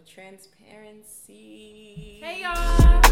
[0.00, 2.18] Transparency.
[2.22, 3.02] Hey y'all.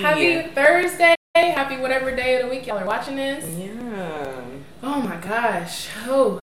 [0.00, 1.14] Happy Thursday.
[1.34, 3.44] Happy whatever day of the week y'all are watching this.
[3.58, 4.40] Yeah.
[4.82, 5.88] Oh my gosh.
[6.06, 6.38] Oh,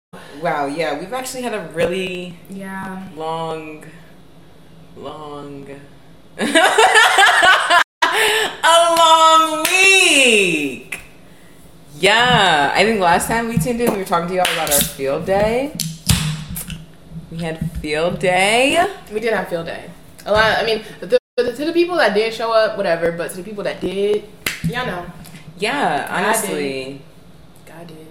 [0.41, 0.65] Wow.
[0.65, 3.07] Yeah, we've actually had a really yeah.
[3.15, 3.85] long,
[4.95, 5.67] long,
[8.63, 10.99] a long week.
[11.99, 14.79] Yeah, I think last time we tuned in, we were talking to y'all about our
[14.79, 15.75] field day.
[17.31, 18.87] We had field day.
[19.11, 19.89] We did have field day.
[20.25, 20.57] A lot.
[20.57, 23.11] I mean, the, the, to the people that did show up, whatever.
[23.11, 24.25] But to the people that did,
[24.67, 25.05] y'all know,
[25.57, 27.01] Yeah, honestly.
[27.65, 28.07] God did.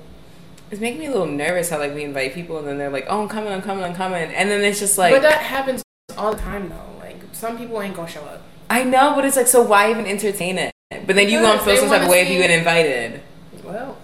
[0.70, 3.06] It's making me a little nervous how like we invite people and then they're like,
[3.08, 5.82] "Oh, I'm coming, I'm coming, I'm coming," and then it's just like, but that happens
[6.18, 6.98] all the time though.
[6.98, 8.42] Like some people ain't gonna show up.
[8.68, 10.72] I know, but it's like, so why even entertain it?
[10.90, 13.20] But then you gonna feel some type of way if you get invited.
[13.64, 13.96] Well,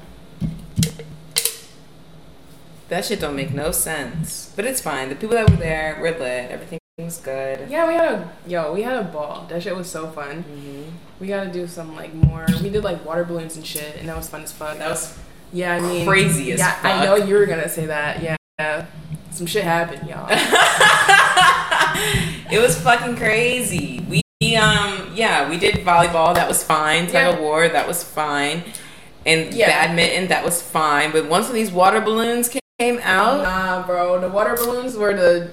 [2.89, 4.53] That shit don't make no sense.
[4.55, 5.09] But it's fine.
[5.09, 6.50] The people that were there were lit.
[6.50, 7.70] Everything was good.
[7.70, 9.47] yeah, we had a yo, we had a ball.
[9.48, 10.45] That shit was so fun.
[10.45, 10.91] Mm-hmm.
[11.20, 12.47] We gotta do some like more.
[12.62, 14.77] We did like water balloons and shit, and that was fun as fuck.
[14.78, 15.19] That was
[15.53, 18.22] yeah, I mean crazy as yeah, I know you were gonna say that.
[18.22, 18.87] Yeah, yeah.
[19.31, 20.27] some shit happened, y'all.
[22.53, 24.05] it was fucking crazy.
[24.09, 24.22] We
[24.56, 26.34] um yeah, we did volleyball.
[26.34, 27.05] That was fine.
[27.06, 27.28] Tug Yeah.
[27.31, 27.69] of war.
[27.69, 28.62] That was fine.
[29.27, 29.69] And Yeah.
[29.69, 30.28] badminton.
[30.28, 31.12] That was fine.
[31.12, 35.50] But once these water balloons came out, nah, bro, the water balloons were the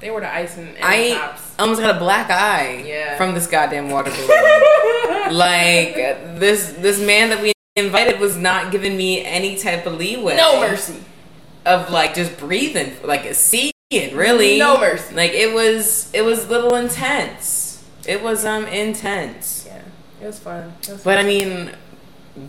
[0.00, 1.42] they were the ice and, I tops.
[1.58, 3.16] almost got a black eye Yeah.
[3.18, 5.36] from this goddamn water balloon.
[5.36, 5.94] like
[6.40, 10.36] this this man that we invited was not giving me any type of leeway.
[10.36, 11.02] No mercy.
[11.66, 14.58] of like just breathing, like see it really.
[14.58, 15.14] No mercy.
[15.14, 17.69] Like it was it was a little intense.
[18.06, 19.64] It was um intense.
[19.66, 19.82] Yeah,
[20.22, 20.72] it was fun.
[20.82, 21.70] It was But I mean,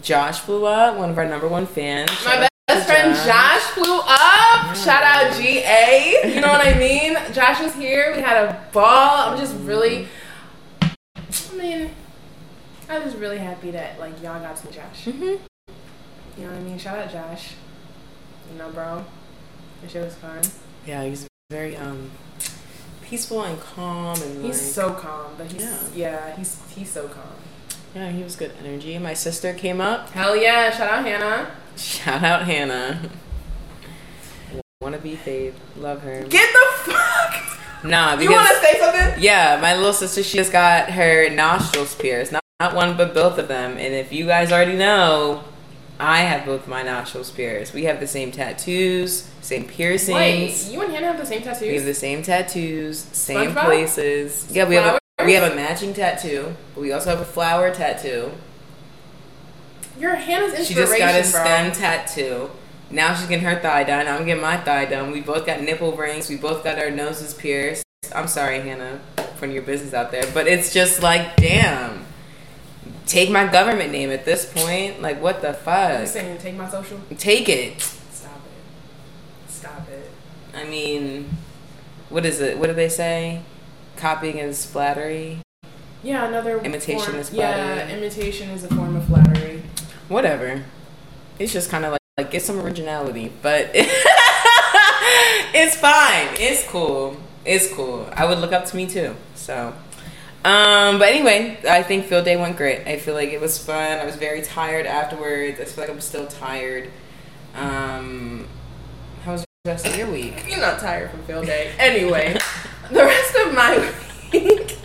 [0.02, 2.10] Josh flew up, one of our number one fans.
[2.26, 4.76] My best friend Josh flew up.
[4.76, 6.34] Shout out GA.
[6.34, 7.18] You know what I mean?
[7.34, 8.14] Josh was here.
[8.16, 9.30] We had a ball.
[9.32, 10.08] I'm just really.
[10.82, 11.92] I mean,
[12.90, 15.06] I was really happy that like y'all got to meet Josh.
[15.06, 15.40] Mhm.
[16.38, 16.78] You know what I mean?
[16.78, 17.54] Shout out Josh.
[18.52, 19.06] You know, bro.
[19.82, 20.42] The show was fun.
[20.86, 22.12] Yeah, he's very um
[23.12, 25.78] peaceful and calm and He's like, so calm, but he's Yeah.
[25.94, 27.36] yeah, he's he's so calm.
[27.94, 28.98] yeah, he was good energy.
[28.98, 30.10] My sister came up.
[30.12, 30.72] Hell yeah!
[30.72, 31.52] Shout out Hannah.
[31.76, 33.02] Shout out Hannah.
[34.82, 35.54] Wanna be fave.
[35.78, 36.24] Love her.
[36.24, 37.58] Get the fuck.
[37.84, 39.24] Nah, because You want to say something?
[39.24, 42.32] Yeah, my little sister, she just got her nostrils pierced.
[42.32, 43.72] Not, not one, but both of them.
[43.72, 45.44] And if you guys already know,
[46.04, 47.76] I have both my nostrils pierced.
[47.76, 50.16] We have the same tattoos, same piercings.
[50.16, 51.62] Wait, you and Hannah have the same tattoos.
[51.62, 53.66] we have the same tattoos, same SpongeBob?
[53.66, 54.48] places.
[54.52, 55.28] Yeah, we have a, Flowers?
[55.28, 56.56] we have a matching tattoo.
[56.74, 58.32] But we also have a flower tattoo.
[60.00, 61.72] You're Hannah's She inspiration, just got a bro.
[61.72, 62.50] stem tattoo.
[62.90, 64.08] Now she's getting her thigh done.
[64.08, 65.12] I'm getting my thigh done.
[65.12, 66.30] We both got nipple rings.
[66.30, 67.84] We both got our noses pierced.
[68.16, 69.00] I'm sorry, Hannah,
[69.36, 72.06] for your business out there, but it's just like, damn.
[73.06, 75.02] Take my government name at this point.
[75.02, 76.02] Like, what the fuck?
[76.02, 77.00] You saying take my social?
[77.18, 77.82] Take it.
[77.82, 79.52] Stop it.
[79.52, 80.10] Stop it.
[80.56, 81.30] I mean,
[82.10, 82.58] what is it?
[82.58, 83.42] What do they say?
[83.98, 85.40] Copying is flattery.
[86.04, 87.78] Yeah, another Imitation form- is flattery.
[87.78, 89.62] Yeah, imitation is a form of flattery.
[90.08, 90.64] Whatever.
[91.38, 93.70] It's just kind of like, like get some originality, but
[95.54, 96.28] it's fine.
[96.40, 97.18] It's cool.
[97.46, 98.08] It's cool.
[98.14, 99.16] I would look up to me too.
[99.36, 99.74] So,
[100.44, 102.88] um, but anyway, I think field day went great.
[102.88, 104.00] I feel like it was fun.
[104.00, 105.60] I was very tired afterwards.
[105.60, 106.90] I feel like I'm still tired.
[107.56, 108.48] Um,
[109.24, 110.46] how was the rest of your week?
[110.48, 111.72] You're not tired from field day.
[111.78, 112.38] Anyway,
[112.92, 113.78] the rest of my
[114.34, 114.78] week.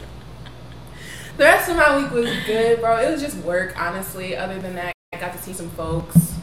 [1.38, 2.96] The rest of my week was good, bro.
[2.98, 4.36] It was just work, honestly.
[4.36, 6.34] Other than that, I got to see some folks,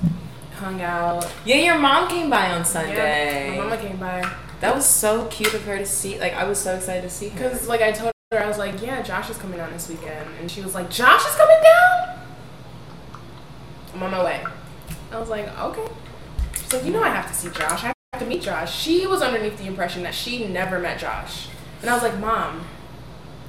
[0.55, 1.31] hung out.
[1.45, 3.49] Yeah, your mom came by on Yeah, Sunday.
[3.57, 4.21] my mama came by.
[4.61, 6.19] That was so cute of her to see.
[6.19, 7.35] Like, I was so excited to see her.
[7.49, 10.29] Because, like, I told her, I was like, yeah, Josh is coming down this weekend.
[10.39, 12.19] And she was like, Josh is coming down?
[13.93, 14.43] I'm on my way.
[15.11, 15.87] I was like, okay.
[16.55, 17.83] She's like, you know, I have to see Josh.
[17.83, 18.75] I have to meet Josh.
[18.75, 21.47] She was underneath the impression that she never met Josh.
[21.81, 22.65] And I was like, Mom.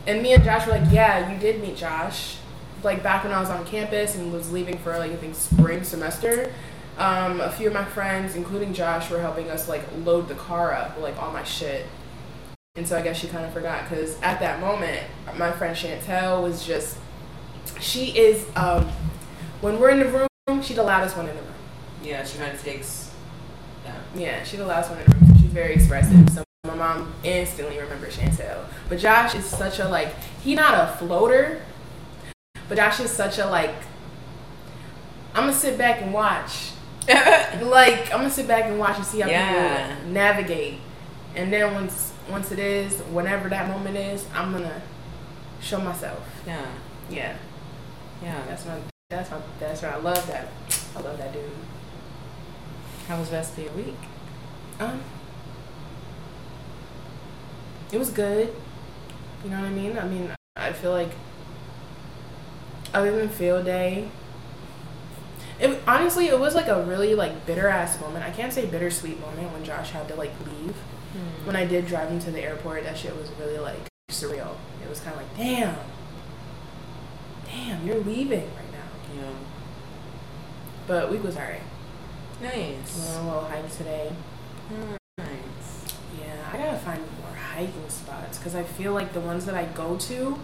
[0.07, 2.37] And me and Josh were like, yeah, you did meet Josh.
[2.83, 5.85] Like, back when I was on campus and was leaving for, like, I think spring
[5.85, 6.53] semester.
[6.99, 10.75] Um, a few of my friends, including Josh, were helping us, like, load the car
[10.75, 11.87] up, like, all my shit.
[12.77, 15.01] And so I guess she kind of forgot because at that moment,
[15.37, 16.97] my friend Chantel was just,
[17.81, 18.87] she is, um,
[19.61, 20.07] when we're in the
[20.49, 21.53] room, she's the loudest one in the room.
[22.03, 23.13] yeah, she kind of takes.
[23.85, 23.95] Yeah.
[24.17, 25.37] Yeah, she's the loudest one in the room.
[25.37, 26.29] She's very expressive.
[26.31, 28.65] So my mom instantly remembers Chantel.
[28.89, 30.13] But Josh is such a, like,
[30.43, 31.63] he not a floater,
[32.69, 33.75] But Josh is such a like.
[35.33, 36.71] I'm gonna sit back and watch.
[37.09, 39.95] like I'm gonna sit back and watch and see how Yeah.
[39.97, 40.81] people navigate,
[41.37, 44.83] and then once once it is, whenever that moment is, I'm gonna
[45.61, 46.25] show myself.
[46.47, 46.67] yeah,
[47.11, 47.37] Yeah,
[48.23, 48.43] yeah.
[48.47, 48.77] that's my
[49.11, 49.95] that's my that's right.
[49.95, 50.49] I love that.
[50.97, 51.51] I love that dude.
[53.09, 53.97] How was the rest of your week?
[54.81, 55.01] Um,
[57.93, 58.55] it was good.
[59.45, 59.99] You know what I mean?
[59.99, 61.11] I mean, I feel like
[62.95, 64.09] other than field day,
[65.61, 68.25] it honestly it was like a really like bitter ass moment.
[68.25, 70.77] I can't say bittersweet moment when Josh had to like leave.
[71.45, 73.79] When I did drive him to the airport, that shit was really like
[74.11, 74.57] surreal.
[74.83, 75.77] It was kind of like, damn,
[77.45, 79.23] damn, you're leaving right now.
[79.23, 79.31] Yeah.
[80.87, 81.63] But week was alright.
[82.43, 82.99] Nice.
[82.99, 84.13] Went on a little hike today.
[85.19, 85.97] Nice.
[86.19, 89.67] Yeah, I gotta find more hiking spots because I feel like the ones that I
[89.67, 90.39] go to,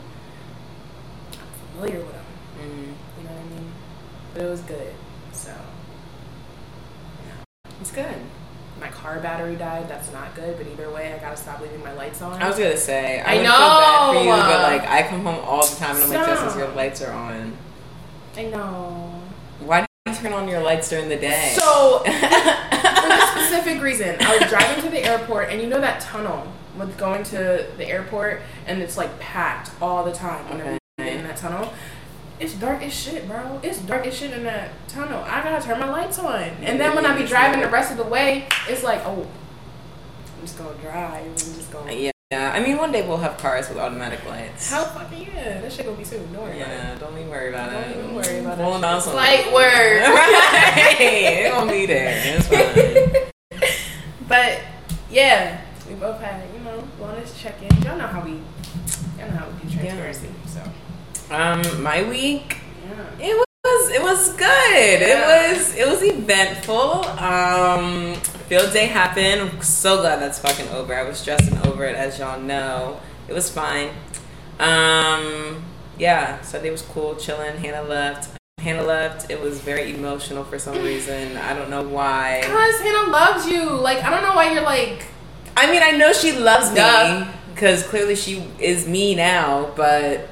[1.33, 2.25] I'm familiar with them.
[2.61, 2.95] Mm.
[3.19, 3.73] You know what I mean?
[4.35, 4.93] But it was good.
[5.33, 5.53] So
[7.81, 8.15] It's good.
[8.81, 9.89] my car battery died.
[9.89, 10.57] That's not good.
[10.57, 12.41] But either way, I gotta stop leaving my lights on.
[12.43, 14.37] I was gonna say I, I would feel bad for you, know.
[14.37, 16.39] but like I come home all the time and I'm like, Stop.
[16.39, 17.57] Justice, your lights are on.
[18.37, 19.21] I know.
[19.61, 21.53] Why do you turn on your lights during the day?
[21.59, 22.05] So for
[23.09, 26.47] this specific reason, I was driving to the airport, and you know that tunnel
[26.79, 31.11] with going to the airport, and it's like packed all the time whenever Okay.
[31.11, 31.73] get in that tunnel.
[32.41, 33.61] It's dark as shit, bro.
[33.63, 35.23] It's dark as shit in that tunnel.
[35.27, 37.99] I gotta turn my lights on, and then when I be driving the rest of
[37.99, 41.27] the way, it's like, oh, I'm just gonna drive.
[41.27, 41.93] I'm just gonna.
[41.93, 42.53] yeah, yeah.
[42.53, 44.71] I mean, one day we'll have cars with automatic lights.
[44.71, 46.33] How fucking yeah, that shit gonna be soon.
[46.33, 46.75] Don't worry about it.
[46.79, 47.73] Yeah, don't even worry about it.
[47.75, 47.99] Don't it.
[48.05, 49.03] even worry about them out shit.
[49.05, 50.15] some- Light work.
[50.15, 51.01] right.
[51.01, 52.37] It won't be there.
[52.37, 53.23] It's fine.
[54.29, 54.61] But
[55.11, 57.83] yeah, we both had it, you know wellness check-in.
[57.83, 58.35] Y'all know how we,
[59.19, 60.29] y'all know how we do transparency.
[60.29, 60.33] So
[61.31, 62.59] Um, my week.
[63.21, 65.01] yeah, It was it was good.
[65.01, 65.51] Yeah.
[65.51, 67.05] It was it was eventful.
[67.07, 68.15] Um,
[68.49, 69.41] field day happened.
[69.43, 70.95] I'm so glad that's fucking over.
[70.95, 73.01] I was stressing over it, as y'all know.
[73.29, 73.91] It was fine.
[74.59, 75.63] Um,
[75.99, 77.57] yeah, Sunday was cool, chilling.
[77.59, 78.37] Hannah left.
[78.59, 79.31] Hannah left.
[79.31, 81.37] It was very emotional for some reason.
[81.37, 82.41] I don't know why.
[82.45, 83.71] cause Hannah loves you.
[83.71, 85.07] Like I don't know why you're like.
[85.57, 90.29] I mean, I know she loves me because clearly she is me now, but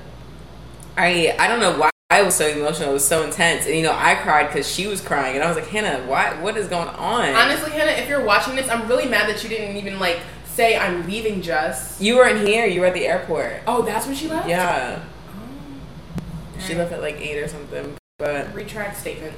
[0.99, 2.91] I I don't know why I was so emotional.
[2.91, 5.49] It was so intense, and you know, I cried because she was crying, and I
[5.49, 6.41] was like, Hannah, why?
[6.43, 7.29] What is going on?
[7.35, 10.77] Honestly, Hannah, if you're watching this, I'm really mad that you didn't even like say
[10.77, 11.41] I'm leaving.
[11.43, 12.67] Just you weren't here.
[12.67, 13.61] You were at the airport.
[13.67, 14.49] oh, that's when she left.
[14.49, 15.01] Yeah,
[15.37, 16.61] Oh.
[16.67, 17.97] she left at like eight or something.
[18.19, 19.35] But Retract statement.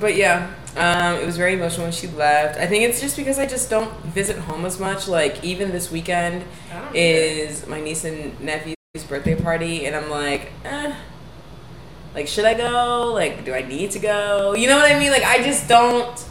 [0.00, 2.58] but yeah, um, it was very emotional when she left.
[2.58, 5.06] I think it's just because I just don't visit home as much.
[5.06, 6.44] Like even this weekend,
[6.94, 8.40] is my niece and
[8.94, 10.94] nephew's birthday party, and I'm like, eh,
[12.14, 13.12] like should I go?
[13.12, 14.54] Like, do I need to go?
[14.54, 15.10] You know what I mean?
[15.10, 16.24] Like, I just don't.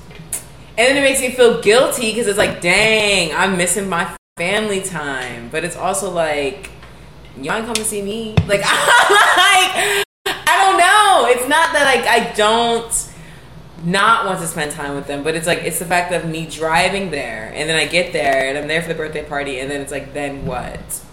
[0.77, 4.81] And then it makes me feel guilty because it's like, dang, I'm missing my family
[4.81, 5.49] time.
[5.49, 6.69] But it's also like,
[7.39, 8.35] y'all come to see me.
[8.47, 11.27] Like, I like, I don't know.
[11.29, 13.11] It's not that like I don't
[13.83, 16.47] not want to spend time with them, but it's like it's the fact of me
[16.47, 19.69] driving there and then I get there and I'm there for the birthday party and
[19.69, 21.03] then it's like then what?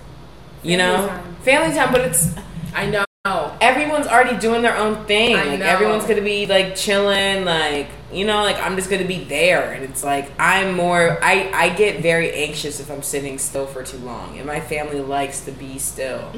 [0.65, 1.09] You Family know?
[1.09, 1.37] time.
[1.37, 2.35] Family time, but it's
[2.75, 3.05] I know.
[3.61, 5.37] everyone's already doing their own thing.
[5.37, 5.67] I like know.
[5.67, 9.85] everyone's gonna be like chilling, like you know, like I'm just gonna be there and
[9.85, 13.99] it's like I'm more I, I get very anxious if I'm sitting still for too
[13.99, 14.39] long.
[14.39, 16.33] And my family likes to be still.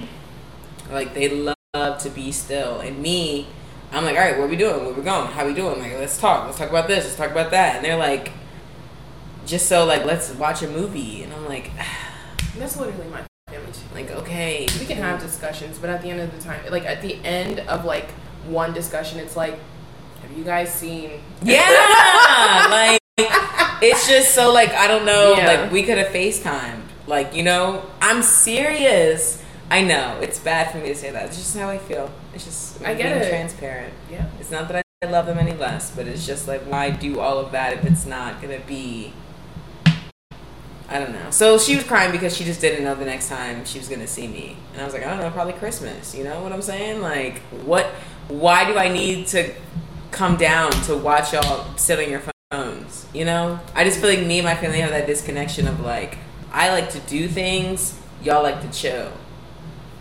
[0.90, 2.80] Like they love to be still.
[2.80, 3.46] And me,
[3.92, 4.84] I'm like, all right, what we doing?
[4.84, 5.28] Where we going?
[5.28, 5.78] How we doing?
[5.78, 6.46] Like, let's talk.
[6.46, 7.04] Let's talk about this.
[7.04, 7.76] Let's talk about that.
[7.76, 8.32] And they're like,
[9.46, 11.22] just so like, let's watch a movie.
[11.22, 11.70] And I'm like,
[12.58, 13.22] That's literally my.
[13.96, 17.00] Like okay, we can have discussions, but at the end of the time, like at
[17.02, 18.10] the end of like
[18.46, 19.58] one discussion, it's like,
[20.22, 21.22] have you guys seen?
[21.42, 23.00] Yeah, like
[23.82, 25.34] it's just so like I don't know.
[25.36, 25.46] Yeah.
[25.46, 26.82] Like we could have Facetimed.
[27.06, 29.42] Like you know, I'm serious.
[29.70, 31.26] I know it's bad for me to say that.
[31.26, 32.10] It's just how I feel.
[32.34, 33.28] It's just I get being it.
[33.30, 33.94] transparent.
[34.10, 34.26] Yeah.
[34.38, 37.38] It's not that I love them any less, but it's just like why do all
[37.38, 39.12] of that if it's not gonna be.
[40.88, 41.30] I don't know.
[41.30, 44.06] So she was crying because she just didn't know the next time she was gonna
[44.06, 46.14] see me, and I was like, I don't know, probably Christmas.
[46.14, 47.00] You know what I'm saying?
[47.00, 47.86] Like, what?
[48.28, 49.52] Why do I need to
[50.10, 53.06] come down to watch y'all sit on your phones?
[53.12, 56.18] You know, I just feel like me and my family have that disconnection of like,
[56.52, 59.12] I like to do things, y'all like to chill,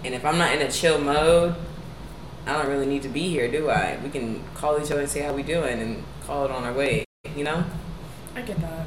[0.04, 1.56] and if I'm not in a chill mode,
[2.46, 3.98] I don't really need to be here, do I?
[4.04, 6.74] We can call each other and say how we doing and call it on our
[6.74, 7.06] way.
[7.36, 7.64] You know?
[8.36, 8.86] I get that.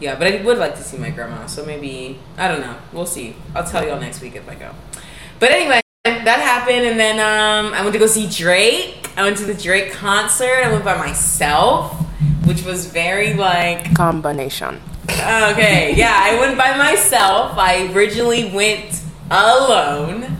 [0.00, 2.76] Yeah, but I would like to see my grandma, so maybe I don't know.
[2.92, 3.36] We'll see.
[3.54, 4.72] I'll tell y'all next week if I go.
[5.38, 9.10] But anyway, that that happened, and then um, I went to go see Drake.
[9.16, 10.64] I went to the Drake concert.
[10.64, 12.00] I went by myself,
[12.46, 14.80] which was very like Combination.
[15.10, 15.94] okay.
[15.94, 17.58] Yeah, I went by myself.
[17.58, 20.38] I originally went alone.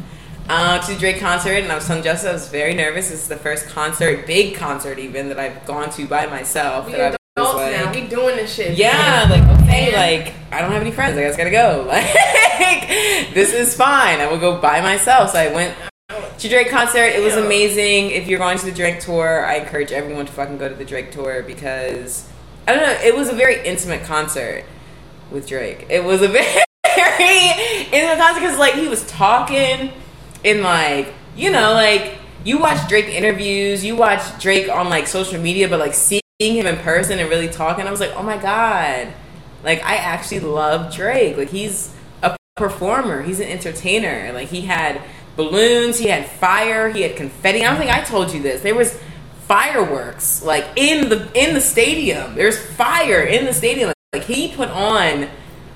[0.53, 3.09] Uh, to the Drake concert, and I was telling Jessica I was very nervous.
[3.11, 6.87] This is the first concert, big concert even, that I've gone to by myself.
[6.87, 7.85] We that Adults now.
[7.87, 8.77] like- We doing this shit.
[8.79, 11.17] yeah, like okay, like I don't have any friends.
[11.17, 11.87] I guess gotta go.
[12.61, 12.89] Like
[13.35, 14.21] this is fine.
[14.21, 15.31] I will go by myself.
[15.31, 15.75] So I went
[16.39, 17.05] to Drake concert.
[17.07, 18.11] It was amazing.
[18.11, 20.85] If you're going to the Drake tour, I encourage everyone to fucking go to the
[20.85, 22.29] Drake tour because
[22.69, 22.93] I don't know.
[23.03, 24.65] It was a very intimate concert
[25.31, 25.87] with Drake.
[25.89, 26.47] It was a very
[27.93, 29.93] intimate concert because like he was talking
[30.45, 35.41] in like you know like you watch Drake interviews, you watch Drake on like social
[35.41, 38.39] media, but like seeing him in person and really talking, I was like, oh my
[38.39, 39.09] god,
[39.63, 41.37] like I actually love Drake.
[41.37, 44.33] Like he's a performer, he's an entertainer.
[44.33, 45.03] Like he had
[45.37, 47.65] balloons, he had fire, he had confetti.
[47.65, 48.63] I don't think I told you this.
[48.63, 48.99] There was
[49.47, 52.35] fireworks like in the in the stadium.
[52.35, 53.93] There's fire in the stadium.
[54.15, 55.29] Like he put on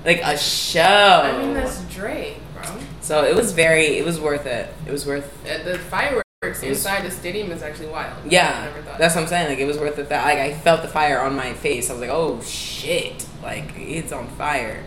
[0.03, 0.81] like a show.
[0.81, 2.63] I mean, that's Drake, bro.
[3.01, 4.73] so it was very, it was worth it.
[4.87, 8.13] It was worth Uh, The fireworks inside the stadium is actually wild.
[8.31, 9.49] Yeah, that's what I'm saying.
[9.49, 10.09] Like it was worth it.
[10.09, 11.89] That like I felt the fire on my face.
[11.89, 14.83] I was like, oh shit, like it's on fire.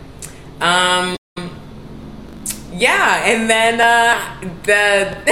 [0.60, 1.16] Um,
[2.72, 5.16] yeah, and then uh the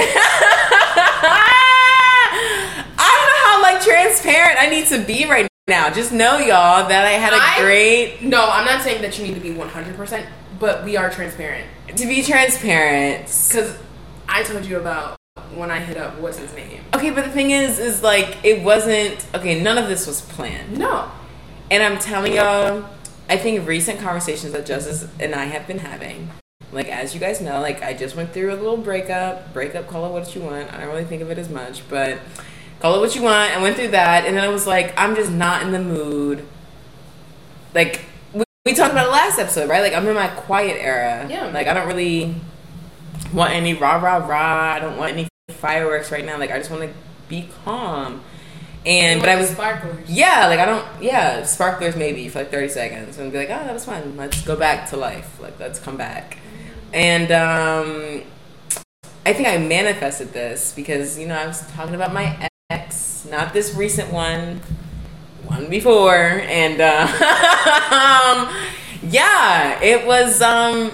[2.99, 5.89] I don't know how like transparent I need to be right now.
[5.91, 9.25] Just know y'all that I had a I- great No, I'm not saying that you
[9.25, 10.25] need to be 100%,
[10.59, 11.67] but we are transparent.
[11.95, 13.25] to be transparent.
[13.49, 13.77] Because
[14.29, 15.17] I told you about
[15.55, 16.83] when I hit up, what's his name?
[16.93, 19.61] Okay, but the thing is, is like it wasn't okay.
[19.61, 20.77] None of this was planned.
[20.77, 21.11] No.
[21.69, 22.85] And I'm telling y'all,
[23.29, 26.29] I think recent conversations that Justice and I have been having,
[26.71, 29.53] like as you guys know, like I just went through a little breakup.
[29.53, 30.73] Breakup, call it what you want.
[30.73, 32.19] I don't really think of it as much, but
[32.79, 33.55] call it what you want.
[33.55, 36.45] I went through that, and then I was like, I'm just not in the mood.
[37.73, 39.81] Like we, we talked about it last episode, right?
[39.81, 41.27] Like I'm in my quiet era.
[41.29, 41.47] Yeah.
[41.47, 42.35] Like I don't really
[43.33, 44.73] want any rah rah rah.
[44.73, 46.37] I don't want any fireworks right now.
[46.37, 46.93] Like I just want to
[47.27, 48.21] be calm.
[48.85, 50.09] And but I was sparklers.
[50.09, 50.85] yeah, like I don't.
[51.01, 54.15] Yeah, sparklers maybe for like thirty seconds, and be like, oh, that was fun.
[54.15, 55.41] Let's go back to life.
[55.41, 56.37] Like let's come back.
[56.93, 58.23] And um,
[59.25, 63.51] I think I manifested this because you know I was talking about my ex, not
[63.51, 64.61] this recent one,
[65.45, 67.07] one before, and uh,
[69.03, 70.41] yeah, it was.
[70.41, 70.91] Um,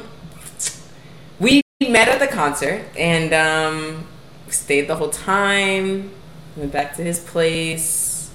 [1.89, 4.07] met at the concert and um,
[4.47, 6.11] stayed the whole time.
[6.55, 8.31] Went back to his place.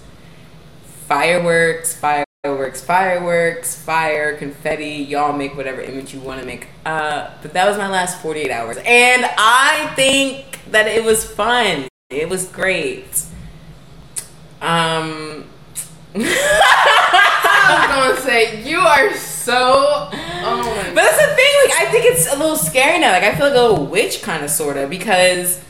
[1.06, 4.96] Fireworks, fireworks, fireworks, fire, confetti.
[4.96, 6.68] Y'all make whatever image you want to make.
[6.84, 8.76] Uh, but that was my last 48 hours.
[8.84, 11.88] And I think that it was fun.
[12.10, 13.24] It was great.
[14.60, 15.44] Um.
[17.68, 20.08] I was gonna say you are so.
[20.10, 23.12] Oh my But that's the thing, like I think it's a little scary now.
[23.12, 25.60] Like I feel like a little witch kind of sorta because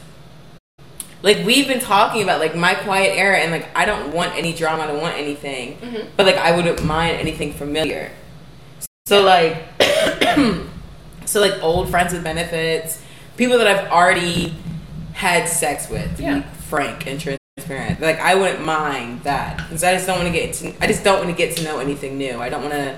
[1.22, 4.52] like we've been talking about like my quiet era and like I don't want any
[4.52, 5.76] drama, I don't want anything.
[5.78, 6.06] Mhm.
[6.16, 8.12] But like I wouldn't mind anything familiar.
[9.06, 9.64] So like
[11.24, 13.02] so like old friends with benefits,
[13.36, 14.54] people that I've already
[15.12, 16.38] had sex with, to Yeah.
[16.40, 17.18] be frank and
[17.62, 18.00] transparent.
[18.00, 21.04] Like I wouldn't mind that because I just don't want to get to, I just
[21.04, 22.40] don't want to get to know anything new.
[22.40, 22.96] I don't want to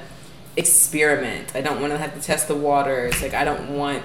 [0.57, 1.55] experiment.
[1.55, 3.21] I don't want to have to test the waters.
[3.23, 4.03] Like I don't want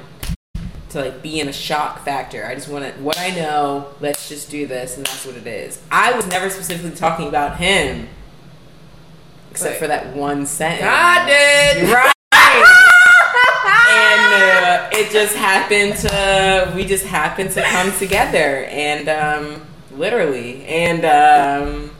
[0.89, 2.45] to like be in a shock factor.
[2.45, 3.89] I just want to what I know.
[3.99, 5.81] Let's just do this, and that's what it is.
[5.91, 8.07] I was never specifically talking about him,
[9.51, 9.79] except Right.
[9.79, 10.81] for that one sentence.
[10.81, 11.89] God did.
[11.89, 12.11] Right.
[13.87, 19.61] and uh, it just happened to we just happened to come together and um
[19.97, 21.91] literally and um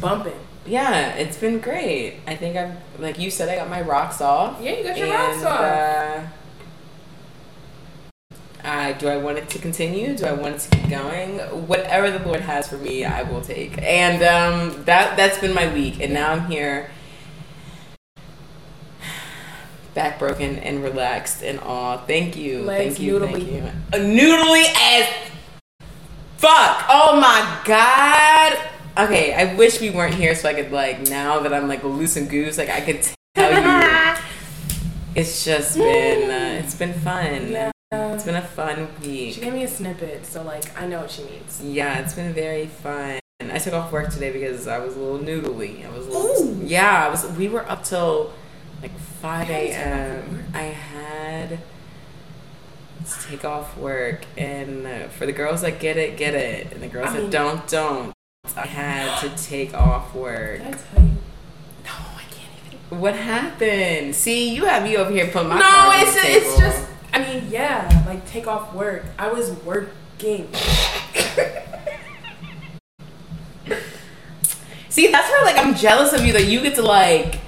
[0.00, 0.38] Bumping.
[0.66, 4.60] yeah it's been great i think i've like you said i got my rocks off
[4.60, 5.60] Yeah, you got your and, rocks off.
[5.60, 6.20] uh,
[8.66, 10.16] I, do I want it to continue?
[10.16, 11.38] Do I want it to keep going?
[11.68, 13.76] Whatever the Lord has for me, I will take.
[13.82, 16.88] And um, that that's been my week, and now I'm here,
[19.92, 21.98] back broken and relaxed and all.
[21.98, 23.64] Thank you, Legs thank you, thank you.
[23.92, 25.08] A noodly as
[26.44, 26.84] fuck.
[26.90, 28.58] Oh my god.
[28.98, 32.16] Okay, I wish we weren't here so I could like now that I'm like loose
[32.16, 33.00] and goose, like I could
[33.34, 34.20] tell you.
[35.16, 37.52] It's just been uh, it's been fun.
[37.52, 37.70] Yeah.
[37.92, 39.34] It's been a fun week.
[39.34, 41.62] She gave me a snippet, so like I know what she means.
[41.62, 43.20] Yeah, it's been very fun.
[43.40, 45.86] I took off work today because I was a little noodly.
[45.86, 47.06] I was a little yeah.
[47.06, 47.24] I was.
[47.38, 48.32] We were up till
[48.82, 50.44] like five How did you take off a.m.
[50.52, 51.58] I had
[53.04, 56.82] to take off work, and uh, for the girls that get it, get it, and
[56.82, 58.12] the girls I that mean- don't, don't.
[58.56, 60.58] I had to take off work.
[60.58, 61.10] Did I tell you?
[61.84, 63.00] No, I can't even.
[63.00, 64.14] What happened?
[64.14, 66.86] See, you have me over here putting my no, it's it's just.
[67.14, 69.04] I mean, yeah, like take off work.
[69.18, 70.48] I was working.
[74.88, 77.40] See, that's where like I'm jealous of you that you get to like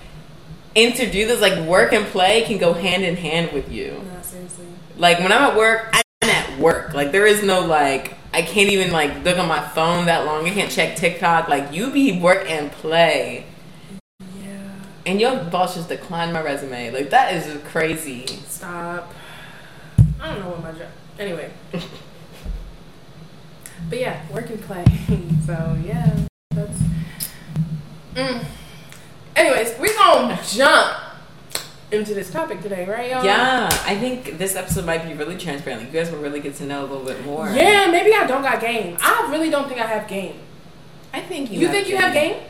[0.75, 4.03] introduce this like work and play can go hand in hand with you.
[4.13, 4.67] No, seriously.
[4.99, 6.95] Like when I'm at work, I'm at work.
[6.95, 10.47] Like there is no like I can't even like look on my phone that long.
[10.47, 11.49] I can't check TikTok.
[11.49, 13.45] Like you be work and play.
[14.21, 14.73] Yeah.
[15.05, 16.93] And your boss just declined my resume.
[16.93, 18.27] Like that is crazy.
[18.47, 19.13] Stop.
[20.21, 20.89] I don't know what my job.
[21.19, 21.51] Anyway.
[23.91, 24.85] but yeah, work and play.
[25.47, 26.17] so yeah,
[26.51, 26.81] that's.
[28.15, 28.45] Mm.
[29.37, 30.97] Anyways, we're gonna jump
[31.93, 33.25] into this topic today, right, y'all?
[33.25, 35.83] Yeah, I think this episode might be really transparent.
[35.83, 37.49] Like you guys will really get to know a little bit more.
[37.49, 38.97] Yeah, maybe I don't got game.
[39.01, 40.41] I really don't think I have game.
[41.13, 41.61] I think you.
[41.61, 42.43] You, think you have game?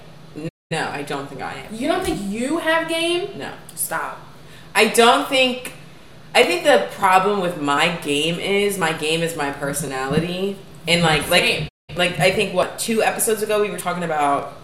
[0.71, 1.75] No, I don't think I am.
[1.75, 3.39] You don't think you have game?
[3.39, 3.53] No.
[3.75, 4.21] Stop.
[4.75, 5.73] I don't think.
[6.35, 11.31] I think the problem with my game is my game is my personality, and like
[11.31, 11.69] like Same.
[11.95, 14.55] like I think what two episodes ago we were talking about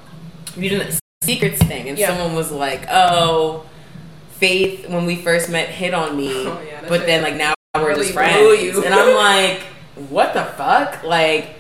[0.57, 0.93] we did a
[1.25, 2.09] secrets thing, and Yeah.
[2.09, 3.65] someone was like, "Oh,
[4.43, 7.91] Faith, when we first met, hit on me, Oh, yeah, but then like now we're
[7.91, 9.61] really just friends," and I'm like,
[10.11, 11.51] "What the fuck?" Like,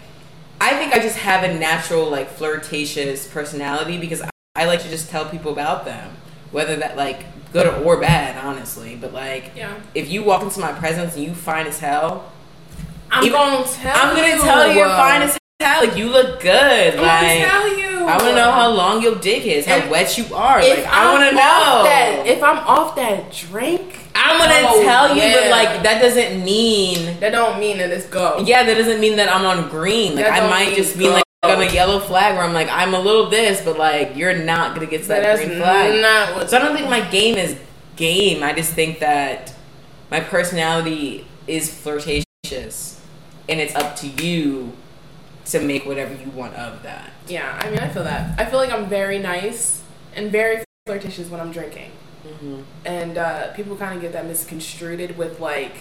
[0.60, 4.88] I think I just have a natural like flirtatious personality because I, I like to
[4.88, 6.10] just tell people about them,
[6.50, 8.96] whether that like good or bad, honestly.
[9.00, 9.74] But like, Yeah.
[9.94, 12.32] if you walk into my presence and you fine as hell,
[13.12, 14.42] I'm gonna tell I'm gonna you.
[14.42, 15.86] tell you you're fine as hell.
[15.86, 16.94] Like you look good.
[16.96, 17.91] I'm like gonna tell you.
[18.08, 20.58] I want to know how long your dick is, how If- wet you are.
[20.60, 21.82] Like I want to know.
[21.84, 26.44] That, if I'm off that drink, I'm gonna Oh, tell you, but like that doesn't
[26.44, 27.18] mean.
[27.20, 28.42] that don't mean that it's go.
[28.44, 30.14] Yeah, that doesn't mean that I'm on green.
[30.16, 32.94] Like That I might just be like on a yellow flag where I'm like I'm
[32.94, 36.00] a little this, but like you're not gonna get to that green flag.
[36.00, 36.48] not.
[36.50, 37.56] So I don't think my game is
[37.96, 38.42] game.
[38.42, 39.52] I just think that
[40.10, 43.00] my personality is flirtatious,
[43.48, 44.72] and it's up to you
[45.46, 47.10] to make whatever you want of that.
[47.28, 48.38] Yeah, I mean, I feel that.
[48.38, 49.82] I feel like I'm very nice
[50.14, 51.90] and very flirtatious when I'm drinking,
[52.26, 52.60] Mm-hmm.
[52.84, 55.78] and uh, people kind of get that misconstrued with like,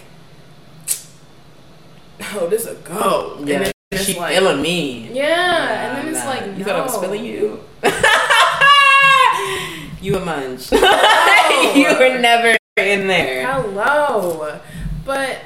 [2.34, 5.10] "Oh, this a go," and Yeah, then it's she like, feeling me.
[5.12, 7.00] yeah, and then it's Nah, like, you thought I was no.
[7.00, 7.60] feeling you.
[10.02, 10.72] you a munch.
[10.72, 10.78] No.
[11.76, 13.46] you were never in there.
[13.46, 14.58] Hello,
[15.04, 15.38] but,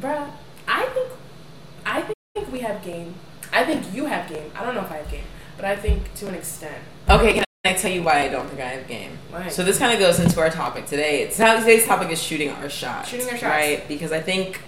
[0.00, 0.28] bruh,
[0.66, 1.08] I think,
[1.84, 3.14] I think we have game.
[3.52, 4.50] I think you have game.
[4.54, 5.24] I don't know if I have game,
[5.56, 6.76] but I think to an extent.
[7.08, 9.18] Okay, can I tell you why I don't think I have game?
[9.30, 9.48] Why?
[9.48, 11.22] So this kind of goes into our topic today.
[11.22, 13.08] It's how today's topic is shooting our shots.
[13.08, 13.42] Shooting our shots.
[13.44, 13.88] right?
[13.88, 14.60] Because I think,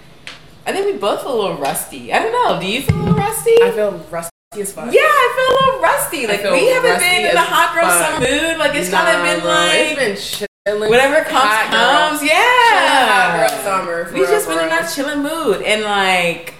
[0.65, 2.11] I think we both feel a little rusty.
[2.11, 2.59] I don't know.
[2.59, 3.55] Do you feel a little rusty?
[3.61, 4.29] I feel rusty
[4.61, 4.91] as fuck.
[4.91, 6.27] yeah, I feel a little rusty.
[6.27, 8.23] Like we haven't been in a as hot girl fuck.
[8.23, 8.57] summer mood.
[8.57, 10.89] Like it's Nah, kind of been bro, like it's been chilling.
[10.89, 12.09] whatever comes hot girl.
[12.17, 12.23] comes.
[12.23, 14.09] Yeah, Hot girl summer.
[14.13, 14.79] we real, just for been in real.
[14.81, 16.55] that chilling mood, and like,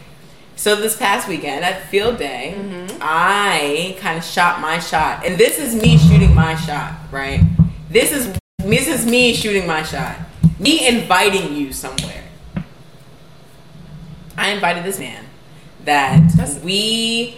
[0.60, 2.98] so this past weekend at Field Day, Mm-hmm.
[3.02, 7.42] I kind of shot my shot, and this is me shooting my shot, right?
[7.90, 10.18] This is this is me shooting my shot,
[10.60, 12.26] me inviting you somewhere.
[14.38, 15.24] I invited this man
[15.86, 17.38] that That's- we.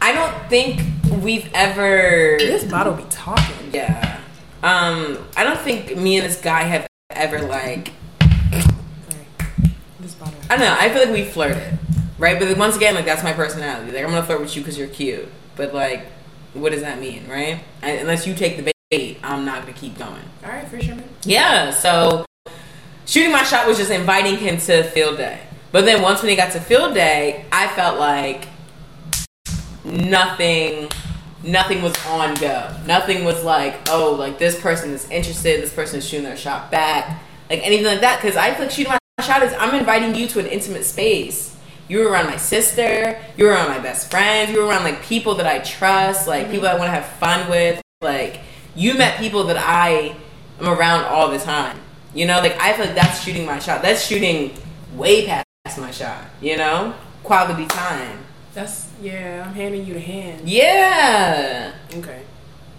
[0.00, 0.80] I don't think
[1.22, 2.36] we've ever.
[2.38, 3.70] This bottle be talking.
[3.74, 4.20] Yeah.
[4.62, 7.92] Um, I don't think me and this guy have ever like.
[10.54, 10.76] I don't know.
[10.78, 11.78] I feel like we flirted,
[12.16, 12.38] right?
[12.38, 13.90] But once again, like that's my personality.
[13.90, 15.26] Like I'm gonna flirt with you because you're cute.
[15.56, 16.06] But like,
[16.52, 17.58] what does that mean, right?
[17.82, 20.22] I, unless you take the bait, I'm not gonna keep going.
[20.44, 21.08] All right, for fisherman.
[21.24, 21.70] Yeah.
[21.70, 22.24] So
[23.04, 25.40] shooting my shot was just inviting him to field day.
[25.72, 28.46] But then once when he got to field day, I felt like
[29.84, 30.88] nothing
[31.42, 32.72] nothing was on go.
[32.86, 36.70] Nothing was like, oh, like this person is interested, this person is shooting their shot
[36.70, 38.22] back, like anything like that.
[38.22, 41.56] Because I feel like shooting my shot is I'm inviting you to an intimate space.
[41.86, 45.02] You were around my sister, you were around my best friends, you were around like
[45.02, 46.52] people that I trust, like mm-hmm.
[46.52, 47.80] people I want to have fun with.
[48.00, 48.40] Like
[48.74, 50.16] you met people that I
[50.60, 51.78] am around all the time.
[52.14, 53.82] You know, like I feel like that's shooting my shot.
[53.82, 54.56] That's shooting
[54.94, 56.24] way past my shot.
[56.40, 58.18] You know, quality time.
[58.52, 59.44] That's yeah.
[59.46, 60.48] I'm handing you the hand.
[60.48, 61.72] Yeah.
[61.96, 62.22] Okay.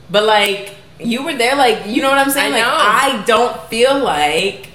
[0.09, 2.53] But like you were there, like you know what I'm saying.
[2.53, 3.21] I like.
[3.21, 4.69] I don't feel like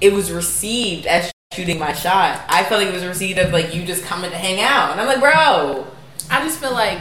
[0.00, 2.42] it was received as shooting my shot.
[2.48, 5.00] I felt like it was received as like you just coming to hang out, and
[5.00, 5.86] I'm like, bro.
[6.30, 7.00] I just feel like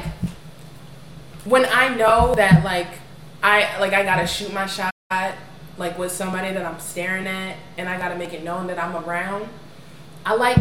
[1.45, 2.87] when I know that like
[3.43, 4.91] I like I gotta shoot my shot,
[5.77, 8.95] like with somebody that I'm staring at, and I gotta make it known that I'm
[8.95, 9.47] around.
[10.25, 10.57] I like.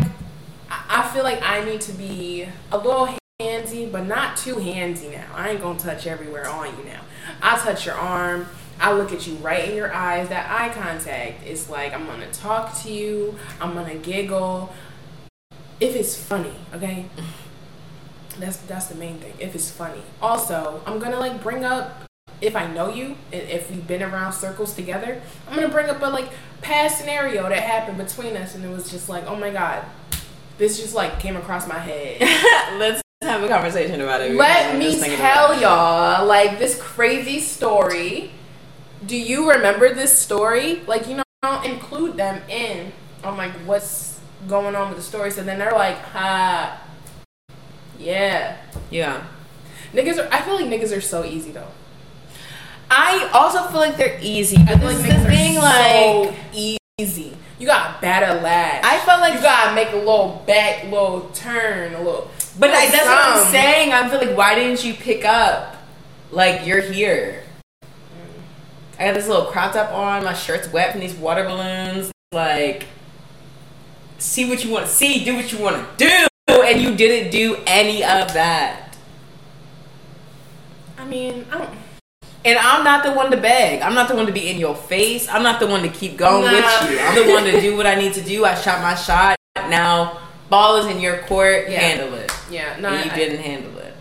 [0.71, 5.25] I feel like I need to be a little handsy, but not too handsy now.
[5.35, 7.01] I ain't gonna touch everywhere on you now.
[7.41, 8.47] I'll touch your arm.
[8.81, 10.29] I look at you right in your eyes.
[10.29, 13.37] That eye contact is like I'm gonna talk to you.
[13.61, 14.73] I'm gonna giggle.
[15.81, 17.07] If it's funny, okay.
[18.39, 19.35] That's that's the main thing.
[19.39, 20.03] If it's funny.
[20.23, 22.05] Also, I'm gonna like bring up
[22.41, 25.21] if I know you and if we've been around circles together.
[25.49, 26.31] I'm gonna bring up a like
[26.63, 29.85] past scenario that happened between us, and it was just like, oh my god,
[30.57, 32.21] this just like came across my head.
[32.79, 34.35] Let's have a conversation about it.
[34.35, 38.31] Let me tell y'all like this crazy story.
[39.05, 40.83] Do you remember this story?
[40.87, 42.93] Like you know, don't include them in
[43.25, 45.31] on like what's going on with the story.
[45.31, 46.83] So then they're like, ha,
[47.99, 48.57] yeah.
[48.91, 49.25] Yeah.
[49.93, 50.33] Niggas are.
[50.33, 51.69] I feel like niggas are so easy though.
[52.91, 54.57] I also feel like they're easy.
[54.57, 57.37] I feel like niggas are like so easy.
[57.59, 58.85] You bat a lash.
[58.85, 62.31] I felt like you gotta make a little back, little turn, a little.
[62.59, 63.93] But I, that's what I'm saying.
[63.93, 65.77] I feel like why didn't you pick up?
[66.31, 67.43] Like you're here.
[68.99, 70.25] I got this little crop top on.
[70.25, 72.11] My shirt's wet from these water balloons.
[72.33, 72.87] Like,
[74.19, 75.25] see what you want to see.
[75.25, 76.05] Do what you want to
[76.49, 78.97] do, and you didn't do any of that.
[80.99, 81.71] I mean, I don't.
[82.45, 83.83] And I'm not the one to beg.
[83.83, 85.29] I'm not the one to be in your face.
[85.29, 86.51] I'm not the one to keep going Nah.
[86.53, 86.99] with you.
[87.01, 88.45] I'm the one to do what I need to do.
[88.45, 89.37] I shot my shot.
[89.57, 91.69] Now, ball is in your court.
[91.69, 91.81] Yeah.
[91.81, 92.33] Handle it.
[92.51, 93.95] Yeah, no, And you I- didn't handle it.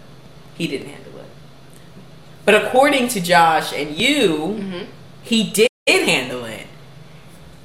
[0.55, 1.06] He didn't handle it.
[2.47, 4.83] But according to Josh and you, Mm-hmm.
[5.21, 6.65] he did handle it.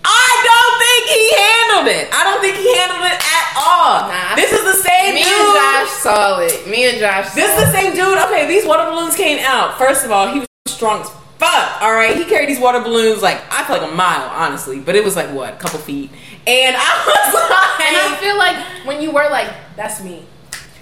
[0.05, 2.05] I don't think he handled it.
[2.13, 4.09] I don't think he handled it at all.
[4.11, 4.35] Nah.
[4.35, 5.33] this is the same Me dude.
[5.33, 6.67] and Josh saw it.
[6.69, 7.31] Me and Josh.
[7.33, 8.19] This is the same dude.
[8.27, 9.79] Okay, these water balloons came out.
[9.79, 11.81] First of all, he was strong as fuck.
[11.81, 14.97] All right, he carried these water balloons like I feel like a mile, honestly, but
[14.97, 16.11] it was like what, a couple feet.
[16.47, 20.27] And I was like, And I feel like when you were like, "That's me,"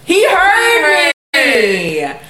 [0.06, 1.12] He heard He me.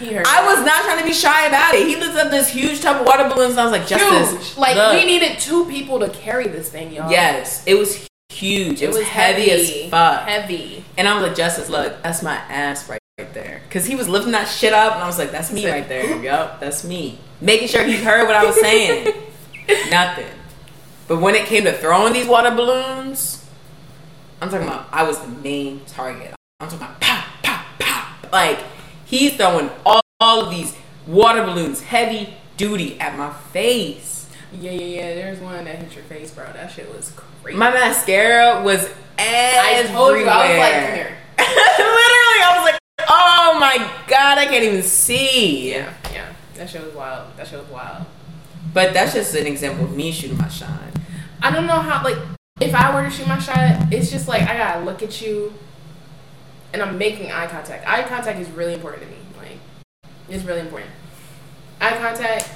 [0.01, 1.87] He heard I was not trying to be shy about it.
[1.87, 4.59] He lifted up this huge tub of water balloons, and I was like, "Justice, huge.
[4.59, 7.11] Like look." we needed two people to carry this thing, y'all.
[7.11, 8.81] Yes, it was huge.
[8.81, 10.27] It, was, heavy, as fuck.
[10.27, 10.85] Heavy.
[10.97, 14.09] And I was like, "Justice, look, that's my ass right, right there." Because he was
[14.09, 16.17] lifting that shit up, and I was like, "That's me right there.
[16.23, 19.15] Yup, that's me." Making sure he heard what I was saying.
[19.91, 20.27] Nothing.
[21.09, 23.47] But when it came to throwing these water balloons,
[24.41, 26.35] I'm talking about I was the main target.
[26.61, 28.33] I'm talking about pop, pop, pop.
[28.33, 28.59] Like
[29.11, 30.75] he's throwing all, all of these
[31.07, 34.29] water balloons, heavy duty, at my face.
[34.53, 35.15] Yeah, yeah, yeah.
[35.15, 36.45] There's one that hit your face, bro.
[36.53, 37.59] That shit was crazy.
[37.59, 39.91] My mascara was everywhere.
[39.91, 41.17] I told you, I was like, here.
[41.39, 45.73] Literally, I was like, oh my god, I can't even see.
[45.73, 46.33] Yeah, yeah.
[46.55, 47.37] That shit was wild.
[47.37, 48.07] That shit was wild.
[48.73, 50.81] But that's just an example of me shooting my shot.
[51.43, 52.19] I don't know how like
[52.61, 55.53] if I were to shoot my shot, it's just like I gotta look at you
[56.73, 57.87] and I'm making eye contact.
[57.87, 59.17] Eye contact is really important to me.
[59.39, 59.59] Like
[60.29, 60.91] it's really important.
[61.81, 62.51] Eye contact,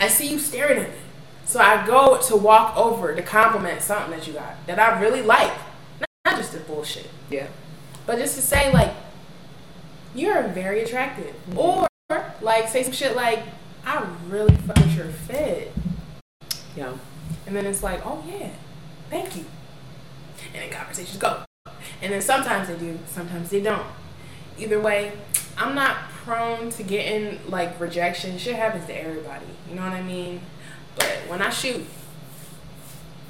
[0.00, 0.96] I see you staring at me.
[1.44, 5.22] So I go to walk over to compliment something that you got that I really
[5.22, 5.52] like.
[6.24, 7.08] Not just the bullshit.
[7.30, 7.46] Yeah.
[8.06, 8.92] But just to say like
[10.14, 11.34] you're very attractive.
[11.50, 11.58] Mm-hmm.
[11.58, 11.88] Or
[12.40, 13.42] like say some shit like,
[13.84, 15.72] I really fuck with your fit.
[16.76, 16.94] Yeah.
[17.46, 18.50] And then it's like, oh yeah,
[19.10, 19.44] thank you.
[20.54, 21.44] And then conversations go.
[22.02, 23.86] And then sometimes they do, sometimes they don't.
[24.58, 25.12] Either way,
[25.56, 28.38] I'm not prone to getting like rejection.
[28.38, 29.46] Shit happens to everybody.
[29.68, 30.40] You know what I mean?
[30.96, 31.84] But when I shoot,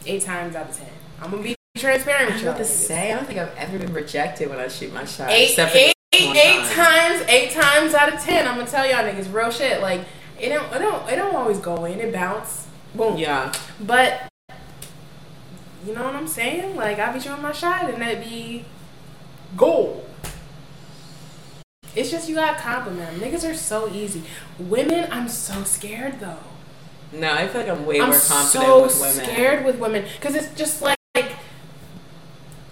[0.06, 0.88] eight times out of ten,
[1.20, 2.48] I'm gonna be transparent I with was you.
[2.48, 5.30] about to say, I don't think I've ever been rejected when I shoot my shot.
[5.30, 6.86] Eight, except eight, eight, eight time.
[6.86, 9.80] times, eight times out of ten, I'm gonna tell y'all niggas real shit.
[9.80, 10.02] Like
[10.40, 12.00] it don't, it don't, it don't always go in.
[12.00, 13.16] It bounce, boom.
[13.16, 13.52] Yeah.
[13.80, 14.28] But
[15.86, 16.76] you know what I'm saying?
[16.76, 18.64] Like I be shooting my shot and that be
[19.56, 20.04] gold.
[21.96, 23.20] It's just you got to compliment 'em.
[23.20, 24.22] Niggas are so easy.
[24.58, 26.36] Women, I'm so scared though.
[27.12, 29.24] No, I feel like I'm way I'm more confident so with women.
[29.24, 31.32] scared with women because it's just like, like,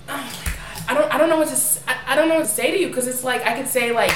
[0.08, 2.34] oh my god, I don't, I don't know what to, s- I, I don't know
[2.36, 4.12] what to say to you because it's like I could say like,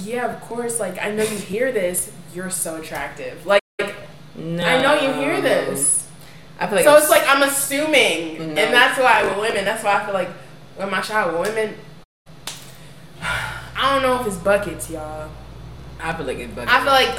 [0.00, 3.60] yeah, of course, like I know you hear this, you're so attractive, like.
[4.34, 4.64] No.
[4.64, 6.08] I know you hear this.
[6.62, 8.62] I feel like so it's like I'm assuming, No.
[8.62, 10.28] and that's why with women, that's why I feel like
[10.78, 11.74] with my shot with women,
[13.22, 15.30] I don't know if it's buckets, y'all.
[16.00, 16.72] I feel like it's buckets.
[16.72, 17.08] I feel like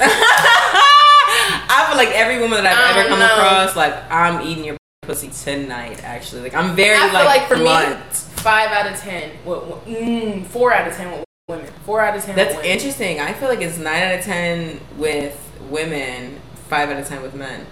[1.70, 3.34] I feel like every woman that I've ever come know.
[3.34, 6.02] across, like I'm eating your pussy tonight.
[6.04, 8.12] Actually, like I'm very I feel like, like for me, blunt.
[8.12, 9.30] five out of ten.
[9.44, 11.66] With, with- mm, four out of ten with women.
[11.84, 12.36] Four out of ten.
[12.36, 13.20] That's interesting.
[13.20, 17.34] I feel like it's nine out of ten with women, five out of ten with
[17.34, 17.66] men.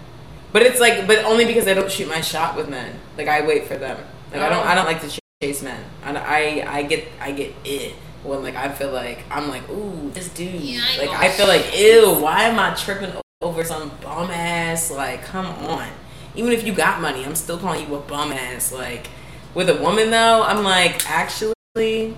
[0.53, 2.99] But it's like, but only because I don't shoot my shot with men.
[3.17, 3.99] Like I wait for them.
[4.31, 4.75] Like I don't, I oh.
[4.77, 5.83] don't like to chase men.
[6.05, 10.11] I, I, I get, I get it when like I feel like I'm like, ooh,
[10.11, 10.61] this dude.
[10.61, 11.11] Yeah, I like.
[11.11, 14.91] I feel like, ew, why am I tripping over some bum ass?
[14.91, 15.88] Like, come on.
[16.35, 18.73] Even if you got money, I'm still calling you a bum ass.
[18.73, 19.09] Like,
[19.55, 22.15] with a woman though, I'm like, actually, do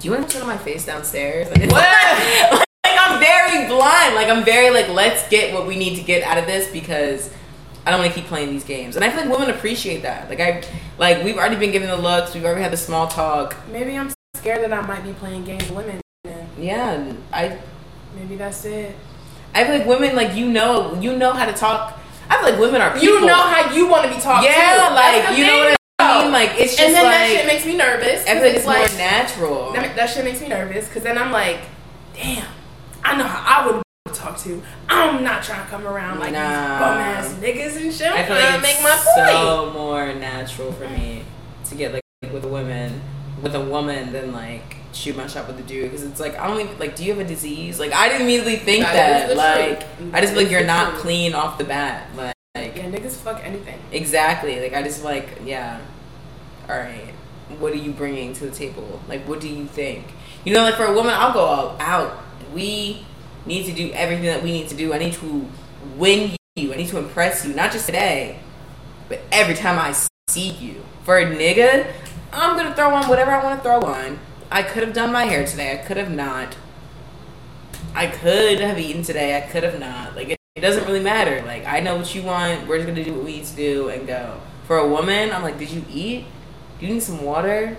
[0.00, 1.48] you want to on my face downstairs?
[1.56, 2.66] Like, What?
[2.84, 4.11] like I'm very blind.
[4.22, 7.28] Like I'm very like, let's get what we need to get out of this because
[7.84, 8.94] I don't want to keep playing these games.
[8.94, 10.28] And I feel like women appreciate that.
[10.28, 10.62] Like I,
[10.96, 12.32] like we've already been given the looks.
[12.32, 13.56] We've already had the small talk.
[13.72, 16.00] Maybe I'm scared that I might be playing games with women.
[16.22, 16.48] then.
[16.56, 17.58] Yeah, I,
[18.14, 18.94] Maybe that's it.
[19.56, 21.98] I feel like women like you know, you know how to talk.
[22.30, 23.08] I feel like women are people.
[23.08, 24.52] You know how you want to be talked to.
[24.52, 26.32] Yeah, That's like you know what I mean.
[26.32, 28.22] Like it's just and then like that shit makes me nervous.
[28.22, 29.72] I feel like it's, like more natural.
[29.72, 31.62] that, that shit makes me nervous because then I'm like,
[32.14, 32.46] damn,
[33.02, 33.82] I know how I would
[34.12, 34.62] talk to.
[34.88, 36.40] I'm not trying to come around like Nah.
[36.40, 38.08] these bum ass niggas and shit.
[38.12, 39.28] I I'm trying like to it's make my point.
[39.38, 41.24] so more natural for me
[41.68, 43.00] to get like with a woman,
[43.42, 46.46] with a woman than like shoot my shot with a dude because it's like I
[46.48, 46.96] don't even like.
[46.96, 47.80] Do you have a disease?
[47.80, 49.36] Like I didn't immediately think That that.
[49.36, 50.14] like.
[50.14, 52.08] I just feel like you're not clean off the bat.
[52.16, 53.78] Like, like yeah, niggas fuck anything.
[53.90, 54.60] exactly.
[54.60, 55.80] Like I just like yeah.
[56.68, 57.14] All right.
[57.58, 59.00] What are you bringing to the table?
[59.08, 60.06] Like what do you think?
[60.44, 62.18] You know, like for a woman, I'll go all out.
[62.54, 63.04] We
[63.46, 64.92] need to do everything that we need to do.
[64.92, 65.48] I need to
[65.96, 66.72] win you.
[66.72, 68.38] I need to impress you, not just today,
[69.08, 69.94] but every time I
[70.28, 70.82] see you.
[71.04, 71.92] For a nigga,
[72.32, 74.18] I'm gonna throw on whatever I want to throw on.
[74.50, 75.72] I could have done my hair today.
[75.72, 76.56] I could have not.
[77.94, 79.36] I could have eaten today.
[79.36, 80.14] I could have not.
[80.14, 81.42] Like it, it doesn't really matter.
[81.46, 82.66] Like I know what you want.
[82.68, 84.40] We're just gonna do what we need to do and go.
[84.66, 86.26] For a woman, I'm like, did you eat?
[86.78, 87.76] Do you need some water?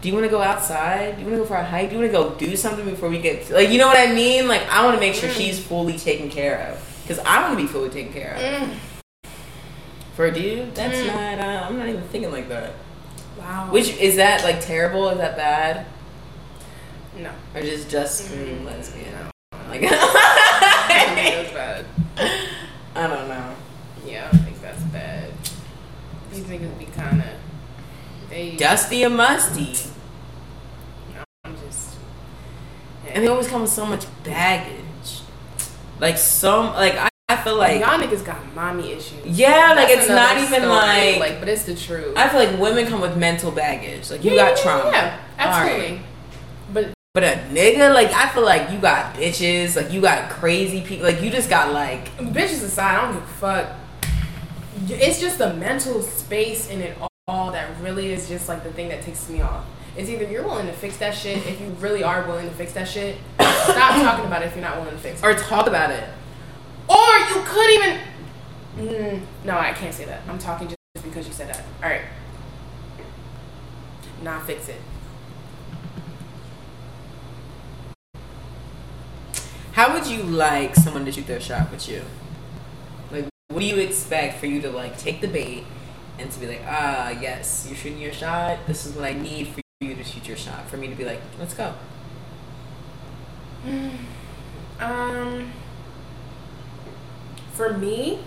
[0.00, 1.16] Do you want to go outside?
[1.16, 1.90] Do you want to go for a hike?
[1.90, 3.98] Do you want to go do something before we get to, like you know what
[3.98, 4.48] I mean?
[4.48, 7.62] Like I want to make sure she's fully taken care of because I want to
[7.64, 8.40] be fully taken care of.
[8.40, 8.74] Mm.
[10.16, 11.06] For a dude, that's Mm.
[11.06, 11.38] not.
[11.44, 12.72] Uh, I'm not even thinking like that.
[13.38, 13.68] Wow.
[13.70, 15.08] Which is that like terrible?
[15.10, 15.86] Is that bad?
[17.18, 17.30] no.
[17.54, 18.60] Or just just Mm.
[18.60, 19.14] mm, lesbian?
[19.68, 21.84] Like that's bad.
[22.94, 23.54] I don't know.
[24.06, 25.30] Yeah, I think that's bad.
[26.32, 28.58] These niggas be kind of.
[28.58, 29.74] Dusty and musty,
[31.50, 31.96] I'm just.
[33.08, 34.76] and they always come with so much baggage.
[35.98, 39.24] Like some like I, I feel like y'all niggas got mommy issues.
[39.26, 42.16] yeah, like That's it's not even story, like, but it's the truth.
[42.16, 44.10] I feel like women come with mental baggage.
[44.10, 44.90] Like you Yeah, got trauma.
[44.90, 45.86] Yeah, absolutely.
[45.86, 46.06] Alright.
[46.72, 50.80] But But a nigga, like I feel like you got bitches, like you got crazy
[50.80, 53.72] people, like you just got like bitches aside, I don't give a fuck.
[54.88, 56.96] It's just the mental space in it
[57.28, 59.64] all that really is just like the thing that takes me off.
[59.96, 62.72] It's either you're willing to fix that shit, if you really are willing to fix
[62.74, 65.26] that shit, stop talking about it if you're not willing to fix it.
[65.26, 66.04] or talk about it.
[66.88, 68.00] Or you could even.
[68.76, 70.22] Mm, no, I can't say that.
[70.28, 71.64] I'm talking just because you said that.
[71.82, 72.02] All right.
[74.22, 74.80] Nah, fix it.
[79.72, 82.02] How would you like someone to shoot their shot with you?
[83.10, 85.64] Like, what do you expect for you to like take the bait
[86.18, 88.58] and to be like, ah, yes, you're shooting your shot.
[88.66, 90.68] This is what I need for you to shoot your shot.
[90.68, 91.74] For me to be like, let's go.
[94.78, 95.52] Um,
[97.52, 98.20] for me,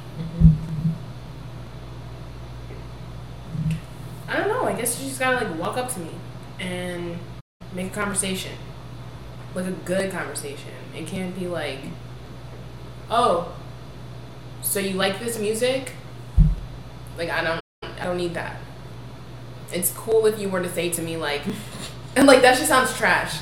[4.28, 4.66] I don't know.
[4.66, 6.12] I guess you just gotta like walk up to me
[6.60, 7.18] and
[7.74, 8.52] make a conversation,
[9.56, 10.74] like a good conversation.
[10.96, 11.80] It can't be like,
[13.10, 13.56] oh,
[14.62, 15.94] so you like this music?
[17.18, 17.62] Like I don't,
[18.00, 18.58] I don't need that.
[19.74, 21.42] It's cool if you were to say to me like,
[22.16, 23.40] and like that just sounds trash.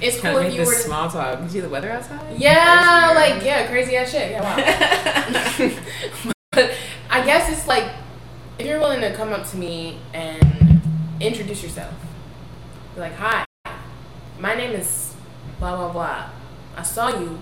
[0.00, 0.66] It's cool if you were.
[0.66, 1.40] To, small talk.
[1.42, 2.38] You see the weather outside?
[2.38, 4.30] yeah, like yeah, crazy ass shit.
[4.30, 5.72] Yeah, wow.
[6.50, 6.72] but
[7.10, 7.90] I guess it's like
[8.58, 10.80] if you're willing to come up to me and
[11.20, 11.94] introduce yourself,
[12.94, 13.44] be like, "Hi,
[14.38, 15.14] my name is
[15.58, 16.30] blah blah blah.
[16.76, 17.38] I saw you.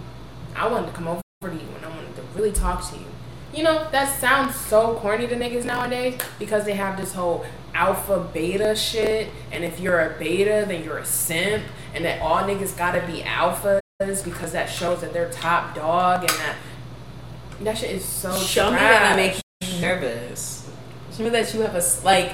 [0.54, 3.13] I wanted to come over to you and I wanted to really talk to you."
[3.54, 8.28] You know, that sounds so corny to niggas nowadays because they have this whole alpha
[8.32, 11.62] beta shit, and if you're a beta, then you're a simp,
[11.94, 13.80] and that all niggas gotta be alphas
[14.24, 16.56] because that shows that they're top dog, and that
[17.60, 19.42] that shit is so Show me that I trash.
[19.60, 20.68] make you nervous.
[21.16, 22.32] Show me that you have a like.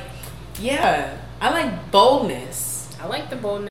[0.59, 2.96] Yeah, I like boldness.
[2.98, 3.68] I like the boldness,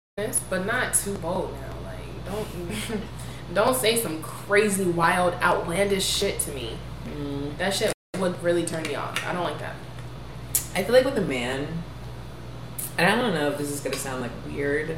[0.52, 1.90] but not too bold now.
[1.90, 3.02] Like, don't
[3.56, 6.78] don't say some crazy, wild, outlandish shit to me.
[7.20, 7.58] Mm.
[7.58, 9.26] That shit would really turn me off.
[9.26, 9.76] I don't like that.
[10.76, 11.68] I feel like with a man,
[12.98, 14.98] and I don't know if this is gonna sound like weird,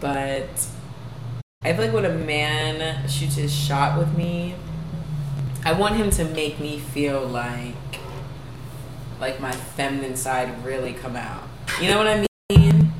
[0.00, 0.66] but
[1.62, 4.56] I feel like when a man shoots his shot with me,
[5.64, 7.74] I want him to make me feel like
[9.20, 11.44] like my feminine side really come out.
[11.80, 12.92] You know what I mean?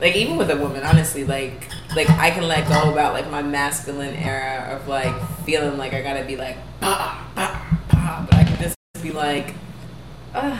[0.00, 3.42] Like even with a woman, honestly, like like I can let go about like my
[3.42, 8.44] masculine era of like feeling like I gotta be like bah, bah, bah, but I
[8.44, 9.54] can just be like,
[10.34, 10.58] Ugh.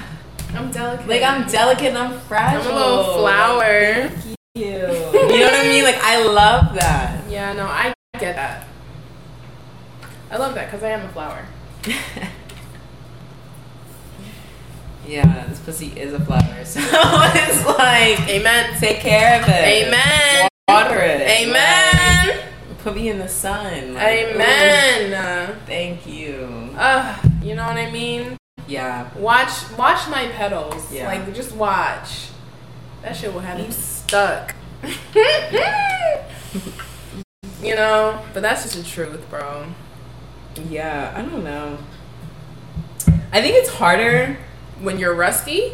[0.55, 1.09] I'm delicate.
[1.09, 2.63] like I'm delicate and I'm fragile.
[2.63, 4.11] I'm a little flower.
[4.55, 4.65] You.
[4.65, 5.83] you know what I mean?
[5.83, 7.29] Like I love that.
[7.29, 8.69] Yeah, no, I get that.
[10.31, 11.45] I love that because I am a flower.
[15.07, 18.79] yeah, this pussy is a flower, so it's like Amen.
[18.81, 19.87] take care of it.
[19.87, 20.49] Amen.
[20.69, 21.21] Water it.
[21.21, 22.29] Amen.
[22.29, 23.95] Like, put me in the sun.
[23.95, 25.51] Like, Amen.
[25.51, 26.71] ooh, thank you.
[26.77, 28.39] Uh, you know what I mean?
[28.67, 29.09] Yeah.
[29.17, 30.93] Watch, watch my petals.
[30.93, 31.07] Yeah.
[31.07, 32.29] Like, just watch.
[33.03, 34.55] That shit will have you stuck.
[37.63, 39.67] you know, but that's just the truth, bro.
[40.71, 41.13] Yeah.
[41.15, 41.79] I don't know.
[43.33, 44.39] I think it's harder.
[44.81, 45.73] When you're rusty,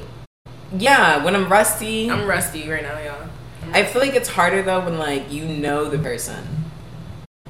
[0.77, 2.11] Yeah, when I'm rusty.
[2.11, 3.29] I'm rusty right now, y'all.
[3.73, 6.45] I feel like it's harder though when like you know the person.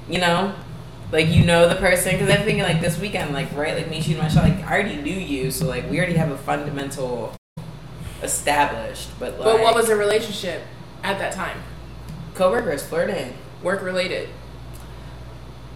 [0.08, 0.54] You know,
[1.12, 4.00] like you know the person because I'm thinking like this weekend, like right, like me
[4.00, 7.34] shooting my shot, like I already knew you, so like we already have a fundamental
[8.22, 9.08] established.
[9.18, 10.62] But like, But what was the relationship
[11.02, 11.58] at that time?
[12.34, 13.34] coworkers flirting?
[13.62, 14.28] Work related.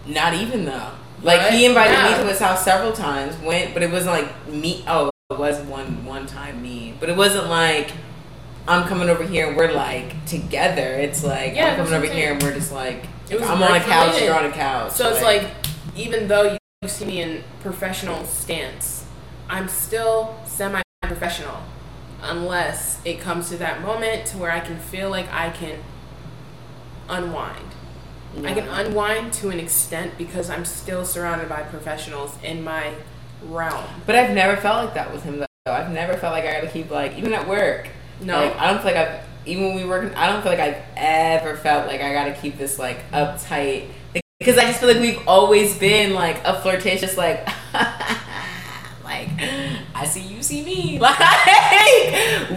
[0.07, 0.91] Not even though.
[1.21, 1.53] Like Right?
[1.53, 2.11] he invited Yeah.
[2.17, 3.35] me to his house several times.
[3.43, 4.83] Went, but it wasn't like me.
[4.87, 7.91] Oh, it was one one time me, but it wasn't like
[8.67, 10.83] I'm coming over here and we're like together.
[10.83, 13.75] It's like Yeah, I'm coming over here and we're just like It was I'm on
[13.75, 14.91] a couch, you're on a couch.
[14.91, 15.49] So it's like,
[15.95, 19.07] even though you see me in professional stance,
[19.49, 21.57] I'm still semi professional
[22.21, 25.79] unless it comes to that moment to where I can feel like I can
[27.09, 27.71] unwind.
[28.43, 32.93] I can unwind to an extent because I'm still surrounded by professionals in my
[33.45, 33.85] realm.
[34.05, 35.45] But I've never felt like that with him though.
[35.65, 37.89] I've never felt like I gotta keep like even at work.
[38.21, 38.37] No.
[38.37, 40.15] Like I don't feel like I've even when we work.
[40.15, 43.87] I don't feel like I've ever felt like I gotta keep this like uptight
[44.39, 47.47] because I just feel like we've always been like a flirtatious like.
[49.03, 49.29] like
[49.93, 51.15] I see you see me like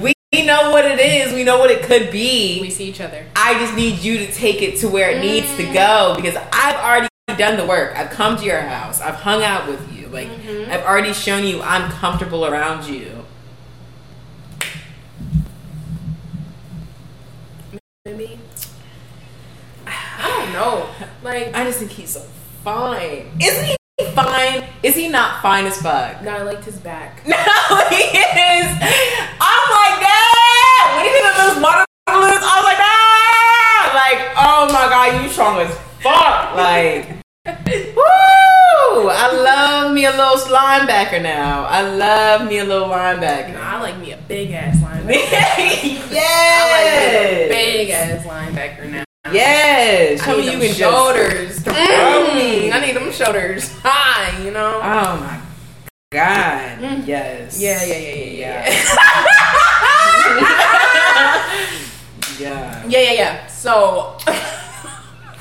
[0.01, 0.15] we
[0.47, 3.25] know what it is we know what it could be We see each other.
[3.37, 6.77] I just need you to take it to where it needs to go because I've
[6.77, 7.95] already done the work.
[7.97, 9.01] I've come to your house.
[9.01, 9.98] I've hung out with you.
[10.11, 13.25] Like I've already shown you I'm comfortable around you.
[18.05, 18.39] Maybe.
[19.87, 20.89] I don't know.
[21.23, 22.21] Like, I just think he's so
[22.65, 23.31] fine.
[23.41, 23.77] Isn't he
[24.13, 24.65] fine?
[24.83, 26.23] Is he not fine as fuck?
[26.23, 27.23] no, I liked his back.
[27.29, 27.37] No,
[27.91, 28.67] he is.
[29.41, 30.95] I'm like that.
[30.97, 33.93] When he did those water balloons, I was like, ah!
[33.95, 36.57] Like, oh my god, you strong as fuck.
[36.57, 37.09] Like,
[37.97, 38.38] woo!
[39.07, 41.65] I love me a little linebacker now.
[41.65, 43.57] I love me a little No, linebacker.
[43.57, 45.09] I like me a big ass linebacker.
[46.11, 46.11] yes.
[46.19, 49.05] I like big ass linebacker now.
[49.33, 50.21] Yes.
[50.23, 51.59] I Show need me you them shoulders.
[51.61, 52.73] Mm, me.
[52.73, 54.81] I need them shoulders high, you know?
[54.83, 55.41] Oh my
[56.11, 56.81] god.
[57.07, 57.61] Yes.
[57.61, 58.65] yeah, yeah, yeah, yeah, Yeah.
[62.39, 62.39] yeah.
[62.39, 62.85] yeah.
[62.89, 63.47] yeah, yeah, yeah.
[63.47, 64.17] So,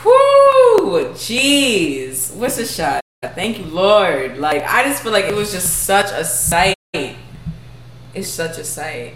[0.04, 1.10] Whoo!
[1.15, 2.34] Jeez.
[2.36, 3.02] What's a shot?
[3.23, 4.38] Thank you, Lord.
[4.38, 6.75] Like, I just feel like it was just such a sight.
[6.93, 9.15] It's such a sight.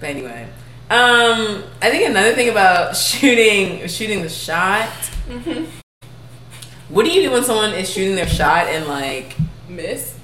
[0.00, 0.48] But anyway.
[0.90, 4.90] Um, I think another thing about shooting shooting the shot.
[6.90, 9.34] What do you do when someone is shooting their shot and like
[9.68, 10.18] miss.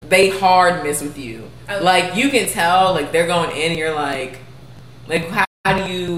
[0.00, 1.48] they hard miss with you?
[1.68, 4.40] I- Like you can tell like they're going in and you're like
[5.06, 6.17] like how, how do you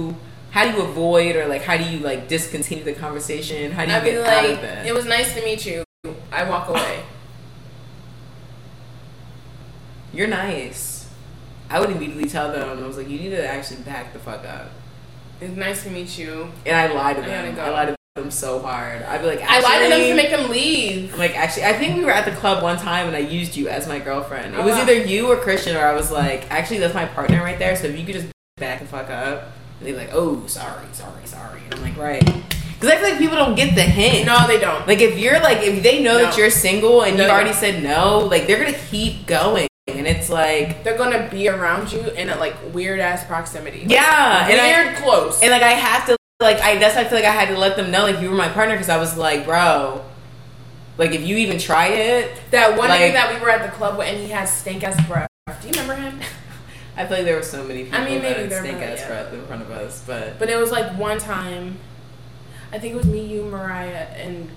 [0.60, 3.72] how do you avoid or like how do you like discontinue the conversation?
[3.72, 4.86] How do you I'd get out like, of it?
[4.88, 5.84] it was nice to meet you.
[6.30, 7.02] I walk away.
[10.12, 11.08] You're nice.
[11.70, 14.44] I would immediately tell them I was like, you need to actually back the fuck
[14.44, 14.70] up.
[15.40, 16.52] It's nice to meet you.
[16.66, 17.54] And I lied to I them.
[17.54, 17.62] go.
[17.62, 19.00] I lied to them so hard.
[19.02, 21.14] I'd be like, I lied to them to make them leave.
[21.14, 23.56] I'm like actually, I think we were at the club one time and I used
[23.56, 24.54] you as my girlfriend.
[24.54, 27.38] It Oh, was either you or Christian, or I was like, actually, that's my partner
[27.42, 27.76] right there.
[27.76, 28.26] So if you could just
[28.58, 31.60] back the fuck up, they're like, oh, sorry, sorry, sorry.
[31.64, 34.26] And I'm like, right, because I feel like people don't get the hint.
[34.26, 34.86] No, they don't.
[34.86, 37.82] Like if you're like if they know that you're single and No, you've already said
[37.82, 42.30] no, like they're gonna keep going, and it's like, They're gonna be around you in
[42.30, 43.80] a like weird ass proximity.
[43.82, 45.42] Like, yeah, and I, weird close.
[45.42, 47.58] And like I have to like I that's why I feel like I had to
[47.58, 50.02] let them know like you were my partner because I was like, bro,
[50.96, 53.76] like if you even try it, that one like- nigga that we were at the
[53.76, 55.28] club with and he has stank ass breath.
[55.60, 56.20] Do you remember him?
[56.96, 59.08] I feel like there were so many people I mean, maybe that stink ass yeah.
[59.08, 61.78] breath in front of us, but But it was like one time.
[62.72, 64.48] I think it was me, you, Mariah, and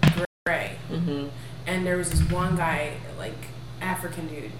[0.45, 1.27] Gray, Mm-hmm.
[1.65, 3.33] and there was this one guy, like
[3.81, 4.51] African dude,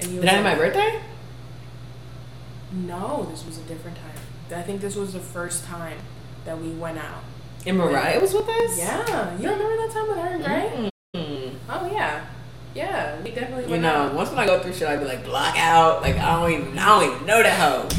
[0.00, 1.00] and he The night of my birthday?
[2.72, 4.58] No, this was a different time.
[4.58, 5.98] I think this was the first time
[6.44, 7.22] that we went out.
[7.66, 8.78] And Mariah was with us?
[8.78, 10.70] Yeah, you remember that time with her right?
[10.76, 10.90] Gray?
[11.16, 11.54] Mm.
[11.68, 12.26] Oh yeah,
[12.78, 14.14] yeah, we definitely You know, out.
[14.14, 16.00] once when I go through shit, I be like, block out.
[16.00, 17.88] Like, I don't even, I don't even know that hoe.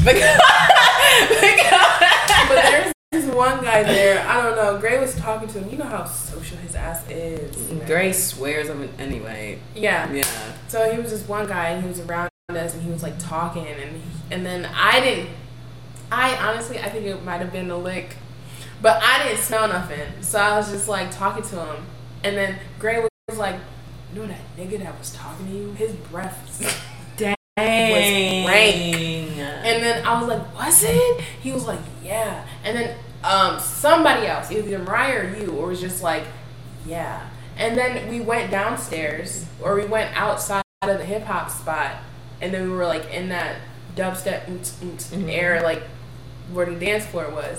[2.48, 4.26] But there's this one guy there.
[4.26, 4.78] I don't know.
[4.78, 5.70] Gray was talking to him.
[5.70, 7.54] You know how social his ass is.
[7.86, 9.60] Gray swears I'm an, anyway.
[9.74, 10.10] Yeah.
[10.12, 10.24] Yeah.
[10.68, 13.18] So he was this one guy, and he was around us, and he was like
[13.18, 15.28] talking, and he, and then I didn't.
[16.10, 18.16] I honestly, I think it might have been a lick,
[18.82, 20.08] but I didn't smell nothing.
[20.22, 21.86] So I was just like talking to him,
[22.24, 23.56] and then Gray was like,
[24.14, 25.72] "You know that nigga that was talking to you?
[25.72, 26.74] His breath." was-"
[27.16, 28.46] Dang.
[28.46, 29.36] rank.
[29.38, 34.26] And then I was like, "Was it?" He was like, "Yeah." And then um, somebody
[34.26, 36.24] else, either Mariah or you, or was just like,
[36.86, 41.96] "Yeah." And then we went downstairs, or we went outside of the hip hop spot,
[42.40, 43.56] and then we were like in that
[43.96, 45.30] dubstep mm, mm, Mhm.
[45.30, 45.82] air, like
[46.52, 47.58] where the dance floor was.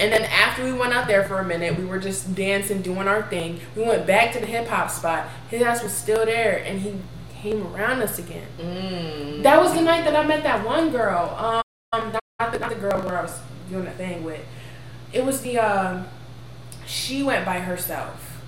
[0.00, 3.06] And then after we went out there for a minute, we were just dancing, doing
[3.06, 3.60] our thing.
[3.76, 5.28] We went back to the hip hop spot.
[5.50, 6.94] His ass was still there, and he
[7.34, 8.46] came around us again.
[8.58, 9.42] Mm.
[9.42, 11.62] That was the night that I met that one girl.
[11.92, 13.38] Um, not the, not the girl where I was
[13.68, 14.40] doing the thing with.
[15.12, 16.06] It was the um,
[16.86, 18.40] she went by herself.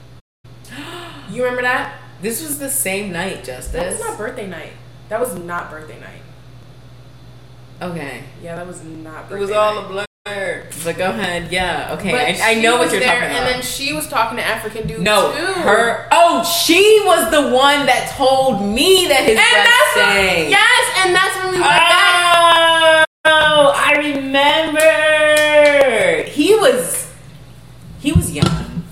[1.31, 1.99] You remember that?
[2.23, 3.73] This was the same night, Justice.
[3.73, 4.73] That was not birthday night.
[5.11, 6.23] That was not birthday night.
[7.83, 8.23] Okay.
[8.43, 9.29] Yeah, that was not.
[9.29, 9.85] Birthday It was all night.
[9.85, 10.05] a blur.
[10.85, 11.51] But go ahead.
[11.51, 11.97] Yeah.
[11.99, 12.39] Okay.
[12.41, 13.43] I, I know what you're there, talking about.
[13.43, 15.39] And then she was talking to African dude no, too.
[15.63, 16.07] her.
[16.13, 20.97] Oh, she was the one that told me that his And breath that's when, yes,
[21.05, 23.07] and that's when we went back.
[23.25, 24.93] Oh, I remember.
[26.31, 27.09] He was
[28.01, 28.85] he was young.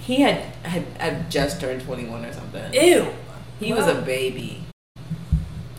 [0.00, 2.72] He had had, had just turned twenty one or something.
[2.74, 3.12] Ew.
[3.58, 4.62] he was a baby.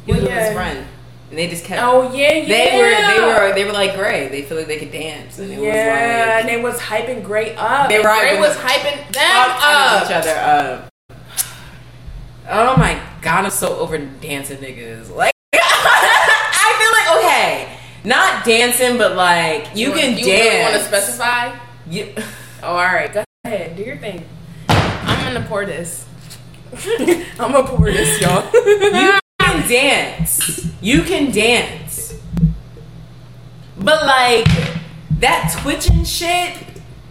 [0.06, 0.86] He was with his friend,
[1.30, 1.82] and they just kept.
[1.84, 2.48] Oh yeah, yeah.
[2.48, 4.28] They were they were they were like Gray.
[4.30, 7.56] They feel like they could dance, and it yeah, was and they was hyping Gray
[7.56, 7.90] up.
[7.90, 10.06] They were Gray was hyping them up.
[10.06, 10.90] each other up.
[12.50, 15.14] Oh my god, I'm so over dancing niggas.
[15.14, 20.28] Like I feel like okay, not dancing, but like you, can you dance.
[20.46, 21.58] Really want to specify?
[21.90, 22.14] You-
[22.64, 23.14] Oh, all right.
[23.14, 23.76] Go ahead.
[23.78, 24.26] Do your thing.
[24.68, 26.08] I'm gonna pour this.
[27.40, 28.50] I'm gonna pour this, y'all.
[28.54, 29.20] you
[29.52, 30.68] can dance.
[30.82, 32.14] You can dance.
[33.78, 34.46] But like
[35.20, 36.56] that twitching shit,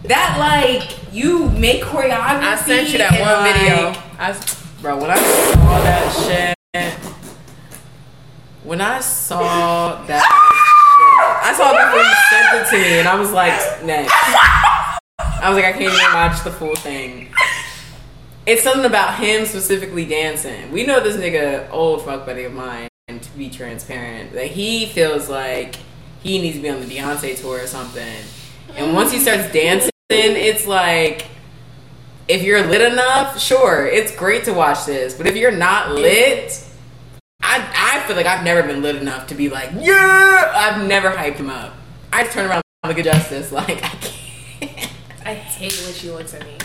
[0.03, 2.43] that like you make choreography.
[2.43, 3.89] I sent you that one video.
[3.89, 6.93] like, I s- Bro, when I saw that shit,
[8.63, 13.07] when I saw that shit, I saw it before you sent it to me, and
[13.07, 14.13] I was like, next.
[15.19, 17.29] I was like, I can't even watch the full thing.
[18.47, 20.71] It's something about him specifically dancing.
[20.71, 24.85] We know this nigga, old fuck buddy of mine, and to be transparent, that he
[24.85, 25.75] feels like
[26.23, 28.23] he needs to be on the Beyonce tour or something.
[28.73, 31.27] And once he starts dancing, it's like,
[32.29, 35.13] if you're lit enough, sure, it's great to watch this.
[35.13, 36.65] But if you're not lit,
[37.41, 40.53] I I feel like I've never been lit enough to be like, yeah.
[40.55, 41.73] I've never hyped him up.
[42.13, 44.91] I just turn around and look at Justice like I can't.
[45.25, 46.57] I hate when she looks at me.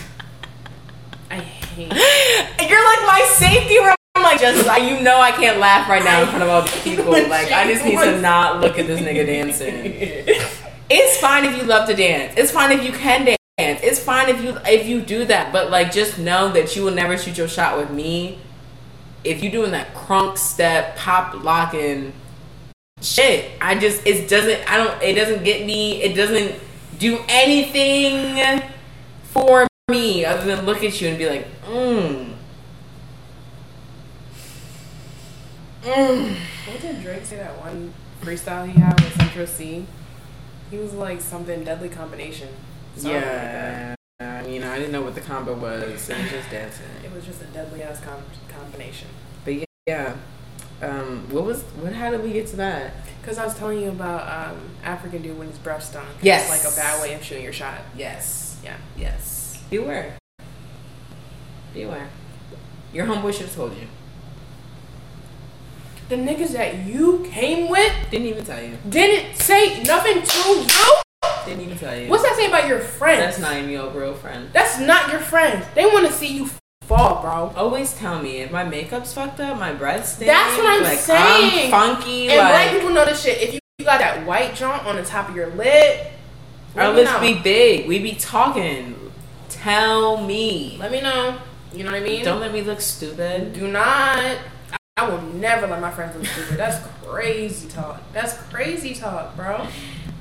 [1.33, 1.87] I hate.
[2.69, 3.95] You're like my safety room.
[4.15, 6.61] I'm like, Justice, I, you know I can't laugh right now in front of all
[6.61, 7.05] these people.
[7.13, 9.81] Like, I just need to not look at this nigga dancing.
[10.89, 12.33] It's fine if you love to dance.
[12.37, 13.37] It's fine if you can dance.
[13.57, 15.51] It's fine if you if you do that.
[15.51, 18.39] But like, just know that you will never shoot your shot with me
[19.23, 22.13] if you're doing that crunk step, pop locking
[23.01, 23.51] shit.
[23.61, 24.69] I just it doesn't.
[24.69, 25.01] I don't.
[25.01, 26.01] It doesn't get me.
[26.01, 26.59] It doesn't
[26.99, 28.61] do anything
[29.23, 32.33] for me other than look at you and be like, mmm.
[35.83, 36.35] Mmm.
[36.67, 39.85] What did Drake say that one freestyle he had with Central Cee?
[40.71, 42.47] He was like something deadly combination.
[42.95, 43.99] Something like that.
[44.21, 44.39] Yeah.
[44.39, 45.83] I mean, I didn't know what the combo was.
[45.83, 46.85] It was just dancing.
[47.03, 49.09] It was just a deadly ass com- combination.
[49.43, 50.15] But yeah, yeah.
[50.81, 51.91] Um, what was what?
[51.91, 52.93] How did we get to that?
[53.21, 56.07] Because I was telling you about um, African dude when his breath stunk.
[56.21, 56.49] Yes.
[56.49, 57.81] It's like a bad way of shooting your shot.
[57.97, 58.61] Yes.
[58.63, 58.77] Yeah.
[58.97, 59.42] Yes.
[59.73, 60.19] Beware.
[61.73, 62.07] Beware.
[62.93, 63.87] Your homeboy should have told you.
[66.09, 68.77] The niggas that you came with Didn't even tell you.
[68.87, 71.01] didn't say nothing to you.
[71.47, 72.07] Didn't even tell you.
[72.07, 73.19] What's that say about your friends?
[73.21, 74.47] That's not even your real friend.
[74.53, 75.65] That's not your friend.
[75.73, 76.51] They want to see you
[76.83, 77.51] fall, bro.
[77.55, 80.31] Always tell me if my makeup's fucked up, my breath stinks.
[80.31, 81.73] That's what I'm like, saying.
[81.73, 82.29] I'm funky.
[82.29, 83.41] And black people know this shit.
[83.41, 86.11] If you, you got that white junk on the top of your lip,
[86.75, 87.87] our lips be big.
[87.87, 88.99] We be talking.
[89.49, 90.77] Tell me.
[90.79, 91.37] Let me know.
[91.73, 92.23] You know what I mean?
[92.23, 93.53] Don't let me look stupid.
[93.53, 94.37] Do not.
[94.97, 96.57] I will never let my friends look stupid.
[96.57, 98.01] That's crazy talk.
[98.13, 99.67] That's crazy talk, bro.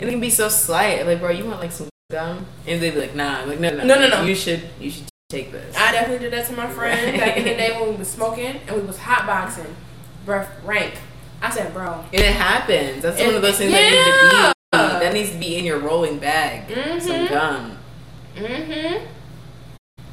[0.01, 1.07] And it can be so slight.
[1.07, 2.47] Like, bro, you want like some gum?
[2.67, 3.41] And they'd be like, nah.
[3.43, 4.23] I'm like, no, no, No, no, no.
[4.25, 5.77] You should, you should take this.
[5.77, 8.61] I definitely did that to my friend back in the day when we was smoking
[8.67, 9.71] and we was hotboxing.
[10.25, 10.95] Breath rank.
[11.43, 12.05] I said, bro.
[12.13, 13.03] And it happens.
[13.03, 15.03] That's one of those things that need to be.
[15.05, 16.69] That needs to be in your rolling bag.
[17.03, 17.29] Some Mhm.
[17.29, 17.79] gum.
[18.37, 19.07] Mm-hmm.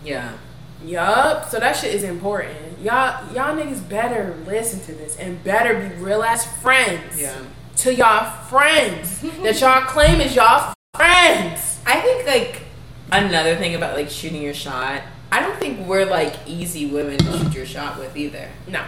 [0.04, 0.38] Yeah.
[0.86, 1.50] Yup.
[1.50, 2.80] So that shit is important.
[2.82, 7.20] Y'all, y'all niggas better listen to this and better be real ass friends.
[7.20, 7.38] Yeah.
[7.78, 11.80] To y'all friends that y'all claim is y'all friends.
[11.86, 12.62] I think like
[13.12, 15.02] another thing about like shooting your shot.
[15.32, 18.50] I don't think we're like easy women to shoot your shot with either.
[18.68, 18.84] No,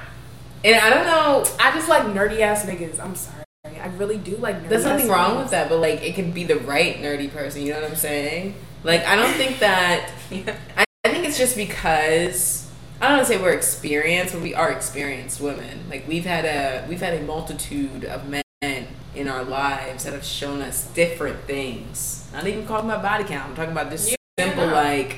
[0.66, 1.46] And I don't know.
[1.60, 3.00] I just like nerdy ass niggas.
[3.00, 3.44] I'm sorry.
[3.64, 4.70] I really do like nerdy.
[4.70, 5.42] There's nothing wrong niggas.
[5.44, 7.62] with that, but like it can be the right nerdy person.
[7.64, 8.56] You know what I'm saying?
[8.84, 10.12] Like I don't think that.
[10.32, 12.70] I, I think it's just because
[13.00, 15.86] I don't want to say we're experienced, but we are experienced women.
[15.90, 20.24] Like we've had a we've had a multitude of men in our lives that have
[20.24, 22.28] shown us different things.
[22.34, 23.50] Not even talking about body count.
[23.50, 24.16] I'm talking about this Yeah.
[24.48, 25.18] simple like.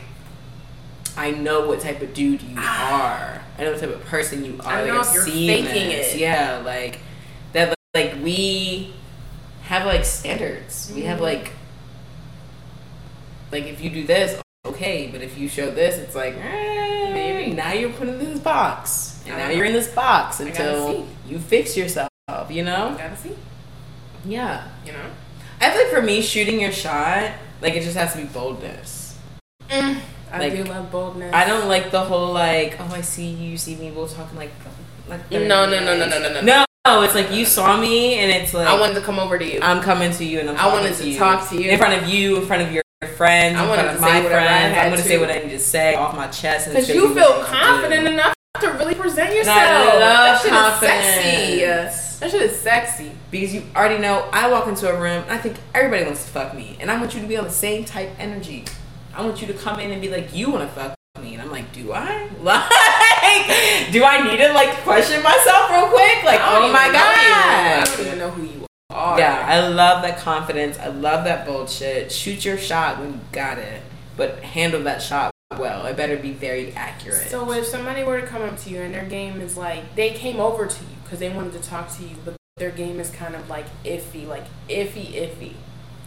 [1.15, 3.39] I know what type of dude you are.
[3.59, 4.67] I know what type of person you are.
[4.73, 6.15] I Like, know I've if you're faking this.
[6.15, 6.19] it.
[6.19, 6.99] Yeah, like
[7.53, 7.75] that.
[7.93, 8.95] Like we
[9.63, 10.91] have like standards.
[10.95, 11.21] We have Mhm.
[11.21, 11.51] like
[13.53, 17.53] like if you do this, okay, but if you show this, it's like eh, Maybe.
[17.53, 21.77] now you're put in this box, and now you're in this box until you fix
[21.77, 22.09] yourself.
[22.49, 22.95] You know?
[22.97, 23.35] Gotta see.
[24.25, 24.67] Yeah.
[24.85, 25.05] You know.
[25.61, 27.31] I feel like for me, shooting your shot,
[27.61, 29.17] like it just has to be boldness.
[29.69, 30.01] I
[30.39, 31.31] Like, do love boldness.
[31.33, 34.37] I don't like the whole like, oh, I see you, you see me, we're talking
[34.37, 34.51] like,
[35.07, 36.41] like No, no, no, no, no, no, no.
[36.41, 36.65] no.
[36.85, 39.45] No, it's like you saw me, and it's like I wanted to come over to
[39.45, 39.59] you.
[39.61, 41.69] I'm coming to you, and I'm I wanted to to talk to you.
[41.69, 44.21] in front of you, in front of your friends, I wanted to say my I
[44.23, 44.77] friends.
[44.77, 45.07] I'm gonna to.
[45.07, 48.07] say what I need to say off my chest, and Because you feel I confident
[48.07, 49.57] enough to really present yourself.
[49.57, 51.05] And I love that shit confidence.
[51.05, 52.19] sexy.
[52.19, 53.11] That shit is sexy.
[53.31, 56.31] because you already know I walk into a room and I think everybody wants to
[56.31, 58.65] fuck me, and I want you to be on the same type energy.
[59.15, 61.41] I want you to come in and be like, you want to fuck me, and
[61.41, 62.29] I'm like, do I?
[62.43, 66.23] Like, do I need to like question myself real quick?
[66.23, 67.85] Like, oh my god.
[67.85, 69.17] don't even know who you are.
[69.17, 70.79] Yeah, I love that confidence.
[70.79, 72.11] I love that bullshit.
[72.11, 73.83] Shoot your shot when you got it,
[74.17, 75.85] but handle that shot well.
[75.85, 77.29] It better be very accurate.
[77.29, 80.09] So if somebody were to come up to you and their game is like they
[80.09, 83.11] came over to you because they wanted to talk to you, but their game is
[83.11, 85.53] kind of like iffy, like iffy, iffy,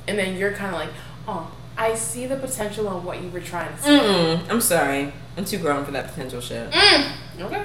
[0.08, 0.90] and then you're kind of like,
[1.28, 3.90] oh, I see the potential of what you were trying to say.
[3.90, 5.12] Mm-mm, I'm sorry.
[5.36, 6.68] I'm too grown for that potential shit.
[6.72, 7.12] Mm.
[7.42, 7.64] Okay.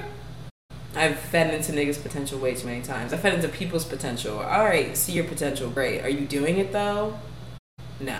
[0.94, 3.12] I've fed into niggas' potential way too many times.
[3.12, 4.38] I fed into people's potential.
[4.40, 5.70] All right, see your potential.
[5.70, 6.02] Great.
[6.02, 7.18] Are you doing it though?
[7.98, 8.18] No.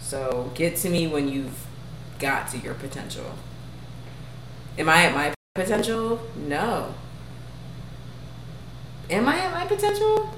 [0.00, 1.66] So get to me when you've
[2.18, 3.34] got to your potential.
[4.78, 6.20] Am I at my potential?
[6.36, 6.94] No.
[9.10, 10.32] Am I at my potential?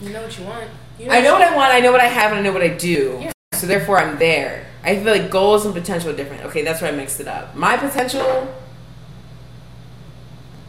[0.00, 0.70] You know what you want.
[0.98, 2.62] You I know what I want, I know what I have, and I know what
[2.62, 3.18] I do.
[3.20, 3.32] Yeah.
[3.52, 4.66] So therefore, I'm there.
[4.82, 6.44] I feel like goals and potential are different.
[6.44, 7.54] Okay, that's where I mixed it up.
[7.54, 8.52] My potential,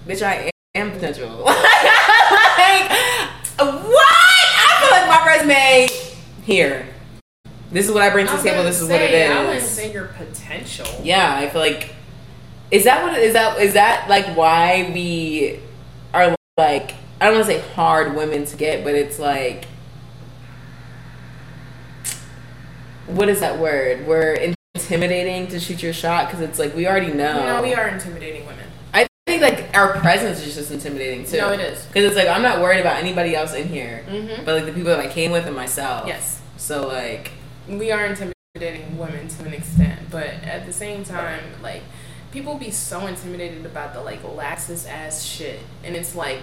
[0.08, 1.30] bitch, I am potential.
[1.46, 1.58] like,
[3.58, 4.08] what?
[4.60, 5.88] I feel like my resume
[6.44, 6.88] here.
[7.72, 8.64] This is what I bring to the table.
[8.64, 9.30] This is what it is.
[9.30, 10.88] I wouldn't say your potential.
[11.04, 11.94] Yeah, I feel like
[12.72, 15.60] is that what is that is that like why we
[16.14, 19.66] are like I don't want to say hard women to get, but it's like
[23.08, 24.08] what is that word?
[24.08, 27.58] We're intimidating to shoot your shot because it's like we already know.
[27.58, 28.67] No, we are intimidating women.
[29.40, 31.38] Think like our presence is just intimidating too.
[31.38, 31.86] No, it is.
[31.86, 34.46] because it's like I'm not worried about anybody else in here, Mm-hmm.
[34.46, 36.08] but like the people that I came with and myself.
[36.08, 36.42] Yes.
[36.58, 37.32] So like
[37.68, 41.84] we are intimidating women to an extent, but at the same time, like
[42.32, 46.40] people be so intimidated about the like laxest ass shit, and it's like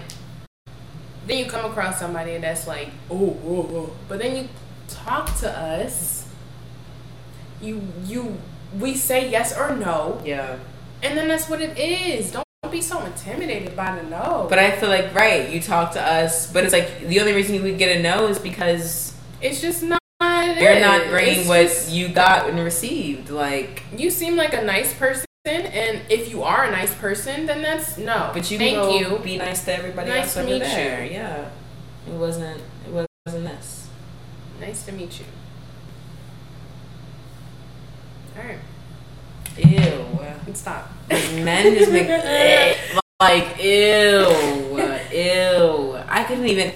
[1.27, 3.93] then you come across somebody that's like oh.
[4.07, 4.49] but then you
[4.87, 6.27] talk to us,
[7.61, 8.37] you you
[8.79, 10.57] we say yes or no, yeah.
[11.03, 12.31] and then that's what it is.
[12.31, 14.47] Don't be so intimidated by the no.
[14.49, 17.61] But I feel like right, you talk to us, but it's like the only reason
[17.63, 19.99] we get a no is because it's just not.
[20.21, 23.29] you're not bringing what just- you got and received.
[23.29, 27.61] Like, you seem like a nice person, and if you are a nice person, then
[27.61, 28.31] that's no.
[28.33, 29.17] but you thank you.
[29.19, 31.03] be nice to everybody Nice else to meet there.
[31.05, 31.11] you.
[31.11, 31.49] Yeah,
[32.07, 32.61] it wasn't.
[32.87, 33.87] It wasn't this.
[34.59, 35.25] Nice to meet you.
[38.37, 38.59] All right,
[39.57, 40.05] Ew.
[40.53, 40.89] stop.
[41.09, 42.07] Men just make
[43.19, 44.27] like ew,
[45.11, 45.97] ew.
[46.07, 46.73] I couldn't even.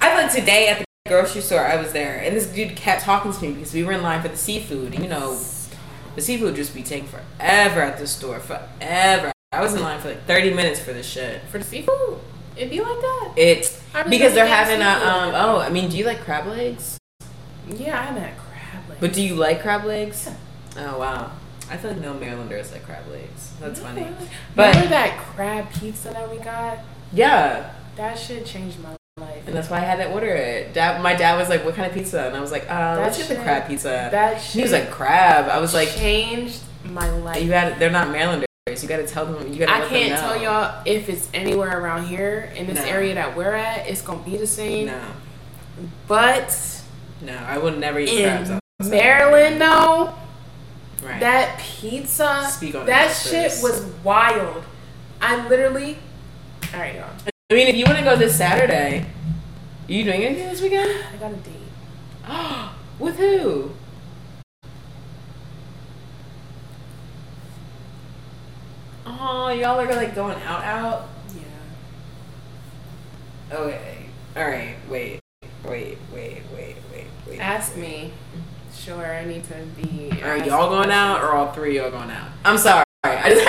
[0.00, 3.02] I feel like today at the grocery store, I was there, and this dude kept
[3.02, 4.98] talking to me because we were in line for the seafood.
[4.98, 5.38] You know,
[6.14, 9.32] the seafood just be taking forever at the store, forever.
[9.52, 11.42] I was in line for like thirty minutes for this shit.
[11.44, 12.18] For the seafood,
[12.56, 13.32] it'd be like that.
[13.36, 15.32] It's because they're having like a um.
[15.34, 16.98] Oh, I mean, do you like crab legs?
[17.66, 19.00] Yeah, I'm at crab legs.
[19.00, 20.28] But do you like crab legs?
[20.76, 21.32] Oh wow.
[21.70, 23.52] I feel like no Marylanders like crab legs.
[23.60, 24.06] That's funny.
[24.54, 26.78] But- remember that crab pizza that we got?
[27.12, 28.90] Yeah, That shit changed my
[29.20, 29.46] life.
[29.46, 30.72] and that's why I had to order it.
[30.72, 33.18] Dad, my dad was like, "What kind of pizza?" And I was like, uh, "Let's
[33.18, 37.42] get the crab pizza." That he was like, "Crab." I was like, changed my life.
[37.42, 38.46] "You got They're not Marylanders.
[38.82, 39.52] You got to tell them.
[39.52, 40.34] You got to I let can't them know.
[40.34, 42.84] tell y'all if it's anywhere around here in this No.
[42.84, 43.88] area that we're at.
[43.88, 44.86] It's gonna be the same.
[44.86, 45.00] No,
[46.06, 46.56] But
[47.22, 48.50] no, I would never eat crabs.
[48.50, 48.90] in outside.
[48.90, 50.14] Maryland, though,
[51.02, 51.20] right?
[51.20, 54.64] that pizza, Speak on that it, shit was wild.
[55.20, 55.98] I literally.
[56.72, 57.10] All right, y'all.
[57.50, 59.06] I mean, if you want to go this Saturday,
[59.88, 61.04] are you doing anything this weekend?
[61.12, 62.28] I got a date.
[62.98, 63.70] With who?
[69.06, 71.08] Oh, y'all are like going out, out.
[73.50, 73.56] Yeah.
[73.56, 74.06] Okay.
[74.36, 74.76] All right.
[74.90, 75.20] Wait.
[75.64, 75.98] Wait.
[76.12, 76.42] Wait.
[76.54, 76.76] Wait.
[76.92, 77.06] Wait.
[77.26, 77.40] Wait.
[77.40, 78.12] Ask me.
[78.78, 80.10] Sure, I need to be.
[80.22, 82.30] Are y'all going out or all three y'all going out?
[82.44, 82.84] I'm sorry.
[83.04, 83.46] I just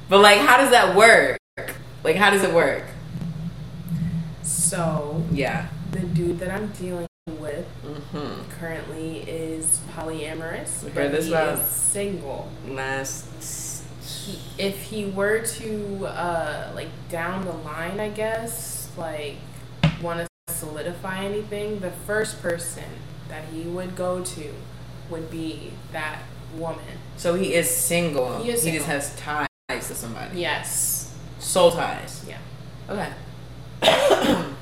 [0.09, 1.37] But like, how does that work?
[2.03, 2.83] Like, how does it work?
[4.43, 5.67] So Yeah.
[5.91, 8.49] the dude that I'm dealing with Mm-hmm.
[8.59, 12.49] currently is polyamorous, but this he is single.
[12.67, 13.83] Last.
[14.03, 19.35] He, if he were to uh, like down the line, I guess, like
[20.01, 22.83] want to solidify anything, the first person
[23.29, 24.53] that he would go to
[25.09, 26.21] would be that
[26.55, 26.99] woman.
[27.17, 28.41] So he is single.
[28.43, 30.39] He is He just has ties to somebody.
[30.39, 31.15] Yes.
[31.39, 32.25] Soul ties.
[32.27, 32.37] Yeah.
[32.89, 33.13] Okay.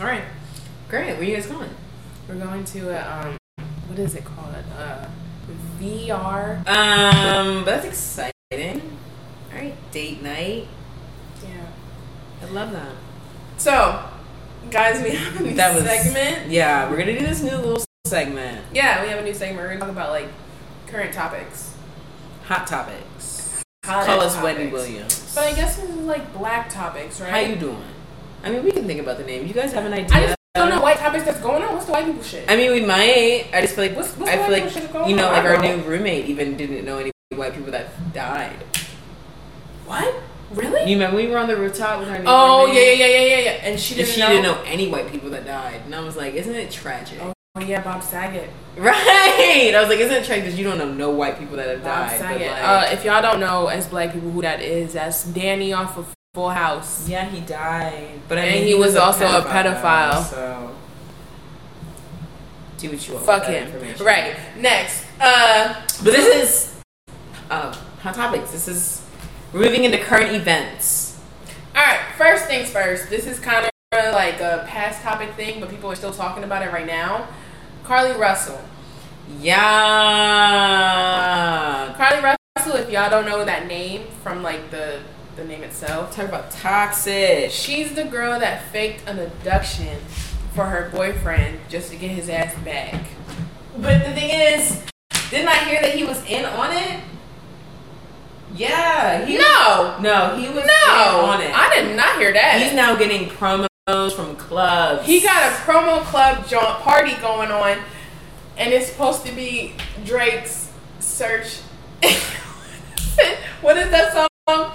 [0.00, 0.24] All right.
[0.88, 1.14] Great.
[1.14, 1.70] Where you guys going?
[2.28, 3.36] We're going to a um,
[3.88, 4.54] what is it called?
[4.78, 5.06] Uh,
[5.80, 6.66] VR.
[6.66, 8.98] Um, but that's exciting.
[9.52, 10.66] All right, date night.
[11.42, 11.66] Yeah.
[12.42, 12.92] I love that.
[13.58, 14.02] So,
[14.70, 16.50] guys, we have a new That was segment.
[16.50, 18.64] Yeah, we're gonna do this new little segment.
[18.72, 19.58] Yeah, we have a new segment.
[19.60, 20.28] We're gonna talk about like
[20.86, 21.74] current topics.
[22.44, 23.62] Hot topics.
[23.84, 24.56] Hot Call us topics.
[24.58, 25.32] Wendy Williams.
[25.34, 27.30] But I guess this is like black topics, right?
[27.30, 27.82] How you doing?
[28.44, 29.46] I mean, we can think about the name.
[29.46, 30.16] You guys have an idea?
[30.16, 31.72] I just don't know white topics that's going on.
[31.74, 32.48] What's the white people shit?
[32.48, 33.46] I mean, we might.
[33.52, 35.26] I just feel like What's- what's I feel white like people shit going you know,
[35.28, 35.32] on?
[35.32, 38.62] like our new roommate even didn't know any white people that died.
[39.86, 40.14] what?
[40.54, 40.88] Really?
[40.90, 42.18] You remember we were on the rooftop with her?
[42.18, 43.50] new oh yeah, yeah, yeah, yeah, yeah, yeah.
[43.64, 44.28] And she didn't she know.
[44.28, 47.34] didn't know any white people that died, and I was like, "Isn't it tragic?" Oh
[47.60, 48.50] yeah, Bob Saget.
[48.76, 49.72] Right?
[49.74, 51.82] I was like, "Isn't it tragic because you don't know no white people that have
[51.82, 52.50] Bob died?" but, Saget.
[52.52, 55.96] like- uh, if y'all don't know as black people who that is, that's Danny off
[55.96, 57.08] of Full House.
[57.08, 60.22] Yeah, he died, but I And mean, he was also a pedophile.
[60.24, 60.70] So
[62.78, 63.26] do what you want.
[63.26, 64.06] Fuck with that him.
[64.06, 64.36] Right.
[64.58, 65.04] Next.
[65.20, 65.74] Uh,
[66.04, 66.82] But this is
[67.50, 67.72] uh,
[68.02, 68.52] hot topics.
[68.52, 69.05] This is we're
[69.52, 71.18] moving into current events.
[71.74, 72.00] all right.
[72.16, 73.10] First things first.
[73.10, 73.70] This is kind of
[74.14, 77.28] like a past topic thing, but people are still talking about it right now.
[77.84, 78.60] Carlee Russell.
[80.56, 81.94] Yeah.
[81.96, 82.22] Carlee
[82.56, 82.76] Russell.
[82.76, 85.00] If y'all don't know that name from like the
[85.36, 87.50] the name itself, Talk about toxic.
[87.50, 89.98] she's the girl that faked an abduction
[90.54, 93.04] for her boyfriend just to get his ass back.
[93.76, 94.82] But the thing is,
[95.30, 97.00] didn't I hear that he was in on it?
[98.54, 99.24] Yeah.
[99.26, 99.96] He No.
[100.00, 101.50] No, he was No, on it.
[101.54, 102.60] I did not hear that.
[102.62, 103.66] He's now getting promos
[104.14, 105.06] from clubs.
[105.06, 107.78] He got a promo club jaunt party going on,
[108.56, 109.74] and it's supposed to be
[110.04, 110.70] Drake's
[111.00, 111.58] search.
[113.60, 114.12] what is that
[114.48, 114.72] song?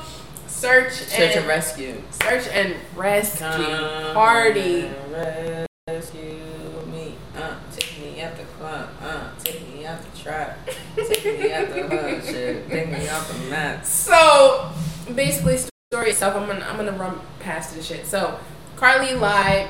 [0.47, 2.01] Search, Search and, and rescue.
[2.11, 4.86] search and rescue Come party.
[5.15, 6.38] and Rescue
[6.88, 7.15] me.
[7.36, 8.89] Uh, take me at the club.
[9.01, 9.70] Uh, take me
[10.22, 10.57] trap.
[10.95, 12.69] Take me out the hood shit.
[12.69, 13.89] Take me out the mats.
[13.89, 14.72] So
[15.13, 15.57] basically,
[15.91, 16.36] story itself.
[16.36, 18.05] I'm gonna I'm gonna run past this shit.
[18.05, 18.39] So
[18.76, 19.69] Carlee lied.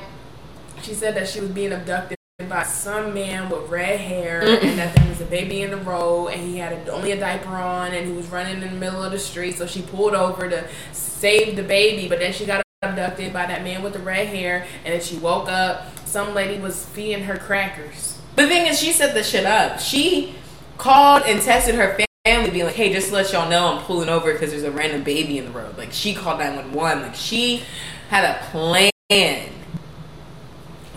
[0.82, 2.16] She said that she was being abducted
[2.48, 6.28] by some man with red hair, and that there was a baby in the road,
[6.28, 9.02] and he had a, only a diaper on, and he was running in the middle
[9.02, 9.56] of the street.
[9.56, 13.62] So she pulled over to save the baby, but then she got abducted by that
[13.62, 15.86] man with the red hair, and then she woke up.
[16.04, 18.18] Some lady was feeding her crackers.
[18.34, 19.78] The thing is, she set the shit up.
[19.78, 20.34] She
[20.82, 24.08] called and texted her family, being like, "Hey, just to let y'all know, I'm pulling
[24.08, 27.02] over because there's a random baby in the road." Like she called 911.
[27.02, 27.62] Like she
[28.10, 29.50] had a plan.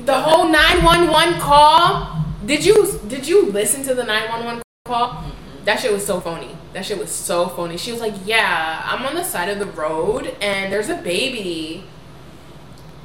[0.04, 2.26] The whole 911 call.
[2.46, 5.10] Did you did you listen to the 911 call?
[5.10, 5.66] Mm-hmm.
[5.66, 6.58] That shit was so phony.
[6.74, 7.78] That shit was so phony.
[7.78, 11.84] She was like, "Yeah, I'm on the side of the road and there's a baby."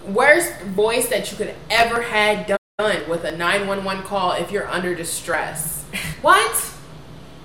[0.06, 4.66] Worst voice that you could ever had done done with a 911 call if you're
[4.66, 5.84] under distress.
[6.22, 6.69] what?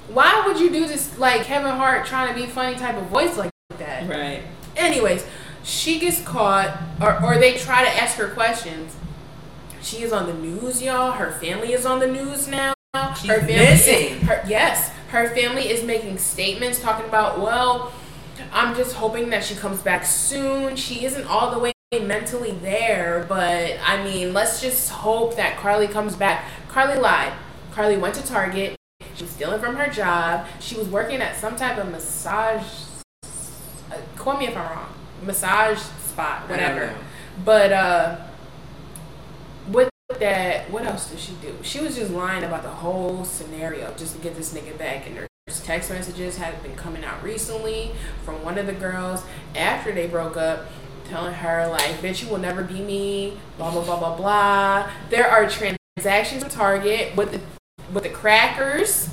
[0.07, 3.37] Why would you do this like Kevin Hart trying to be funny type of voice
[3.37, 4.07] like that?
[4.07, 4.43] Right.
[4.75, 5.25] Anyways,
[5.63, 8.95] she gets caught, or, or they try to ask her questions.
[9.81, 11.13] She is on the news, y'all.
[11.13, 12.73] Her family is on the news now.
[13.15, 14.17] She's her family missing.
[14.17, 17.91] Is, her, yes, her family is making statements talking about, well,
[18.51, 20.75] I'm just hoping that she comes back soon.
[20.75, 25.89] She isn't all the way mentally there, but I mean, let's just hope that Carlee
[25.89, 26.45] comes back.
[26.67, 27.33] Carlee lied.
[27.71, 28.75] Carlee went to Target.
[29.15, 30.45] She was stealing from her job.
[30.59, 32.65] She was working at some type of massage.
[33.91, 34.93] Uh, quote me if I'm wrong.
[35.23, 36.93] Massage spot, whatever.
[37.43, 38.17] But uh,
[39.69, 39.89] with
[40.19, 41.55] that, what else did she do?
[41.61, 45.07] She was just lying about the whole scenario just to get this nigga back.
[45.07, 47.91] And there's text messages had been coming out recently
[48.23, 49.23] from one of the girls
[49.55, 50.65] after they broke up,
[51.05, 54.89] telling her like, "Bitch, you will never be me." Blah blah blah blah blah.
[55.09, 57.41] There are transactions with Target with the
[57.93, 59.09] with the crackers.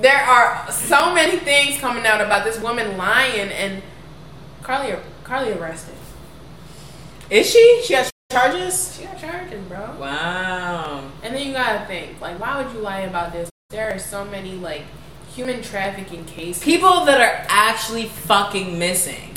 [0.00, 3.82] there are so many things coming out about this woman lying, and
[4.62, 5.94] Carlee Carlee arrested.
[7.28, 7.82] Is she?
[7.84, 8.96] She has charges?
[8.96, 9.96] She got charges, bro.
[9.98, 11.10] Wow.
[11.22, 13.48] And then you gotta think, like, why would you lie about this?
[13.70, 14.82] There are so many like
[15.34, 16.62] human trafficking cases.
[16.62, 19.36] People that are actually fucking missing.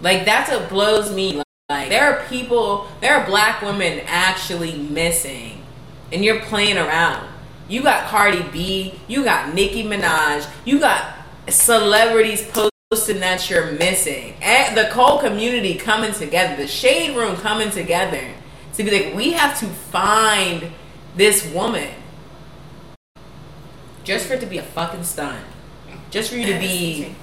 [0.00, 1.42] Like that's what blows me.
[1.70, 5.63] Like there are people, there are black women actually missing,
[6.12, 7.28] and you're playing around.
[7.68, 11.16] You got Cardi B, you got Nicki Minaj, you got
[11.48, 17.70] celebrities posting that you're missing, and the whole community coming together, the shade room coming
[17.70, 18.30] together
[18.74, 20.70] to be like, we have to find
[21.16, 21.88] this woman.
[24.02, 25.44] Just for it to be a fucking stunt.
[26.10, 27.14] Just for you to be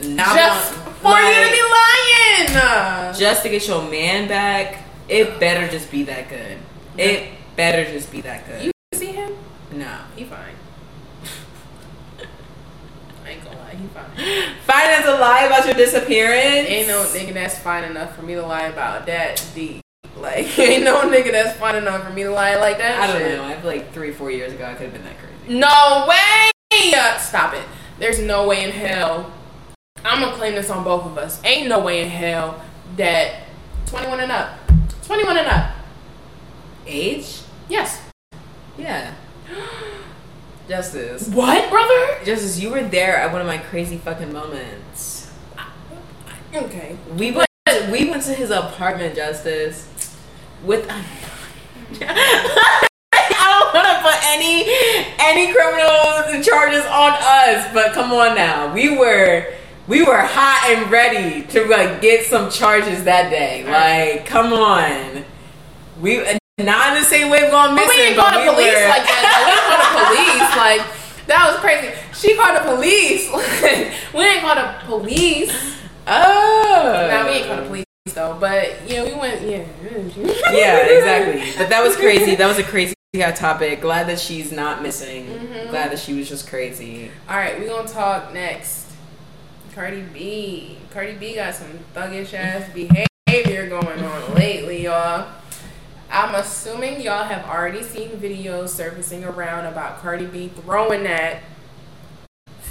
[0.00, 3.14] not just for you to be lying.
[3.14, 6.58] just to get your man back, it better just be that good.
[6.96, 8.66] It better just be that good.
[8.66, 9.32] You see him?
[9.72, 9.98] no.
[10.14, 10.54] He fine.
[13.26, 14.54] I ain't gonna lie, he fine.
[14.64, 16.68] Fine out a lie about your disappearance.
[16.68, 19.82] Ain't no nigga that's fine enough for me to lie about that deep.
[20.16, 23.00] Like, ain't no nigga that's fine enough for me to lie like that.
[23.00, 23.36] I don't shit.
[23.36, 23.44] know.
[23.44, 25.58] I feel like three, four years ago, I could have been that crazy.
[25.58, 26.50] No way!
[27.18, 27.64] Stop it.
[27.98, 29.32] There's no way in hell.
[30.04, 31.42] I'm gonna claim this on both of us.
[31.44, 32.62] Ain't no way in hell
[32.96, 33.42] that
[33.86, 34.58] 21 and up.
[35.02, 35.74] 21 and up.
[36.86, 37.42] Age?
[37.68, 38.02] Yes.
[38.76, 39.14] Yeah.
[40.68, 41.28] Justice.
[41.28, 42.24] What, brother?
[42.24, 45.30] Justice, you were there at one of my crazy fucking moments.
[46.54, 46.96] Okay.
[47.16, 47.48] We went.
[47.90, 49.88] We went to his apartment, Justice,
[50.64, 50.86] with.
[50.90, 54.64] I don't want to put any
[55.20, 59.52] any criminal charges on us, but come on now, we were
[59.86, 63.64] we were hot and ready to like get some charges that day.
[63.64, 65.24] Like, come on,
[66.00, 66.22] we
[66.66, 67.88] not in the same way we're going But missing.
[67.90, 69.22] we didn't call the we police were- like that.
[69.22, 69.44] though.
[69.46, 70.48] We didn't call the police.
[70.58, 70.82] Like,
[71.28, 71.94] that was crazy.
[72.14, 73.30] She called the police.
[74.14, 75.52] we didn't call the police.
[76.06, 77.84] Oh, Now we ain't call the police
[78.14, 78.36] though.
[78.40, 79.42] But yeah, we went.
[79.42, 79.64] Yeah.
[80.50, 81.52] yeah, exactly.
[81.58, 82.34] But that was crazy.
[82.34, 82.94] That was a crazy
[83.36, 83.80] topic.
[83.82, 85.26] Glad that she's not missing.
[85.26, 85.70] Mm-hmm.
[85.70, 87.10] Glad that she was just crazy.
[87.28, 88.86] All right, we gonna talk next.
[89.74, 90.78] Cardi B.
[90.90, 95.28] Cardi B got some thuggish ass behavior going on lately, y'all.
[96.10, 101.42] I'm assuming y'all have already seen videos surfacing around about Cardi B throwing that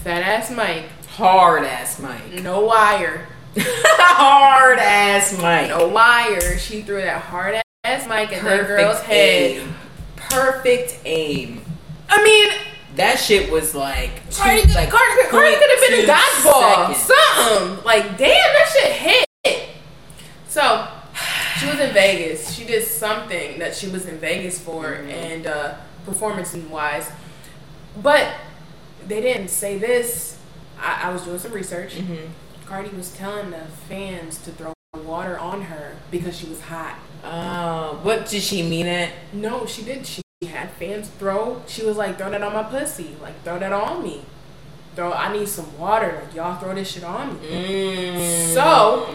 [0.04, 2.42] fat ass mic, Hard ass mic.
[2.44, 3.28] no wire,
[3.58, 5.70] Hard ass mic.
[5.70, 6.58] no wire.
[6.58, 9.68] She threw that hard ass mic at that girl's head.
[10.16, 11.62] Perfect aim.
[12.10, 12.50] I mean,
[12.96, 16.96] That shit was like two, Cardi, like Cardi, Cardi could have been a 0.2 dodgeball.
[16.96, 17.86] Something.
[17.86, 19.70] Like, damn, that shit hit.
[20.48, 20.88] So,
[21.60, 22.54] she was in Vegas.
[22.54, 25.10] She did something that she was in Vegas for, Mm-hmm.
[25.10, 25.74] and uh,
[26.06, 27.10] performance wise.
[28.02, 28.32] But
[29.08, 30.38] they didn't say this.
[30.80, 31.96] I, I was doing some research.
[31.96, 32.30] Mhm.
[32.66, 34.74] Cardi was telling the fans to throw
[35.06, 36.96] water on her because she was hot.
[37.24, 39.12] Oh, what did she mean it?
[39.34, 40.06] No, she did.
[40.06, 41.62] She had fans throw.
[41.68, 43.16] She was like, throw that on my pussy.
[43.22, 44.22] Like, throw that on me.
[44.96, 45.12] Throw.
[45.14, 46.22] I need some water.
[46.24, 47.48] Like, y'all throw this shit on me.
[47.48, 48.54] Mm.
[48.54, 49.08] So.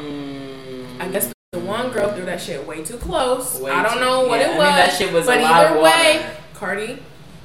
[1.00, 3.60] I guess the one girl threw that shit way too close.
[3.60, 4.66] Way I don't know what yeah, it I was.
[4.66, 6.26] mean, that shit was but a lot of either way.
[6.54, 6.98] Cardi,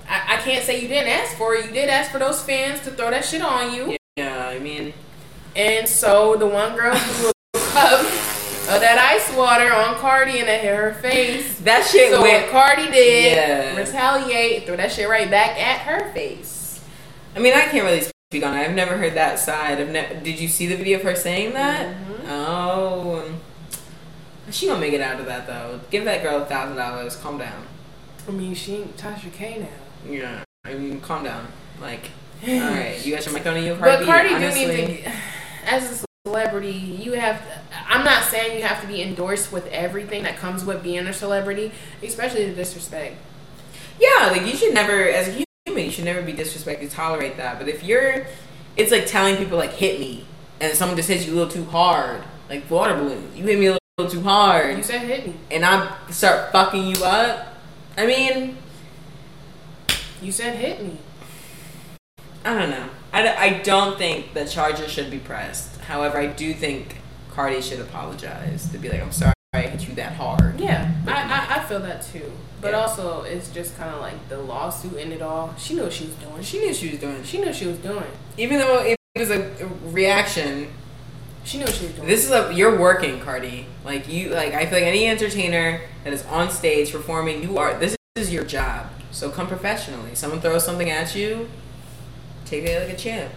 [0.08, 1.66] I, I can't say you didn't ask for it.
[1.66, 3.98] You did ask for those fans to throw that shit on you.
[4.16, 4.94] Yeah, I mean,
[5.58, 10.48] And so the one girl threw a cup of that ice water on Cardi and
[10.48, 11.60] it hit her face.
[11.60, 12.50] that shit So what went.
[12.50, 13.76] Cardi did, Yeah.
[13.76, 16.80] retaliate, throw that shit right back at her face.
[17.36, 18.62] I mean, I can't really speak on it.
[18.62, 19.82] I've never heard that side.
[19.82, 21.86] I've ne- Did you see the video of her saying that?
[21.94, 22.30] Mm-hmm.
[22.32, 23.24] Oh,
[24.52, 25.80] She gonna make it out of that though.
[25.92, 27.16] Give that girl a thousand dollars.
[27.18, 27.66] Calm down.
[28.28, 30.12] I mean, she ain't Tasha K now.
[30.12, 31.48] Yeah, I mean, calm down.
[31.82, 32.12] Like,
[32.48, 34.66] all right, you got your mic on you, Cardi But Cardi B, do honestly.
[34.68, 35.12] need to,
[35.66, 37.42] as a celebrity, you have.
[37.88, 41.14] I'm not saying you have to be endorsed with everything that comes with being a
[41.14, 41.72] celebrity,
[42.04, 43.16] especially the disrespect.
[44.00, 46.92] Yeah, like you should never, as a human, you should never be disrespected.
[46.92, 47.60] Tolerate that.
[47.60, 48.28] But if you're,
[48.76, 50.26] it's like telling people like hit me,
[50.60, 53.36] and someone just hits you a little too hard, like water balloons.
[53.36, 55.34] You hit me a little too hard, You said hit me.
[55.50, 57.56] and I start fucking you up.
[57.98, 58.56] I mean,
[60.22, 61.00] You said hit me.
[62.46, 62.90] I don't know.
[63.12, 65.82] I, I don't think the charges should be pressed.
[65.82, 66.98] However, I do think
[67.32, 70.60] Cardi should apologize to be like, I'm sorry I hit you that hard.
[70.60, 72.32] Yeah, I, I, I feel that too.
[72.62, 72.82] But Yeah.
[72.82, 75.56] also, it's just kind of like the lawsuit and it all.
[75.58, 76.44] She knew what she was doing.
[76.44, 77.24] She knew she was doing.
[77.24, 78.06] she knew she was doing.
[78.38, 79.52] Even though it was a
[79.86, 80.68] reaction,
[81.48, 82.10] She knew what she was doing.
[82.10, 83.68] this is a you're working, Cardi.
[83.86, 87.80] Like you, like I feel like any entertainer that is on stage performing, you are.
[87.80, 88.90] This is your job.
[89.12, 90.14] So come professionally.
[90.14, 91.48] Someone throws something at you,
[92.44, 93.32] take it like a champ.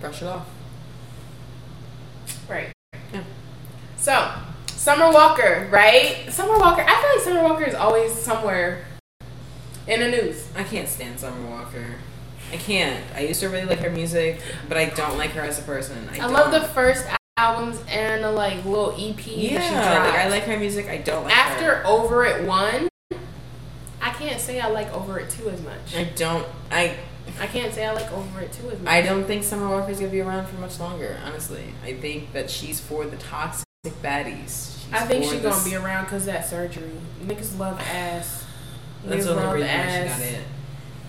[0.00, 0.48] Brush it off.
[2.48, 2.72] right.
[3.12, 3.22] Yeah.
[3.96, 4.32] So,
[4.74, 6.28] Summer Walker, right?
[6.32, 6.82] Summer Walker.
[6.82, 8.86] I feel like Summer Walker is always somewhere
[9.86, 10.48] in the news.
[10.56, 11.94] I can't stand Summer Walker.
[12.52, 13.02] I can't.
[13.14, 16.08] I used to really like her music, but I don't like her as a person.
[16.12, 17.06] I, I, love the first
[17.38, 19.58] albums and the like little EP yeah.
[20.04, 20.86] Like I like her music.
[20.88, 21.40] I don't like her.
[21.40, 22.88] After Over It one,
[24.02, 25.96] I can't say I like Over It two as much.
[25.96, 26.46] I don't.
[26.70, 26.96] I
[27.40, 28.92] I can't say I like Over It two as much.
[28.92, 31.18] I don't think Summer Walker's gonna be around for much longer.
[31.24, 33.64] Honestly, I think that she's for the toxic
[34.02, 34.78] baddies.
[34.84, 36.90] She's I think she's this- gonna be around because that surgery.
[37.24, 38.44] Niggas love ass.
[39.04, 40.18] That's Niggas the only love reason why she ass.
[40.18, 40.40] got it.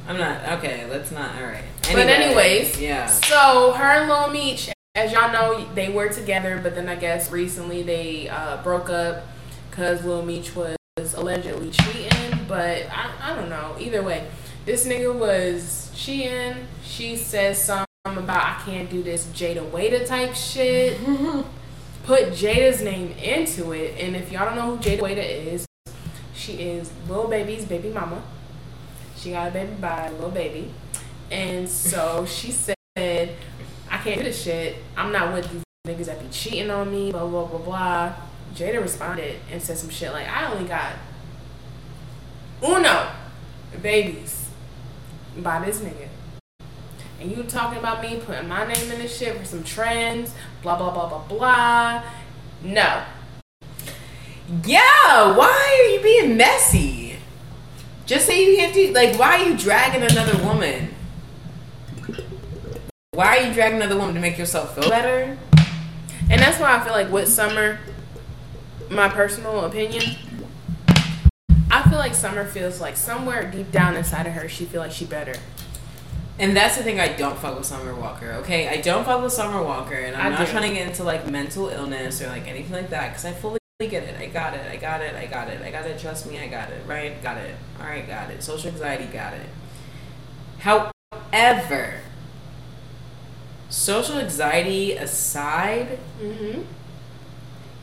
[0.08, 0.86] I'm not okay.
[0.90, 1.36] Let's not.
[1.36, 1.64] All right.
[1.92, 3.08] But anyways, yeah.
[3.08, 7.32] So her and Lil Meech, as y'all know, they were together, but then I guess
[7.32, 9.26] recently they uh, broke up
[9.70, 10.76] because Lil Meech was
[11.16, 12.40] allegedly cheating.
[12.48, 13.76] But I, I don't know.
[13.80, 14.28] Either way,
[14.66, 16.68] this nigga was cheating.
[16.84, 21.00] She says something about I can't do this Jayda Wayda type shit.
[22.04, 25.66] Put Jayda's name into it, and if y'all don't know who Jayda Wayda is,
[26.34, 28.22] she is Lil Baby's baby mama.
[29.24, 30.70] She got a baby by a Lil Baby.
[31.32, 34.76] And so she said, I can't do this shit.
[34.98, 38.14] I'm not with these niggas that be cheating on me, blah, blah, blah, blah.
[38.54, 40.96] Jayda responded and said some shit like, I only got
[42.62, 43.12] uno
[43.82, 44.50] babies
[45.38, 46.10] by this nigga.
[47.22, 50.78] And you talking about me putting my name in this shit for some trends, blah,
[50.78, 52.04] blah, blah, blah, blah.
[52.62, 53.04] No.
[54.66, 55.38] Yeah.
[55.38, 57.13] Why are you being messy?
[58.14, 58.94] Just say you can't do.
[58.94, 60.94] Like, why are you dragging another woman?
[63.10, 65.36] Why are you dragging another woman to make yourself feel better?
[66.30, 67.80] And that's why I feel like with Summer,
[68.92, 70.04] my personal opinion,
[71.72, 74.92] I feel like Summer feels like somewhere deep down inside of her, she feel like
[74.92, 75.34] she better.
[76.38, 78.68] And that's the thing I don't fuck with Summer Walker, okay?
[78.70, 80.52] I don't fuck with Summer Walker, and I'm I not do.
[80.52, 83.58] trying to get into like mental illness or like anything like that because I fully
[83.80, 84.16] get it.
[84.20, 84.62] I got it.
[84.70, 85.16] I got it.
[85.16, 85.62] I got it.
[85.62, 86.00] I got it.
[86.00, 86.86] Trust me, I got it.
[86.88, 87.22] Right?
[87.24, 87.56] Got it.
[87.80, 88.44] All right, got it.
[88.44, 89.48] Social anxiety, got it.
[90.60, 91.96] However,
[93.70, 96.62] social anxiety aside, Mm-hmm.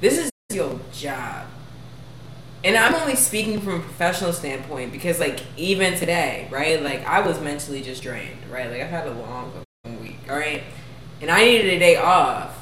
[0.00, 1.46] this is your job.
[2.62, 6.80] And I'm only speaking from a professional standpoint because, like, even today, right?
[6.82, 8.70] Like, I was mentally just drained, right?
[8.70, 9.52] Like, I've had a long
[10.00, 10.62] week, all right?
[11.20, 12.56] And I needed a day off.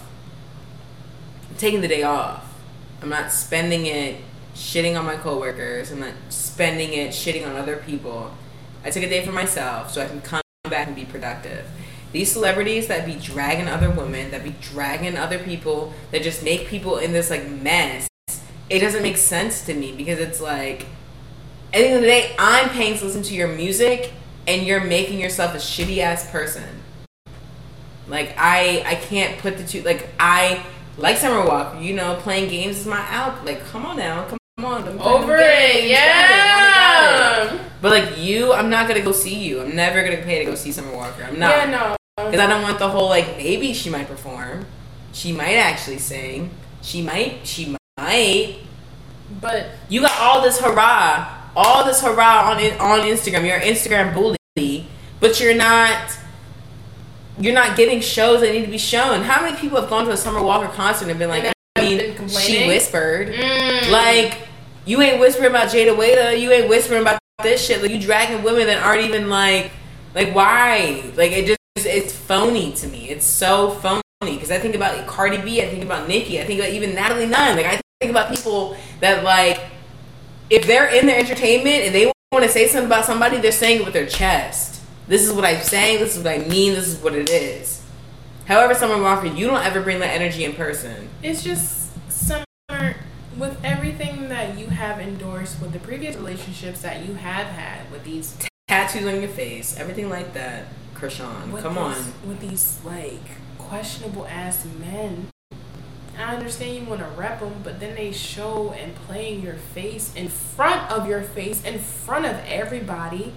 [1.50, 2.44] I'm taking the day off.
[3.02, 4.20] I'm not spending it
[4.54, 5.92] shitting on my coworkers.
[5.92, 8.32] I'm not spending it shitting on other people.
[8.84, 11.66] I took a day for myself so I can come back and be productive.
[12.10, 16.66] These celebrities that be dragging other women, that be dragging other people, that just make
[16.66, 18.08] people in this like mess,
[18.70, 20.86] it doesn't make sense to me because it's like,
[21.72, 24.12] at the end of the day, I'm paying to listen to your music
[24.46, 26.82] and you're making yourself a shitty ass person.
[28.08, 30.64] Like I I can't put the two like I
[30.98, 33.44] like Summer Walker, you know, playing games is my out.
[33.44, 37.64] Like come on now, come on, I'm Over it, yeah.
[37.80, 39.60] But like you, I'm not gonna go see you.
[39.60, 41.22] I'm never gonna pay to go see Summer Walker.
[41.22, 41.50] I'm not.
[41.50, 41.96] Yeah, no.
[42.24, 44.66] Because I don't want the whole like maybe she might perform,
[45.12, 46.50] she might actually sing,
[46.82, 48.58] she might, she might.
[49.40, 53.46] But You got all this hurrah, all this hurrah on on Instagram.
[53.46, 54.86] You're an Instagram bully,
[55.20, 56.18] but you're not.
[57.40, 59.22] You're not getting shows that need to be shown.
[59.22, 61.82] How many people have gone to a Summer Walker concert and been like, And I
[61.82, 63.28] mean, she whispered.
[63.28, 64.48] mm, Like,
[64.84, 66.40] you ain't whispering about Jayda Wayda.
[66.40, 67.80] You ain't whispering about this shit.
[67.82, 69.70] Like, you dragging women that aren't even like,
[70.14, 71.02] like why?
[71.16, 73.08] Like, it just it's phony to me.
[73.08, 74.02] It's so phony.
[74.20, 76.92] because I think about like, Cardi B, I think about Nicki, I think about even
[76.94, 77.56] Natalie Nunn.
[77.56, 79.60] Like I think about people that like
[80.50, 83.80] if they're in their entertainment and they want to say something about somebody, they're saying
[83.80, 84.77] it with their chest.
[85.08, 86.00] This is what I'm saying.
[86.00, 86.74] This is what I mean.
[86.74, 87.82] This is what it is.
[88.44, 91.08] However, Summer Walker, you don't ever bring that energy in person.
[91.22, 92.44] It's just summer
[93.38, 98.04] with everything that you have endorsed with the previous relationships that you have had with
[98.04, 98.36] these
[98.68, 100.66] tattoos on your face, everything like that.
[100.94, 102.12] Krishan, come these, on.
[102.26, 103.22] With these like
[103.56, 105.28] questionable ass men.
[106.18, 109.54] I understand you want to rep them, but then they show and play in your
[109.54, 113.32] face, in front of your face, in front of everybody.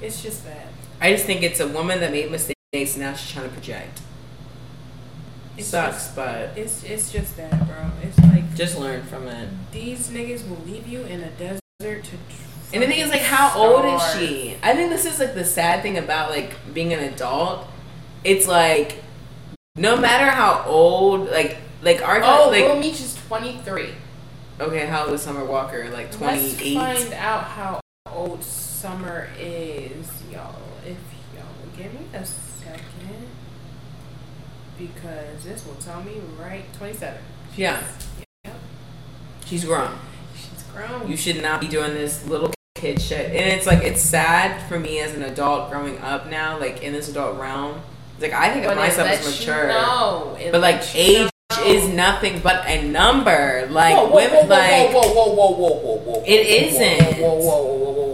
[0.00, 0.68] It's just bad.
[1.00, 4.00] I just think it's a woman that made mistakes and now she's trying to project.
[5.56, 7.90] It sucks, just, but it's it's just that, bro.
[8.02, 9.48] It's like just learn from it.
[9.72, 12.16] These niggas will leave you in a desert to.
[12.74, 14.56] And the thing is, like, how old is she?
[14.62, 17.66] I think this is like the sad thing about like being an adult.
[18.24, 19.02] It's like,
[19.76, 23.92] no matter how old, like, like our oh, like, Lil Meech is twenty three.
[24.60, 25.88] Okay, how old is Summer Walker?
[25.90, 26.76] Like twenty eight.
[26.76, 27.80] Let's find out how
[28.10, 28.42] old
[28.76, 30.54] Summer is, y'all.
[30.84, 30.98] If
[31.34, 31.46] y'all
[31.78, 33.26] give me a second,
[34.76, 36.70] because this will tell me right.
[36.74, 37.22] Twenty seven.
[37.56, 37.82] Yeah.
[38.44, 38.54] Yep.
[39.46, 39.98] She's grown.
[40.34, 41.08] She's grown.
[41.08, 43.30] You should not be doing this little kid shit.
[43.30, 46.92] And it's like it's sad for me as an adult growing up now, like in
[46.92, 47.80] this adult realm.
[48.20, 49.62] Like I think of myself as mature.
[49.62, 50.38] You know.
[50.52, 51.64] but like age know.
[51.64, 53.68] is nothing but a number.
[53.70, 57.22] Like whoa, whoa, women whoa, like whoa, whoa, whoa, whoa, whoa, whoa, whoa, It isn't.
[57.22, 58.05] Whoa, whoa, whoa, whoa, whoa,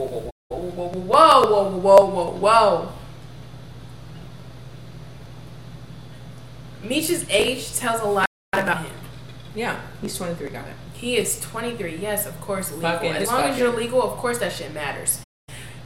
[0.70, 2.92] whoa, whoa, whoa, whoa, whoa, whoa, whoa.
[6.82, 8.94] Meech's age tells a lot about him.
[9.54, 10.74] Yeah, he's 23, got it.
[10.94, 11.96] He is 23.
[11.96, 12.90] Yes, of course, legal.
[12.90, 15.22] Fucking as long as you're legal, of course that shit matters.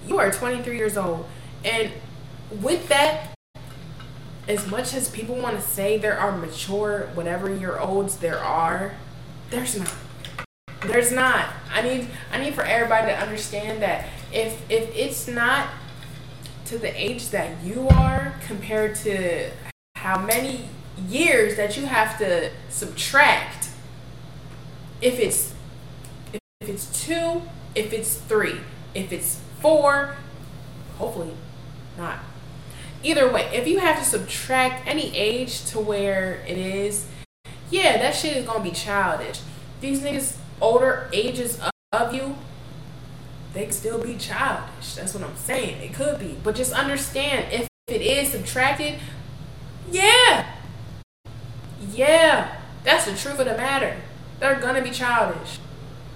[0.07, 1.27] You are 23 years old.
[1.65, 1.93] And
[2.63, 3.35] with that,
[4.47, 8.95] as much as people want to say there are mature, whatever year olds there are,
[9.51, 9.93] there's not.
[10.83, 11.49] There's not.
[11.73, 14.07] I need I need for everybody to understand that
[14.37, 15.69] if if it's not
[16.67, 19.51] to the age that you are compared to
[19.97, 20.69] how many
[21.09, 23.71] years that you have to subtract
[25.01, 25.55] if it's
[26.61, 27.43] if it's two
[27.75, 28.61] if it's three
[28.95, 30.17] if it's four
[30.99, 31.33] hopefully
[31.97, 32.19] not.
[33.03, 37.07] Either way if you have to subtract any age to where it is
[37.71, 39.41] yeah that shit is gonna be childish.
[39.81, 41.59] These niggas older ages
[41.93, 42.37] of you
[43.57, 47.53] they can still be childish that's what i'm saying it could be but just understand
[47.53, 48.95] if it is subtracted
[49.91, 50.57] yeah
[51.93, 53.97] yeah, that's the truth of the matter.
[54.41, 55.59] They're gonna be childish.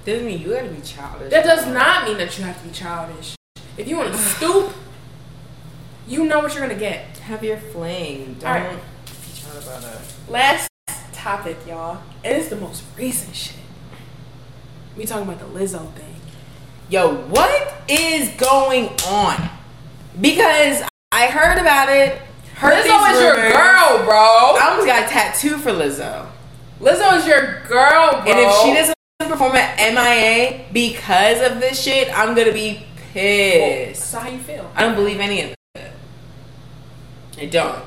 [0.05, 1.31] Doesn't mean you gotta be childish.
[1.31, 3.37] That does not mean that you have to be childish.
[3.77, 4.73] If you want to stoop,
[6.07, 7.19] you know what you're gonna get.
[7.19, 8.37] Have your fling.
[8.41, 8.79] Don't right.
[9.37, 10.01] try about it.
[10.29, 10.69] Last
[11.13, 12.03] topic, y'all.
[12.25, 13.57] And it's the most recent shit.
[14.97, 16.10] We talking about the Lizzo thing.
[16.91, 19.49] Yo, what is going on?
[20.21, 20.83] Because
[21.13, 22.21] I heard about it
[22.57, 24.57] Heard Lizzo is your girl, bro.
[24.59, 26.27] I almost got a tattoo for Lizzo.
[26.81, 28.25] Lizzo is your girl, bro.
[28.27, 34.11] And if she doesn't perform at MIA because of this shit, I'm gonna be pissed.
[34.11, 34.71] so how you feel?
[34.75, 35.93] I don't believe any of it.
[37.39, 37.85] I don't.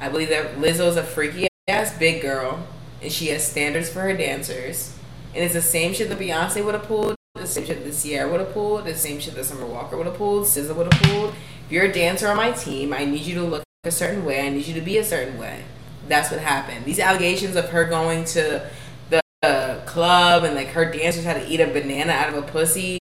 [0.00, 2.64] I believe that Lizzo's a freaky ass big girl,
[3.02, 4.96] and she has standards for her dancers.
[5.34, 8.30] And it's the same shit that Beyonce would have pulled, the same shit that Ciara
[8.30, 11.02] would have pulled, the same shit that Summer Walker would have pulled, SZA would have
[11.02, 11.34] pulled.
[11.64, 14.46] If you're a dancer on my team, I need you to look a certain way.
[14.46, 15.64] I need you to be a certain way.
[16.08, 16.84] That's what happened.
[16.84, 18.68] These allegations of her going to
[19.08, 22.42] the uh, club and like her dancers had to eat a banana out of a
[22.42, 22.98] pussy.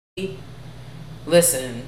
[1.26, 1.86] Listen.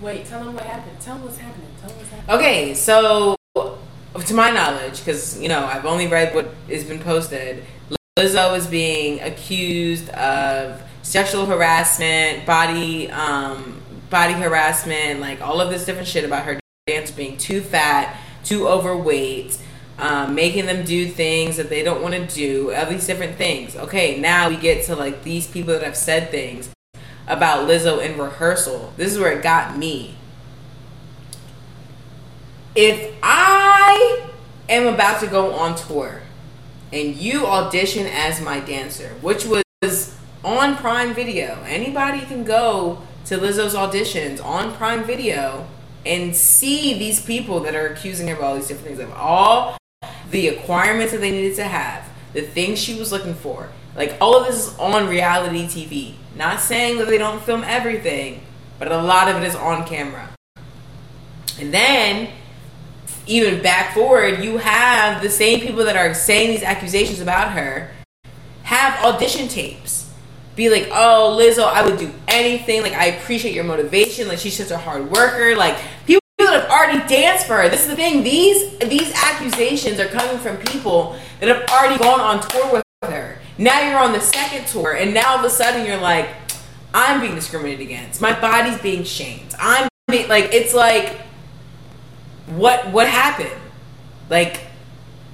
[0.00, 1.00] Wait, tell them what happened.
[1.00, 1.68] Tell them what's happening.
[1.80, 2.36] Tell them what's happening.
[2.36, 7.64] Okay, so to my knowledge, because you know I've only read what has been posted,
[8.16, 15.84] Lizzo was being accused of sexual harassment, body um, body harassment, like all of this
[15.84, 19.58] different shit about her dance being too fat, too overweight,
[19.98, 23.74] um, making them do things that they don't want to do, all these different things.
[23.74, 26.70] Okay, now we get to like these people that have said things
[27.26, 28.92] about Lizzo in rehearsal.
[28.96, 30.14] This is where it got me.
[32.76, 34.30] If I
[34.68, 36.20] am about to go on tour
[36.94, 43.36] and you audition as my dancer, which was on Prime Video, anybody can go to
[43.36, 45.66] Lizzo's auditions on Prime Video
[46.06, 49.76] and see these people that are accusing her of all these different things of all
[50.30, 53.70] the requirements that they needed to have, the things she was looking for.
[53.96, 56.14] Like all of this is on reality TV.
[56.36, 58.42] Not saying that they don't film everything,
[58.78, 60.28] but a lot of it is on camera.
[61.58, 62.30] And then
[63.26, 67.90] even back forward, you have the same people that are saying these accusations about her
[68.64, 70.10] have audition tapes.
[70.56, 72.82] Be like, oh, Lizzo, I would do anything.
[72.82, 74.28] Like, I appreciate your motivation.
[74.28, 75.56] Like, she's such a hard worker.
[75.56, 77.68] Like, people that have already danced for her.
[77.68, 78.22] This is the thing.
[78.22, 83.38] These these accusations are coming from people that have already gone on tour with her.
[83.58, 86.28] Now you're on the second tour, and now all of a sudden you're like,
[86.92, 88.20] I'm being discriminated against.
[88.20, 89.54] My body's being shamed.
[89.58, 91.20] I'm being, like, it's like,
[92.46, 93.60] what what happened?
[94.30, 94.60] Like,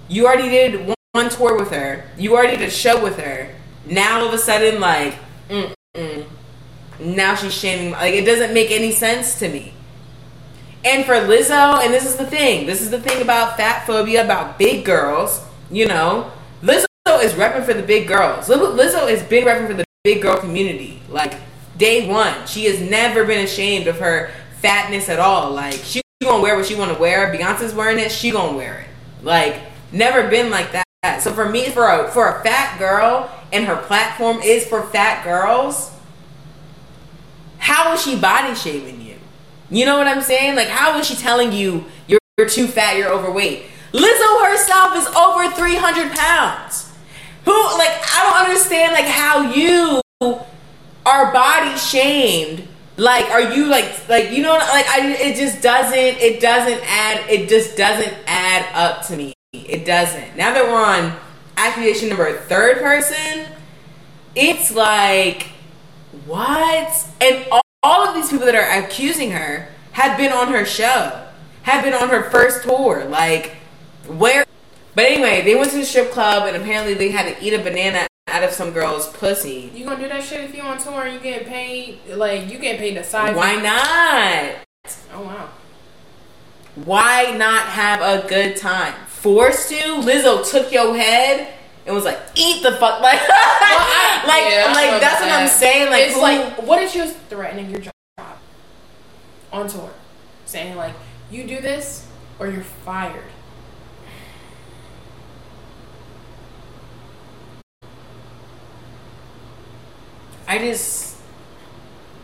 [0.08, 2.08] you already did one, one tour with her.
[2.18, 3.54] You already did a show with her.
[3.86, 5.14] Now all of a sudden, like,
[5.48, 6.26] mm-mm.
[6.98, 7.92] now she's shaming.
[7.92, 9.74] Like, it doesn't make any sense to me.
[10.84, 12.66] And for Lizzo, and this is the thing.
[12.66, 15.44] This is the thing about fat phobia, about big girls.
[15.70, 16.32] You know,
[16.62, 16.86] Lizzo
[17.22, 18.48] is repping for the big girls.
[18.48, 21.02] Lizzo has been repping for the big girl community.
[21.08, 21.34] Like
[21.76, 24.30] day one, she has never been ashamed of her
[24.60, 25.50] fatness at all.
[25.52, 27.32] Like she gonna wear what she want to wear.
[27.34, 29.24] Beyonce's wearing it, she gonna wear it.
[29.24, 29.58] Like
[29.90, 31.22] never been like that.
[31.22, 35.24] So for me, for a for a fat girl, and her platform is for fat
[35.24, 35.90] girls.
[37.56, 39.16] How is she body shaming you?
[39.70, 40.56] You know what I'm saying?
[40.56, 43.64] Like, how is she telling you you're, you're too fat, you're overweight?
[43.92, 46.92] Lizzo herself is over 300 pounds.
[47.44, 50.00] Who, like, I don't understand, like, how you
[51.06, 52.66] are body shamed.
[52.96, 57.30] Like, are you like, like, you know, like, I, it just doesn't, it doesn't add,
[57.30, 59.32] it just doesn't add up to me.
[59.52, 60.36] It doesn't.
[60.36, 61.16] Now that we're on
[61.56, 63.46] accusation number third person,
[64.34, 65.48] it's like,
[66.26, 67.06] what?
[67.20, 71.26] And all, all of these people that are accusing her had been on her show,
[71.62, 73.04] had been on her first tour.
[73.06, 73.56] Like,
[74.06, 74.44] where?
[74.94, 77.62] But anyway, they went to the strip club and apparently they had to eat a
[77.62, 79.70] banana out of some girl's pussy.
[79.74, 82.00] You gonna do that shit if you on tour and you getting paid?
[82.08, 83.36] Like, you getting paid to side?
[83.36, 84.56] Why not?
[85.12, 85.48] Oh wow.
[86.76, 88.94] Why not have a good time?
[89.06, 89.76] Forced to?
[89.76, 91.52] Lizzo took your head
[91.86, 95.48] and was like, "Eat the fuck!" Like, well, I, like, yeah, like that's what I'm
[95.48, 95.90] saying.
[95.90, 97.92] Like, it's who, like, what if she was threatening your job
[99.52, 99.90] on tour,
[100.46, 100.94] saying like,
[101.30, 102.06] "You do this
[102.38, 103.24] or you're fired."
[110.50, 111.16] I just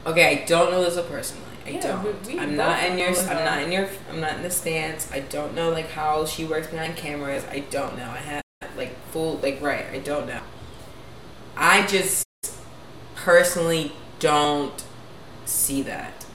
[0.04, 0.42] okay.
[0.42, 1.44] I don't know Lizzo personally.
[1.64, 2.26] I yeah, don't.
[2.26, 3.10] We, I'm not in your.
[3.10, 3.88] I'm not in your.
[4.10, 5.12] I'm not in the stance.
[5.12, 7.44] I don't know like how she works behind cameras.
[7.48, 8.10] I don't know.
[8.10, 8.42] I have
[8.76, 9.86] like full like right.
[9.92, 10.40] I don't know.
[11.56, 12.26] I just
[13.14, 14.84] personally don't
[15.44, 16.26] see that,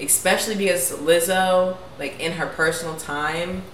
[0.00, 3.64] especially because Lizzo, like in her personal time,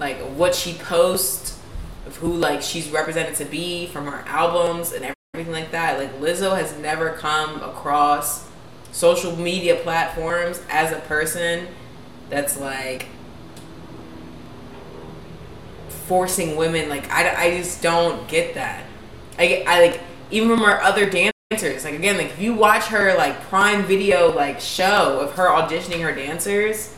[0.00, 1.60] like what she posts
[2.08, 5.98] of who like she's represented to be from her albums and everything like that.
[5.98, 8.48] Like Lizzo has never come across
[8.90, 11.68] social media platforms as a person
[12.30, 13.06] that's like
[15.88, 18.84] forcing women like I, I just don't get that
[19.38, 23.14] I, I like even from her other dancers like again like if you watch her
[23.16, 26.94] like prime video like show of her auditioning her dancers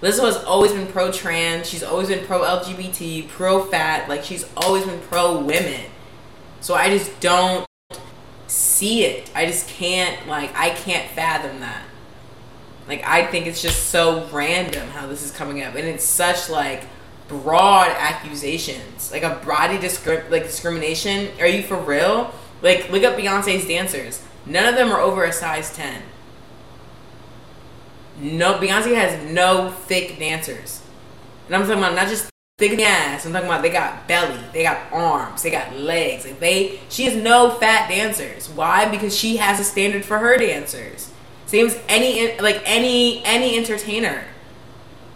[0.00, 4.44] Lizzo has always been pro trans she's always been pro LGBT pro fat like she's
[4.56, 5.84] always been pro women
[6.64, 7.66] so I just don't
[8.46, 9.30] see it.
[9.34, 11.84] I just can't like I can't fathom that.
[12.88, 16.48] Like I think it's just so random how this is coming up, and it's such
[16.48, 16.84] like
[17.28, 21.28] broad accusations, like a body discri- like discrimination.
[21.38, 22.34] Are you for real?
[22.62, 24.22] Like look up Beyonce's dancers.
[24.46, 26.00] None of them are over a size ten.
[28.18, 30.80] No, Beyonce has no thick dancers,
[31.46, 33.26] and I'm talking about not just thick in the ass.
[33.26, 36.24] I'm talking about they got belly, they got arms, they got legs.
[36.24, 38.48] Like they, she has no fat dancers.
[38.48, 38.88] Why?
[38.88, 41.10] Because she has a standard for her dancers.
[41.46, 44.24] Same as any like any any entertainer.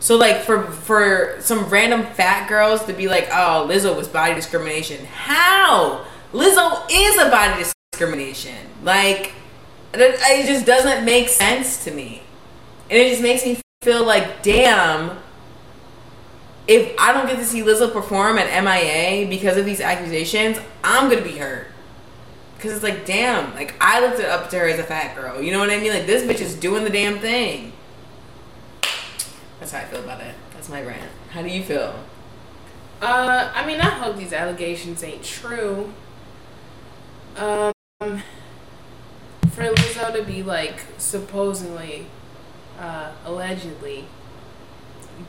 [0.01, 4.35] So like for for some random fat girls to be like, oh, Lizzo was body
[4.35, 5.05] discrimination.
[5.07, 6.05] How?
[6.33, 8.57] Lizzo is a body discrimination.
[8.83, 9.33] Like
[9.95, 12.23] it just doesn't make sense to me,
[12.91, 15.19] and it just makes me feel like, damn
[16.69, 21.09] if I don't get to see Lizzo perform at MIA because of these accusations, I'm
[21.09, 21.69] gonna be hurt.
[22.61, 25.41] Cause it's like, damn, like I looked up to her as a fat girl.
[25.41, 25.93] You know what I mean?
[25.93, 27.73] Like this bitch is doing the damn thing.
[29.59, 30.35] That's how I feel about it.
[30.53, 31.11] That's my rant.
[31.31, 31.95] How do you feel?
[33.01, 35.93] Uh, I mean, I hope these allegations ain't true.
[37.37, 42.07] Um, for Lizzo to be like supposedly,
[42.79, 44.05] uh, allegedly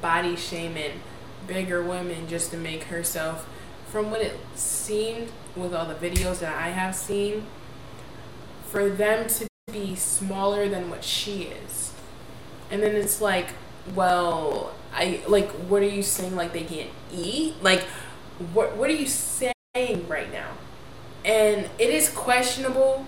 [0.01, 1.01] body shaming
[1.49, 3.49] bigger women just to make herself
[3.87, 7.47] from what it seemed with all the videos that I have seen
[8.67, 11.93] for them to be smaller than what she is.
[12.71, 13.47] And then it's like,
[13.95, 15.49] well, I like.
[15.51, 16.35] What are you saying?
[16.35, 17.55] Like they can't eat?
[17.63, 17.81] Like
[18.53, 18.77] what?
[18.77, 19.53] What are you saying
[20.07, 20.51] right now?
[21.25, 23.05] And it is questionable.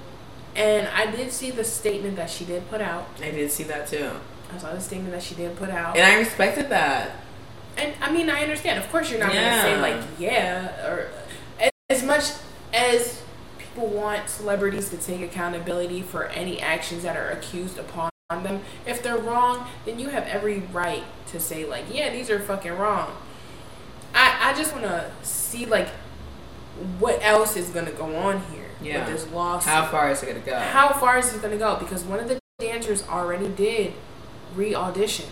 [0.56, 3.08] And I did see the statement that she did put out.
[3.22, 4.12] I did see that too.
[4.54, 5.96] I saw the statement that she did put out.
[5.96, 7.12] And I respected that.
[7.82, 8.78] And I mean, I understand.
[8.84, 9.64] Of course, you're not Yeah.
[9.64, 11.10] going to say like, yeah, or
[11.90, 12.26] as much
[12.74, 13.22] as
[13.58, 18.62] people want celebrities to take accountability for any actions that are accused upon them.
[18.86, 22.72] If they're wrong, then you have every right to say like, yeah, these are fucking
[22.78, 23.16] wrong.
[24.14, 25.90] I I just want to see like
[27.00, 29.00] what else is going to go on here Yeah.
[29.06, 29.72] with this lawsuit.
[29.72, 30.58] How far is it gonna go?
[30.58, 31.76] How far is it going to go?
[31.78, 33.94] Because one of the dancers already did
[34.56, 35.26] re-audition.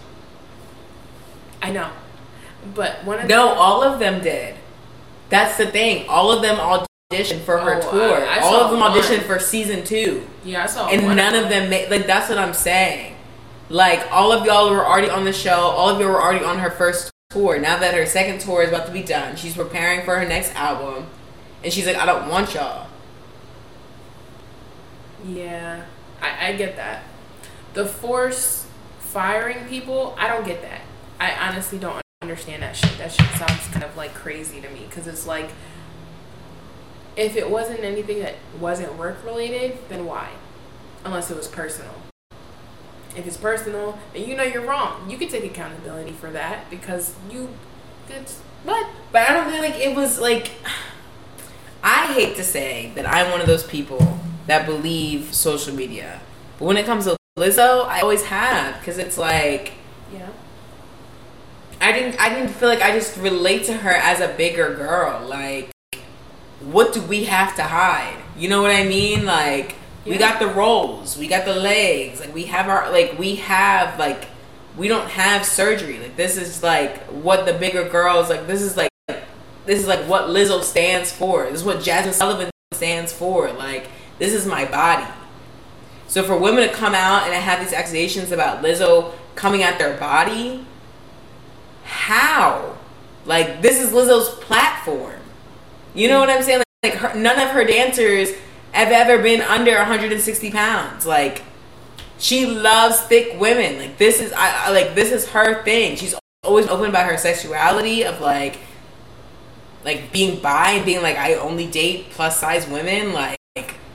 [1.62, 1.90] I know,
[2.76, 4.56] but one of No, all of them did.
[5.30, 6.08] That's the thing.
[6.10, 8.26] All of them auditioned for her Oh, tour.
[8.28, 8.92] I- I all of them one.
[8.92, 11.90] auditioned for season two, yeah, I saw and one none of them made.
[11.90, 13.16] Like that's what I'm saying.
[13.70, 15.52] Like all of y'all were already on the show.
[15.60, 17.60] All of y'all were already on her first tour.
[17.60, 20.54] Now that her second tour is about to be done, she's preparing for her next
[20.56, 21.06] album,
[21.64, 22.88] and she's like, I don't want y'all.
[25.26, 25.84] Yeah,
[26.22, 27.04] I, I get that.
[27.74, 28.66] The force
[29.00, 30.82] firing people, I don't get that.
[31.20, 32.96] I honestly don't understand that shit.
[32.98, 35.50] That shit sounds kind of like crazy to me because it's like,
[37.16, 40.30] if it wasn't anything that wasn't work related, then why?
[41.04, 41.94] Unless it was personal.
[43.16, 45.10] If it's personal, then you know you're wrong.
[45.10, 47.50] You can take accountability for that because you.
[48.10, 50.52] It's, but But I don't feel like it was like.
[51.82, 56.20] I hate to say that I'm one of those people that believe social media,
[56.58, 59.76] but when it comes to Lizzo, I always have because it's like
[60.14, 60.28] yeah,
[61.82, 62.20] I didn't.
[62.20, 65.26] I didn't feel like I just relate to her as a bigger girl.
[65.28, 65.70] Like,
[66.60, 68.18] what do we have to hide?
[68.38, 69.26] You know what I mean?
[69.26, 69.76] Like,
[70.06, 74.00] we got the rolls, we got the legs, like we have our like we have
[74.00, 74.28] like
[74.78, 76.00] we don't have surgery.
[76.00, 78.48] Like this is like what the bigger girls like.
[78.48, 78.90] This is like
[79.66, 81.46] this is like what Lizzo stands for.
[81.46, 83.52] This is what Jazmine Sullivan stands for.
[83.52, 83.88] Like
[84.18, 85.08] this is my body.
[86.08, 89.96] So for women to come out and have these accusations about Lizzo coming at their
[89.98, 90.66] body,
[91.90, 92.78] how?
[93.26, 95.20] Like this is Lizzo's platform.
[95.94, 96.64] You know what I'm saying?
[96.84, 98.30] Like, her, none of her dancers
[98.72, 101.06] have ever been under 160 pounds.
[101.06, 101.44] Like
[102.18, 103.78] she loves thick women.
[103.78, 105.96] Like this is I, I like this is her thing.
[105.96, 108.60] She's always open about her sexuality of like
[109.84, 113.14] like being bi and being like I only date plus size women.
[113.14, 113.38] Like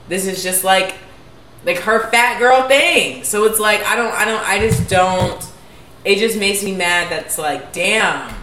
[0.07, 0.95] this is just like
[1.65, 3.23] like her fat girl thing.
[3.23, 5.43] So it's like I don't I don't I just don't
[6.05, 8.33] it just makes me mad that's like damn.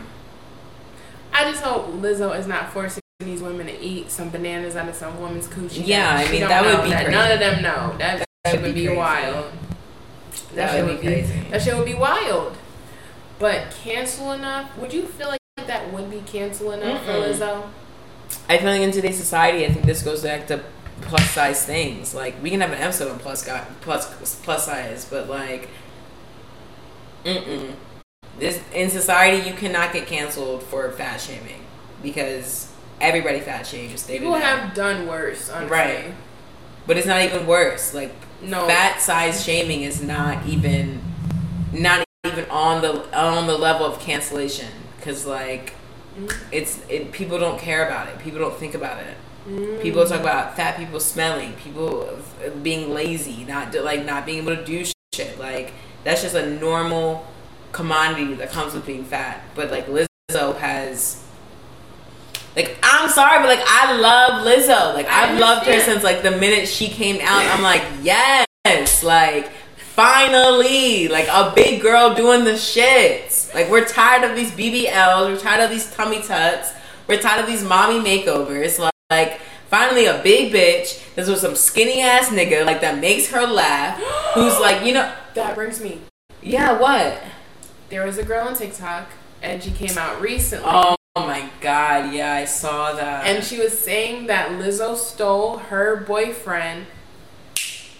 [1.33, 4.95] I just hope Lizzo is not forcing these women to eat some bananas out of
[4.95, 5.87] some woman's coochie.
[5.87, 7.11] Yeah, I mean, that would be that.
[7.11, 7.97] None of them know.
[7.99, 9.51] That, That shit would be be wild.
[10.55, 11.41] That would be crazy.
[11.51, 12.57] That shit would be wild.
[13.39, 14.77] But cancel enough?
[14.79, 17.33] Would you feel like that would be cancel enough for Mm-mm.
[17.35, 17.69] Lizzo?
[18.49, 20.63] I feel like in today's society, I think this goes back to
[21.03, 22.15] plus size things.
[22.15, 24.07] Like we can have an episode on plus guy, plus
[24.43, 25.69] plus size, but like,
[27.25, 27.75] mm
[28.39, 31.63] this in society you cannot get canceled for fat shaming
[32.03, 34.05] because everybody fat shames.
[34.07, 35.71] They People have done worse, honestly.
[35.71, 36.15] Right.
[36.87, 37.93] but it's not even worse.
[37.95, 38.67] Like No.
[38.67, 41.03] fat size shaming is not even
[41.73, 45.75] not even on the on the level of cancellation because like
[46.19, 46.31] Mm.
[46.51, 49.17] it's it people don't care about it people don't think about it
[49.49, 49.81] Mm.
[49.83, 52.19] people talk about fat people smelling people
[52.63, 54.85] being lazy not like not being able to do
[55.15, 55.73] shit like
[56.05, 57.27] that's just a normal
[57.73, 59.43] commodity that comes with being fat.
[59.55, 61.23] But like lizzo has
[62.55, 64.95] like i'm sorry but like i love lizzo.
[64.95, 67.45] Like i've loved her since like the minute she came out.
[67.47, 73.53] I'm like yes like finally like a big girl doing the shits.
[73.55, 76.73] Like we're tired of these bbls we're tired of these tummy tucks
[77.09, 78.79] we're tired of these mommy makeovers.
[78.79, 83.29] Like, like finally a big bitch that's with some skinny ass nigga like that makes
[83.29, 83.99] her laugh
[84.35, 86.01] who's like you know That brings me.
[86.43, 87.23] yeah what
[87.89, 89.09] There was a girl on TikTok,
[89.43, 90.65] and she came out recently.
[90.69, 95.97] oh my god yeah i saw that And she was saying that Lizzo stole her
[95.97, 96.87] boyfriend,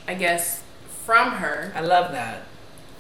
[0.09, 0.63] I guess,
[1.05, 1.73] from her.
[1.75, 2.43] i love that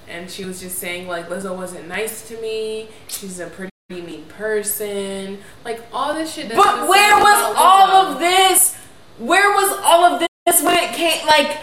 [0.09, 2.89] And she was just saying, like, Lizzo wasn't nice to me.
[3.09, 5.39] She's a pretty mean person.
[5.65, 6.49] Like, all this shit.
[6.51, 8.13] But where was all Lizzo.
[8.15, 8.75] of this?
[9.19, 11.25] Where was all of this when it came?
[11.27, 11.59] Like,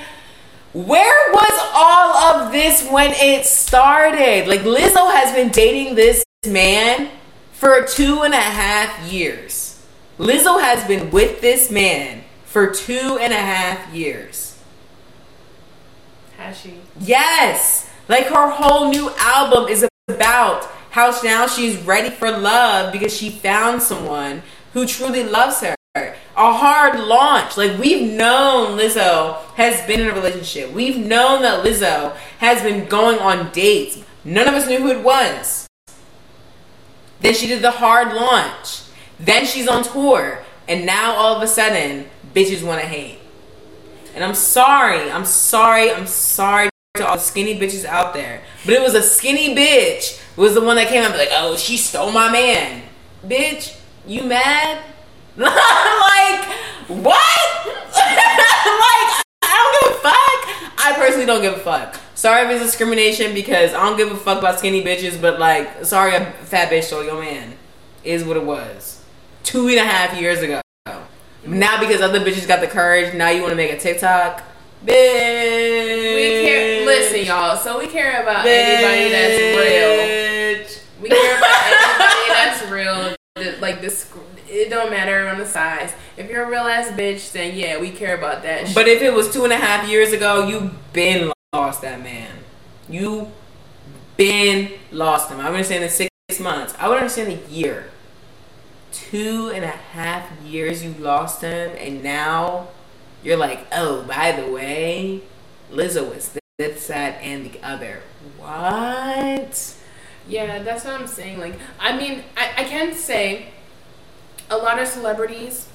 [0.74, 4.48] where was all of this when it started?
[4.48, 7.10] Like, Lizzo has been dating this man
[7.54, 9.86] for two and a half years.
[10.18, 14.62] Lizzo has been with this man for two and a half years.
[16.38, 16.76] Has she?
[17.00, 17.90] Yes.
[18.08, 23.30] Like her whole new album is about how now she's ready for love because she
[23.30, 24.42] found someone
[24.74, 25.76] who truly loves her.
[26.40, 27.58] A hard launch.
[27.58, 30.72] Like we've known Lizzo has been in a relationship.
[30.72, 34.02] We've known that Lizzo has been going on dates.
[34.24, 35.68] None of us knew who it was.
[37.20, 38.84] Then she did the hard launch.
[39.20, 40.46] Then she's on tour.
[40.70, 43.20] And now all of a sudden, bitches want to hate.
[44.16, 45.12] And I'm sorry.
[45.12, 45.92] I'm sorry.
[45.92, 48.42] I'm sorry to all the skinny bitches out there.
[48.64, 51.30] But it was a skinny bitch was the one that came out and be like,
[51.34, 52.84] oh, she stole my man.
[53.26, 54.82] Bitch, you mad?
[55.46, 56.46] like,
[56.90, 57.66] what?
[57.66, 60.86] like, I don't give a fuck.
[60.86, 62.00] I personally don't give a fuck.
[62.14, 65.86] Sorry if it's discrimination because I don't give a fuck about skinny bitches, but like,
[65.86, 67.54] sorry a fat bitch stole your man.
[68.04, 69.02] Is what it was.
[69.44, 70.60] Two and a half years ago.
[71.46, 74.44] Now because other bitches got the courage, now you want to make a TikTok?
[74.86, 76.16] Bitch.
[76.16, 76.86] We care.
[76.86, 77.56] Listen, y'all.
[77.56, 78.48] So we care about bitch.
[78.48, 81.02] anybody that's real.
[81.02, 83.16] We care about anybody that's real.
[83.62, 84.09] Like this,
[84.60, 85.94] it don't matter on the size.
[86.18, 88.74] If you're a real ass bitch, then yeah, we care about that.
[88.76, 92.32] But if it was two and a half years ago, you been lost that man.
[92.90, 93.32] You
[94.18, 95.40] been lost him.
[95.40, 96.10] I would understand in six
[96.40, 96.76] months.
[96.78, 97.90] I would understand a year.
[98.92, 102.68] Two and a half years you lost him, and now
[103.24, 105.22] you're like, oh, by the way,
[105.72, 108.02] Lizzo was this, that, and the other.
[108.38, 109.76] What?
[110.28, 111.40] Yeah, that's what I'm saying.
[111.40, 113.48] Like, I mean, I, I can say
[114.50, 115.68] a lot of celebrities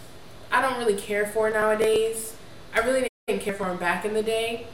[0.54, 2.36] I don't really care for nowadays.
[2.72, 4.68] I really didn't care for them back in the day.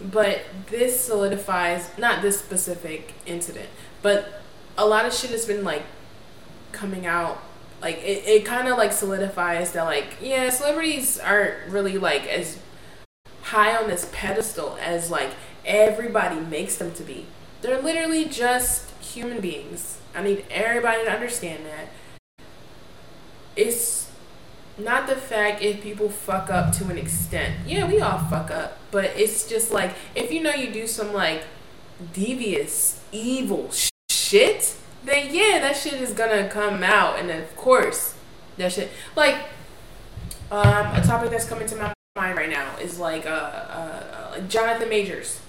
[0.00, 3.68] But this solidifies, not this specific incident,
[4.00, 4.40] but
[4.78, 5.82] a lot of shit has been like
[6.72, 7.42] coming out
[7.82, 12.58] like it, it kind of like solidifies that like yeah celebrities aren't really like as
[13.42, 15.30] high on this pedestal as like
[15.64, 17.26] everybody makes them to be
[17.62, 21.88] they're literally just human beings i need everybody to understand that
[23.58, 24.10] it's
[24.78, 28.78] not the fact if people fuck up to an extent yeah we all fuck up
[28.90, 31.42] but it's just like if you know you do some like
[32.12, 38.14] devious evil sh- shit then yeah, that shit is gonna come out, and of course,
[38.56, 39.36] that shit like
[40.50, 44.40] um, a topic that's coming to my mind right now is like uh, uh, uh
[44.40, 45.40] Jonathan Majors.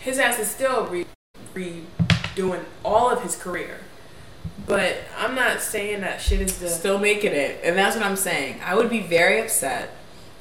[0.00, 1.06] His ass is still re-
[1.54, 3.80] redoing all of his career.
[4.66, 8.16] But I'm not saying that shit is the still making it, and that's what I'm
[8.16, 8.60] saying.
[8.64, 9.90] I would be very upset,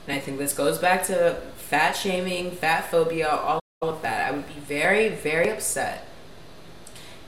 [0.08, 4.28] and I think this goes back to fat shaming, fat phobia, all of that.
[4.28, 6.08] I would be very, very upset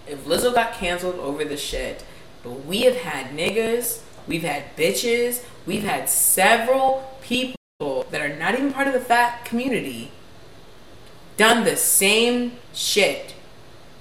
[0.07, 2.03] if Lizzo got canceled over the shit,
[2.43, 8.53] but we have had niggas, we've had bitches, we've had several people that are not
[8.53, 10.11] even part of the fat community
[11.35, 13.35] done the same shit.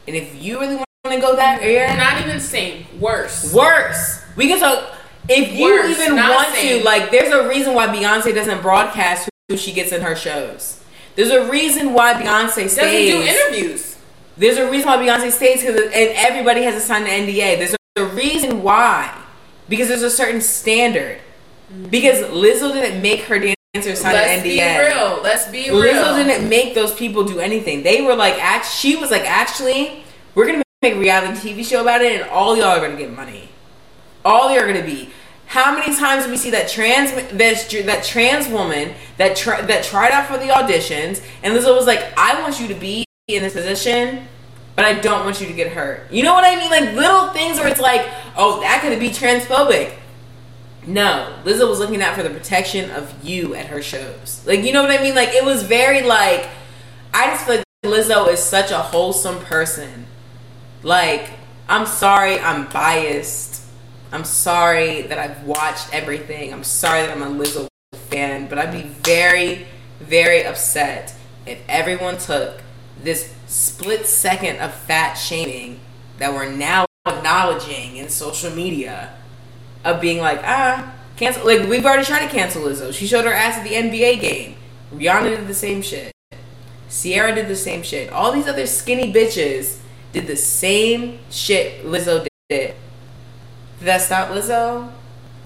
[0.07, 3.53] And if you really want to go that area, not even same, worse.
[3.53, 4.23] Worse.
[4.37, 4.95] We can talk.
[5.29, 9.57] If you worse, even want to, like, there's a reason why Beyonce doesn't broadcast who
[9.57, 10.83] she gets in her shows.
[11.17, 12.77] There's a reason why Beyonce stays.
[12.77, 13.97] Doesn't do interviews.
[14.37, 17.59] There's a reason why Beyonce stays because and everybody has to sign an NDA.
[17.59, 19.17] There's a reason why
[19.69, 21.21] because there's a certain standard.
[21.91, 23.39] Because Lizzo didn't make her
[23.75, 24.57] dancers sign Let's an NDA.
[24.59, 25.23] Let's be real.
[25.23, 25.95] Let's be real.
[25.95, 27.83] Lizzo didn't make those people do anything.
[27.83, 28.67] They were like, act.
[28.67, 30.05] She was like, actually,
[30.35, 33.13] we're gonna make a reality TV show about it, and all y'all are gonna get
[33.15, 33.49] money.
[34.25, 35.11] All y'all are gonna be.
[35.47, 39.85] How many times do we see that trans that, that trans woman that tr- that
[39.85, 43.43] tried out for the auditions, and Lizzo was like, "I want you to be in
[43.43, 44.29] this position,
[44.75, 46.13] but I don't want you to get hurt.
[46.13, 46.71] You know what I mean?
[46.71, 49.95] Like little things where it's like, oh, that could be transphobic.
[50.87, 54.45] No, Lizzo was looking out for the protection of you at her shows.
[54.47, 55.17] Like, you know what I mean?
[55.17, 56.49] Like, it was very like,
[57.13, 60.06] I just feel like Lizzo is such a wholesome person.
[60.87, 61.31] Like,
[61.69, 63.61] I'm sorry I'm biased.
[64.13, 66.53] I'm sorry that I've watched everything.
[66.53, 67.67] I'm sorry that I'm a Lizzo
[68.09, 69.67] fan, but I'd be very,
[69.99, 71.13] very upset
[71.45, 72.63] if everyone took
[73.03, 75.81] this split second of fat shaming
[76.19, 79.13] that we're now acknowledging in social media
[79.85, 81.45] of being like, ah, cancel.
[81.45, 82.95] Like, we've already tried to cancel Lizzo.
[82.95, 84.55] She showed her ass at the NBA game.
[84.95, 86.13] Rihanna did the same shit.
[86.89, 88.13] Ciara did the same shit.
[88.13, 89.81] All these other skinny bitches
[90.17, 92.75] did the same shit Lizzo did.
[93.83, 94.91] That stop Lizzo?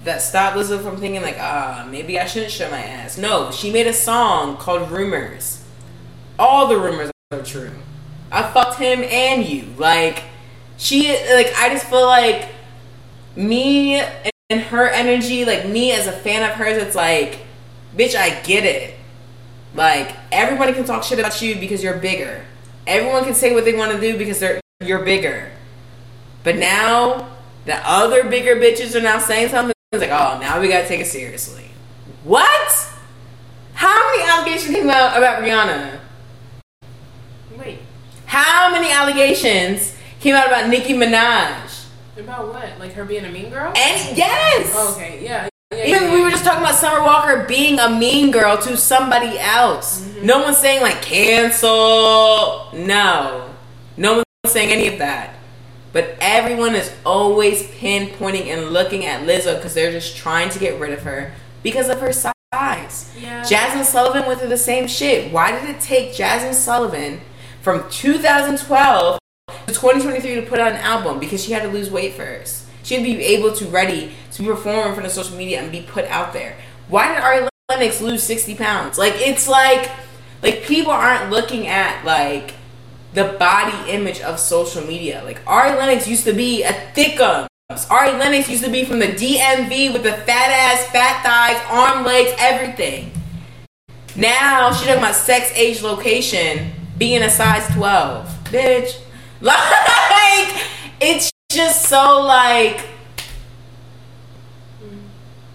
[0.05, 3.17] That stopped Lizzo from thinking like, ah, maybe I shouldn't show my ass.
[3.17, 5.65] No, she made a song called Rumors.
[6.39, 7.71] All the rumors are true.
[8.31, 9.65] I fucked him and you.
[9.77, 10.23] Like
[10.77, 12.47] she like I just feel like
[13.35, 14.01] me
[14.49, 17.39] and her energy, like me as a fan of hers, it's like,
[17.95, 18.95] bitch, I get it.
[19.75, 22.45] Like everybody can talk shit about you because you're bigger.
[22.87, 25.51] Everyone can say what they want to do because they're you're bigger.
[26.43, 27.29] But now
[27.65, 29.73] the other bigger bitches are now saying something.
[29.91, 31.69] It's like, oh, now we gotta take it seriously.
[32.23, 32.87] What?
[33.73, 35.99] How many allegations came out about Rihanna?
[37.57, 37.79] Wait,
[38.25, 41.85] How many allegations came out about Nicki Minaj?
[42.17, 42.77] about what?
[42.79, 43.73] Like her being a mean girl?
[43.75, 44.71] And yes.
[44.75, 45.49] Oh, okay, yeah.
[45.71, 48.75] Yeah, Even yeah, we were just talking about Summer Walker being a mean girl to
[48.75, 50.01] somebody else.
[50.01, 50.25] Mm-hmm.
[50.25, 52.67] No one's saying like cancel.
[52.73, 53.53] No.
[53.95, 55.35] No one's saying any of that.
[55.93, 60.79] But everyone is always pinpointing and looking at Lizzo because they're just trying to get
[60.79, 61.33] rid of her
[61.63, 62.33] because of her size.
[62.51, 63.43] Yeah.
[63.43, 65.31] Jazmine Sullivan went through the same shit.
[65.31, 67.21] Why did it take Jazmine Sullivan
[67.61, 71.19] from 2012 to 2023 to put out an album?
[71.19, 72.65] Because she had to lose weight first.
[72.83, 75.71] She had to be able to ready to perform in front of social media and
[75.71, 76.57] be put out there.
[76.87, 78.97] Why did Ari Lennox lose 60 pounds?
[78.97, 79.89] Like it's like
[80.41, 82.55] like people aren't looking at like
[83.13, 85.21] the body image of social media.
[85.23, 87.47] Like Ari Lennox used to be a thickums.
[87.89, 92.03] Ari Lennox used to be from the DMV with the fat ass, fat thighs, arm,
[92.03, 93.11] legs, everything.
[94.15, 98.97] Now she talking about sex, age, location, being a size twelve, bitch.
[99.43, 100.67] Like
[100.99, 102.87] it's just so like.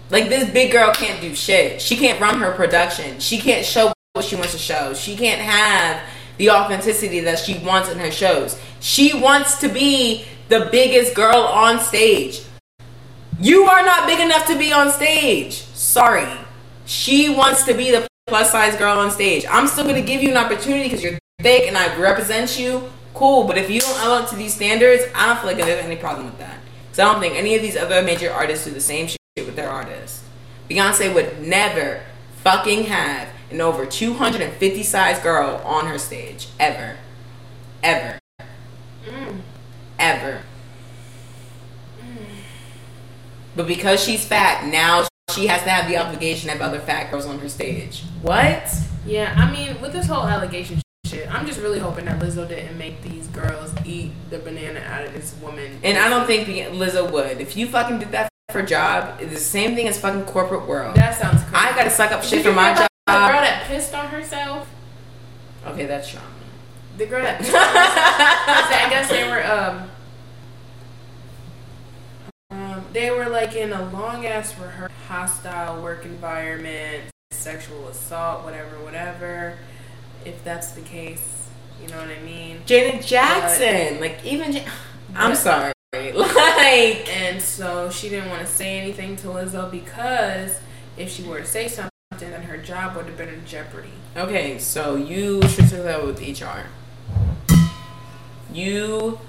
[0.09, 1.81] Like this big girl can't do shit.
[1.81, 3.19] She can't run her production.
[3.19, 4.93] She can't show what she wants to show.
[4.93, 6.01] She can't have
[6.37, 8.59] the authenticity that she wants in her shows.
[8.79, 12.41] She wants to be the biggest girl on stage.
[13.39, 15.53] You are not big enough to be on stage.
[15.53, 16.27] Sorry.
[16.85, 19.45] She wants to be the plus size girl on stage.
[19.49, 22.89] I'm still gonna give you an opportunity because you're thick and I represent you.
[23.17, 25.83] Cool, but if you don't live up to these standards, I don't feel like there's
[25.83, 26.59] any problem with that.
[26.85, 29.55] Because I don't think any of these other major artists do the same shit with
[29.55, 30.23] their artists.
[30.69, 32.03] Beyonce would never
[32.43, 36.49] fucking have an over 250 size girl on her stage.
[36.59, 36.97] Ever.
[37.81, 38.19] Ever.
[39.07, 39.39] Mm.
[39.97, 40.43] Ever.
[43.55, 47.09] But because she's fat, now she has to have the obligation to have other fat
[47.09, 48.03] girls on her stage.
[48.21, 48.71] What?
[49.07, 50.81] Yeah, I mean, with this whole allegation
[51.17, 55.05] shit, I'm just really hoping that Lizzo didn't make these girls eat the banana out
[55.05, 55.79] of this woman.
[55.83, 57.41] And I don't think Lizzo would.
[57.41, 60.67] If you fucking did that for a job, it's the same thing as fucking corporate
[60.67, 60.95] world.
[60.95, 61.55] That sounds crazy.
[61.55, 62.87] I gotta suck up shit for my job.
[63.07, 64.69] The girl that pissed on herself.
[65.65, 66.27] Okay, that's trauma.
[66.97, 68.71] The girl that pissed on herself.
[68.71, 69.89] I guess they were um.
[72.49, 78.79] Um, they were like in a long ass rehearsal, hostile work environment, sexual assault, whatever,
[78.83, 79.57] whatever.
[80.25, 81.47] If that's the case,
[81.81, 82.61] you know what I mean.
[82.65, 84.53] Janet Jackson, like even.
[84.53, 84.61] Ja-
[85.15, 90.59] I'm sorry, like And so she didn't want to say anything to Lizzo because
[90.97, 93.89] if she were to say something, then her job would have been in jeopardy.
[94.15, 96.67] Okay, so you should take that with HR.
[98.51, 99.19] You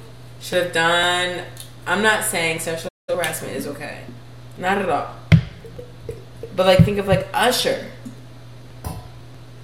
[0.41, 1.45] should have done.
[1.87, 4.03] I'm not saying sexual harassment is okay,
[4.57, 5.15] not at all.
[6.57, 7.87] But like, think of like Usher.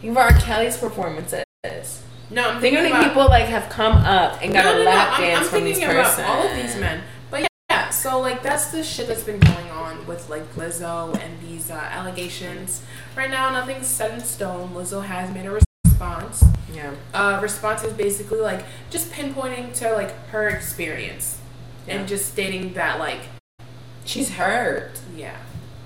[0.04, 0.32] Think of R.
[0.38, 1.44] Kelly's performances.
[2.30, 4.78] No, I'm Think thinking about people like have come up and got no, a no,
[4.80, 4.90] no.
[4.90, 6.24] lap I'm, dance I'm from thinking these about person.
[6.26, 7.02] all of these men.
[7.30, 11.40] But yeah, so like that's the shit that's been going on with like Lizzo and
[11.40, 12.82] these uh, allegations.
[13.16, 14.74] Right now, nothing's set in stone.
[14.74, 16.44] Lizzo has made a response.
[16.72, 16.94] Yeah.
[17.14, 21.38] Uh, response is basically like just pinpointing to like her experience
[21.86, 21.94] Yeah.
[21.94, 23.20] and just stating that like
[24.04, 25.00] She's hurt.
[25.16, 25.36] yeah.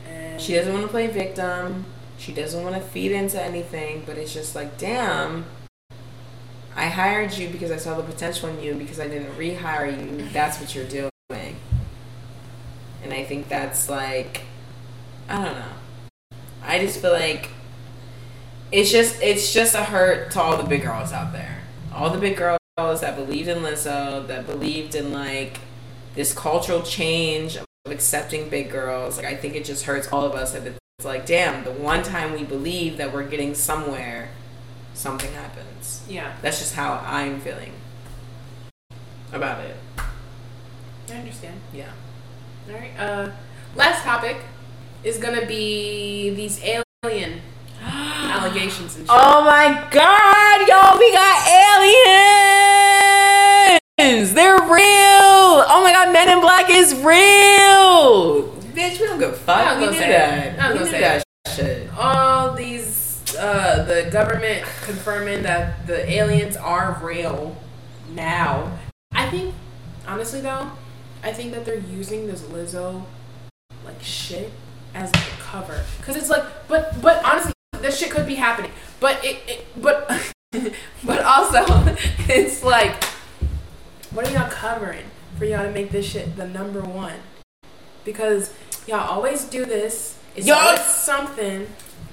[0.08, 1.84] And She doesn't want to play victim.
[2.18, 5.46] She doesn't want to feed into anything, but it's just like, damn,
[6.74, 10.28] I hired you because I saw the potential in you because I didn't rehire you.
[10.30, 11.10] That's what you're doing.
[13.02, 14.42] And I think that's like,
[15.28, 16.38] I don't know.
[16.62, 17.50] I just feel like
[18.70, 21.62] it's just it's just a hurt to all the big girls out there.
[21.94, 25.60] All the big girls that believed in Lizzo, that believed in like
[26.14, 29.16] this cultural change of accepting big girls.
[29.16, 30.64] Like I think it just hurts all of us that
[30.98, 34.30] it's like, damn, the one time we believe that we're getting somewhere,
[34.94, 36.02] something happens.
[36.08, 37.70] yeah, That's just how I'm feeling
[39.32, 39.76] about it.
[41.08, 41.60] I understand.
[41.72, 41.92] Yeah.
[42.68, 42.90] All right.
[42.98, 43.30] Uh,
[43.76, 44.38] last topic
[45.04, 47.42] is gonna be these alien
[47.80, 49.16] allegations and shit.
[49.16, 51.46] Oh my god, yo, we got
[54.10, 54.34] aliens!
[54.34, 55.62] They're real!
[55.70, 58.57] Oh my god, Men in Black is real!
[58.78, 59.58] Bitch, we don't give a fuck.
[59.58, 60.70] I was we knew say that.
[60.70, 61.90] was we knew say that shit.
[61.98, 67.56] all these uh, the government confirming that the aliens are real
[68.14, 68.78] now.
[69.10, 69.52] I think
[70.06, 70.70] honestly though,
[71.24, 73.04] I think that they're using this Lizzo
[73.84, 74.52] like shit
[74.94, 79.24] as a cover because it's like but but honestly this shit could be happening but
[79.24, 80.08] it, it but
[81.04, 81.64] but also
[82.28, 83.02] it's like
[84.12, 85.06] what are y'all covering
[85.36, 87.16] for y'all to make this shit the number one.
[88.04, 88.54] Because
[88.88, 90.16] y'all always do this.
[90.34, 91.66] It's Y'all- always something,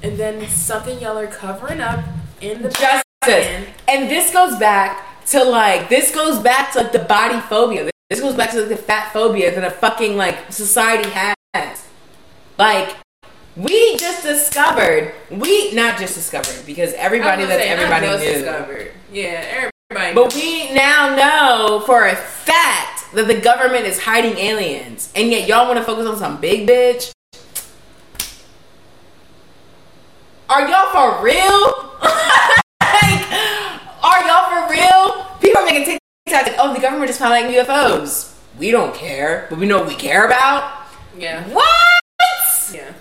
[0.04, 2.00] and then something y'all are covering up
[2.42, 3.02] in the Justice.
[3.26, 7.90] back And this goes back to like this goes back to like the body phobia.
[8.10, 11.86] This goes back to like, the fat phobia that a fucking like society has.
[12.58, 12.96] Like
[13.56, 18.08] we just discovered we not just discovered because everybody I was gonna that's say, everybody
[18.26, 18.34] knew.
[18.44, 18.92] discovered.
[19.12, 20.14] Yeah, everybody.
[20.14, 25.48] But we now know for a fact that the government is hiding aliens, and yet
[25.48, 27.12] y'all want to focus on some big bitch.
[30.50, 31.36] Are y'all for real?
[32.82, 33.32] like,
[34.04, 35.26] are y'all for real?
[35.42, 35.98] People are making
[36.28, 38.36] TikToks like, oh, the government is piloting UFOs.
[38.60, 40.86] We don't care, but we know what we care about.
[41.18, 41.66] yeah, What?
[42.74, 42.94] yeah.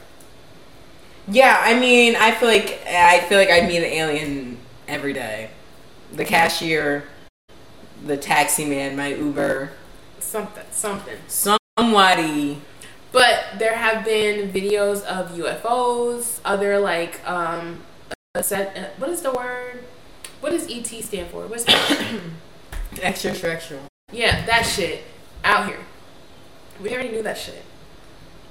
[1.27, 5.51] Yeah, I mean, I feel like I feel like I meet an alien every day.
[6.12, 7.05] The cashier,
[8.05, 9.70] the taxi man, my Uber,
[10.35, 11.19] Something, something.
[11.28, 12.61] somebody.
[13.12, 17.82] But there have been videos of UFOs, other like um,
[18.43, 18.77] set.
[18.77, 19.85] Uh, what is the word?
[20.40, 21.47] What does ET stand for?
[21.47, 21.65] What's
[23.01, 23.85] Extraterrestrial.
[24.11, 25.05] yeah, that shit
[25.44, 25.78] out here.
[26.82, 27.62] We already knew that shit.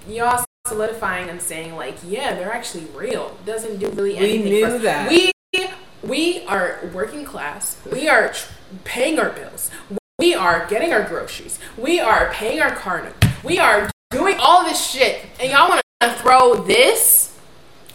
[0.08, 3.38] Y'all solidifying and saying like, yeah, they're actually real.
[3.46, 4.44] Doesn't do really anything.
[4.46, 5.10] We knew that.
[5.10, 5.32] We
[6.02, 7.76] we are working class.
[7.92, 8.54] We are tr-
[8.86, 9.70] paying our bills.
[10.24, 11.60] We are getting our groceries.
[11.78, 13.14] We are paying our car note.
[13.44, 17.38] We are doing all this shit, and y'all want to throw this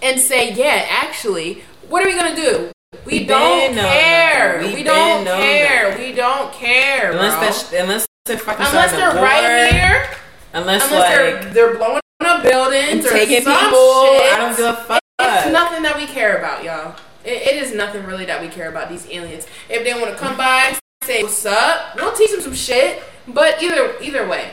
[0.02, 2.70] and say, yeah, actually, what are we gonna do?
[3.06, 4.60] We, We don't care.
[4.60, 5.96] We We, don't care.
[5.98, 7.20] We don't care, bro.
[7.22, 10.10] Unless they're unless they're fucking Unless they're war, right here,
[10.52, 14.04] Unless, unless like they're they're blowing up buildings or taking some people.
[14.04, 14.32] shit.
[14.34, 15.00] I don't give a fuck.
[15.18, 16.94] It's nothing that we care about, y'all.
[17.24, 19.46] It, it is nothing really that we care about these aliens.
[19.70, 20.78] If they want to come by,
[21.08, 23.02] say what's up, we'll teach them some shit.
[23.26, 24.52] But either either way,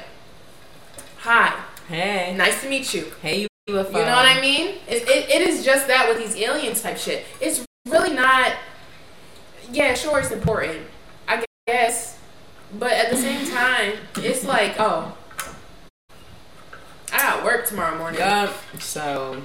[1.17, 1.53] hi,
[1.89, 3.11] hey, nice to meet you.
[3.21, 3.47] hey, you.
[3.67, 4.75] You know what I mean?
[4.87, 7.25] It, it, it is just that with these aliens type shit.
[7.41, 8.53] It's really not.
[9.71, 10.85] Yeah, sure, it's important.
[11.27, 12.19] I guess.
[12.77, 15.17] But at the same time, it's like, oh,
[17.11, 18.19] I got work tomorrow morning.
[18.19, 18.55] Yup.
[18.79, 19.41] So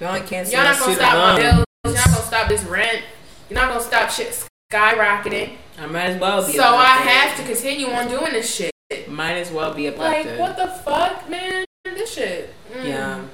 [0.00, 1.64] y'all can't Y'all not gonna stop my bills.
[1.84, 3.02] Y'all not gonna stop this rent.
[3.50, 5.56] You're not gonna stop shit skyrocketing.
[5.78, 6.52] I might as well be.
[6.52, 8.72] So I have to continue on doing this shit.
[9.08, 11.64] Might as well be a Like, what the fuck, man?
[11.84, 12.52] This shit.
[12.72, 12.84] Mm.
[12.84, 13.24] Yeah.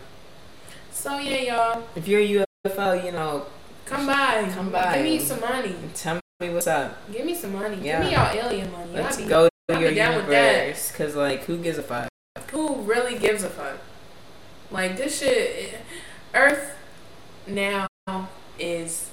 [0.92, 3.46] So yeah, y'all, If you're a UFO, you know,
[3.86, 4.48] come by.
[4.54, 4.96] Come by.
[4.96, 5.74] Give me some money.
[5.94, 7.10] tell me what's up.
[7.12, 7.78] Give me some money.
[7.82, 7.98] Yeah.
[7.98, 8.92] Give me y'all alien money.
[8.92, 10.58] Let's be- go to be your down with that.
[10.60, 10.92] universe.
[10.92, 12.08] Cause like, who gives a fuck?
[12.50, 13.78] Who really gives a fuck?
[14.70, 15.74] Like this shit.
[16.34, 16.76] Earth
[17.46, 17.86] now
[18.58, 19.08] is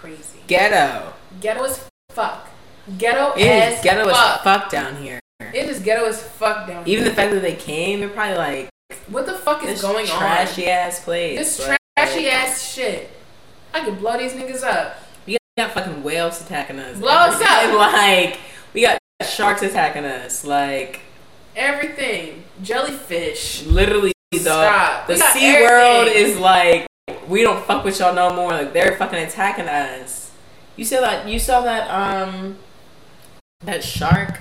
[0.00, 0.38] crazy.
[0.46, 1.12] Ghetto.
[1.40, 2.48] Ghetto as fuck.
[2.96, 4.36] Ghetto It as is ghetto fuck.
[4.36, 5.20] as fuck down here.
[5.40, 6.92] It is ghetto as fuck down here.
[6.94, 8.68] Even the fact that they came, they're probably like
[9.08, 10.20] What the fuck is this going trashy on?
[10.20, 11.38] Trashy ass place.
[11.38, 13.10] This Like, trashy ass shit.
[13.74, 14.96] I could blow these niggas up.
[15.26, 16.98] We got fucking whales attacking us.
[16.98, 17.74] Blow us up.
[17.92, 18.38] Like
[18.72, 18.98] we got
[19.28, 20.44] sharks attacking us.
[20.44, 21.00] Like
[21.56, 22.44] Everything.
[22.62, 23.64] Jellyfish.
[23.64, 24.38] literally, though.
[24.38, 25.06] Stop.
[25.08, 26.86] The Sea World is like
[27.28, 28.50] we don't fuck with y'all no more.
[28.50, 30.32] Like they're fucking attacking us.
[30.76, 31.28] You saw that?
[31.28, 31.88] You saw that?
[31.90, 32.58] Um,
[33.60, 34.40] that shark.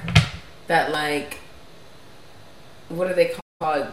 [0.68, 1.39] That like,
[2.89, 3.88] what are they called?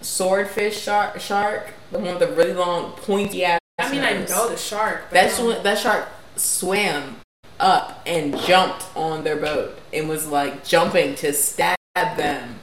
[0.00, 1.20] Swordfish shark.
[1.20, 1.72] Shark.
[1.90, 3.60] The one with the really long pointy ass.
[3.78, 5.04] I mean, I know the shark.
[5.08, 5.48] but That's no.
[5.48, 7.16] when that shark swam
[7.60, 12.58] up and jumped on their boat and was like jumping to stab them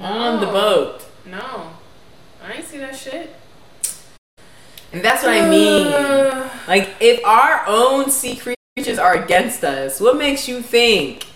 [0.00, 1.04] on the boat.
[1.26, 1.72] No.
[2.42, 3.37] I ain't see that shit.
[4.92, 5.86] And that's what I mean.
[5.88, 6.48] Uh.
[6.66, 11.26] Like, if our own sea creatures are against us, what makes you think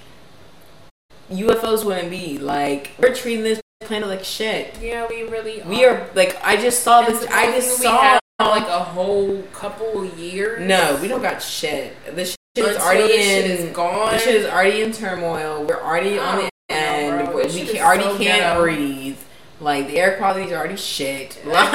[1.30, 2.38] UFOs wouldn't be?
[2.38, 4.78] Like, we're treating this planet like shit.
[4.80, 7.26] Yeah, we really We are like, I just saw this.
[7.30, 8.18] I just we saw.
[8.40, 10.66] like a whole couple years.
[10.66, 11.94] No, we don't got shit.
[12.14, 13.20] This shit is already in.
[13.20, 14.12] shit is gone.
[14.12, 15.64] This shit is already in turmoil.
[15.64, 17.34] We're already on the end.
[17.34, 18.62] we this we shit can, already so can't ghetto.
[18.62, 19.18] breathe.
[19.60, 21.38] Like the air quality is already shit.
[21.46, 21.70] Like,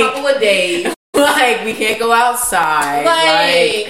[0.00, 0.94] couple of days.
[1.24, 3.04] like we can't go outside.
[3.04, 3.86] Like,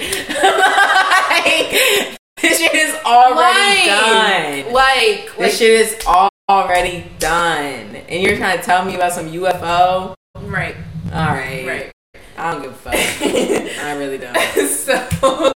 [1.31, 4.71] like this shit is already done.
[4.71, 7.95] Like, like, this shit is al- already done.
[7.95, 10.13] And you're trying to tell me about some UFO?
[10.35, 10.75] right,
[11.11, 11.65] All right.
[11.65, 11.91] right.
[12.37, 12.93] I don't give a fuck.
[12.93, 14.37] I really don't.
[14.69, 15.51] so,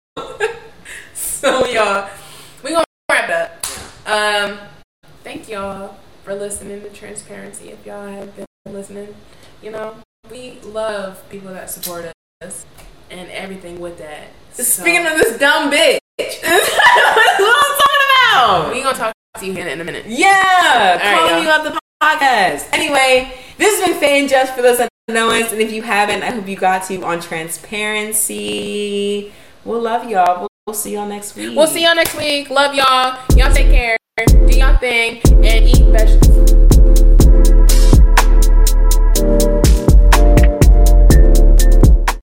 [1.13, 2.09] so y'all,
[2.63, 3.65] we gonna wrap it up.
[4.09, 4.59] Um,
[5.25, 7.71] thank y'all for listening to Transparency.
[7.71, 9.13] If y'all have been listening,
[9.61, 9.97] you know
[10.29, 12.65] we love people that support us
[13.09, 14.27] and everything with that.
[14.53, 16.43] So- Speaking of this dumb bitch, what
[17.39, 18.71] I'm talking out.
[18.73, 20.05] We gonna talk to you Hannah in a minute.
[20.07, 21.43] Yeah, right, calling y'all.
[21.43, 22.67] you out the podcast.
[22.73, 26.23] Anyway, this has been Fan Just for those that know us, and if you haven't,
[26.23, 29.31] I hope you got to on transparency.
[29.63, 30.39] We'll love y'all.
[30.39, 31.55] We'll, we'll see y'all next week.
[31.55, 32.49] We'll see y'all next week.
[32.49, 33.19] Love y'all.
[33.35, 33.95] Y'all take care.
[34.27, 36.86] Do y'all thing and eat vegetables.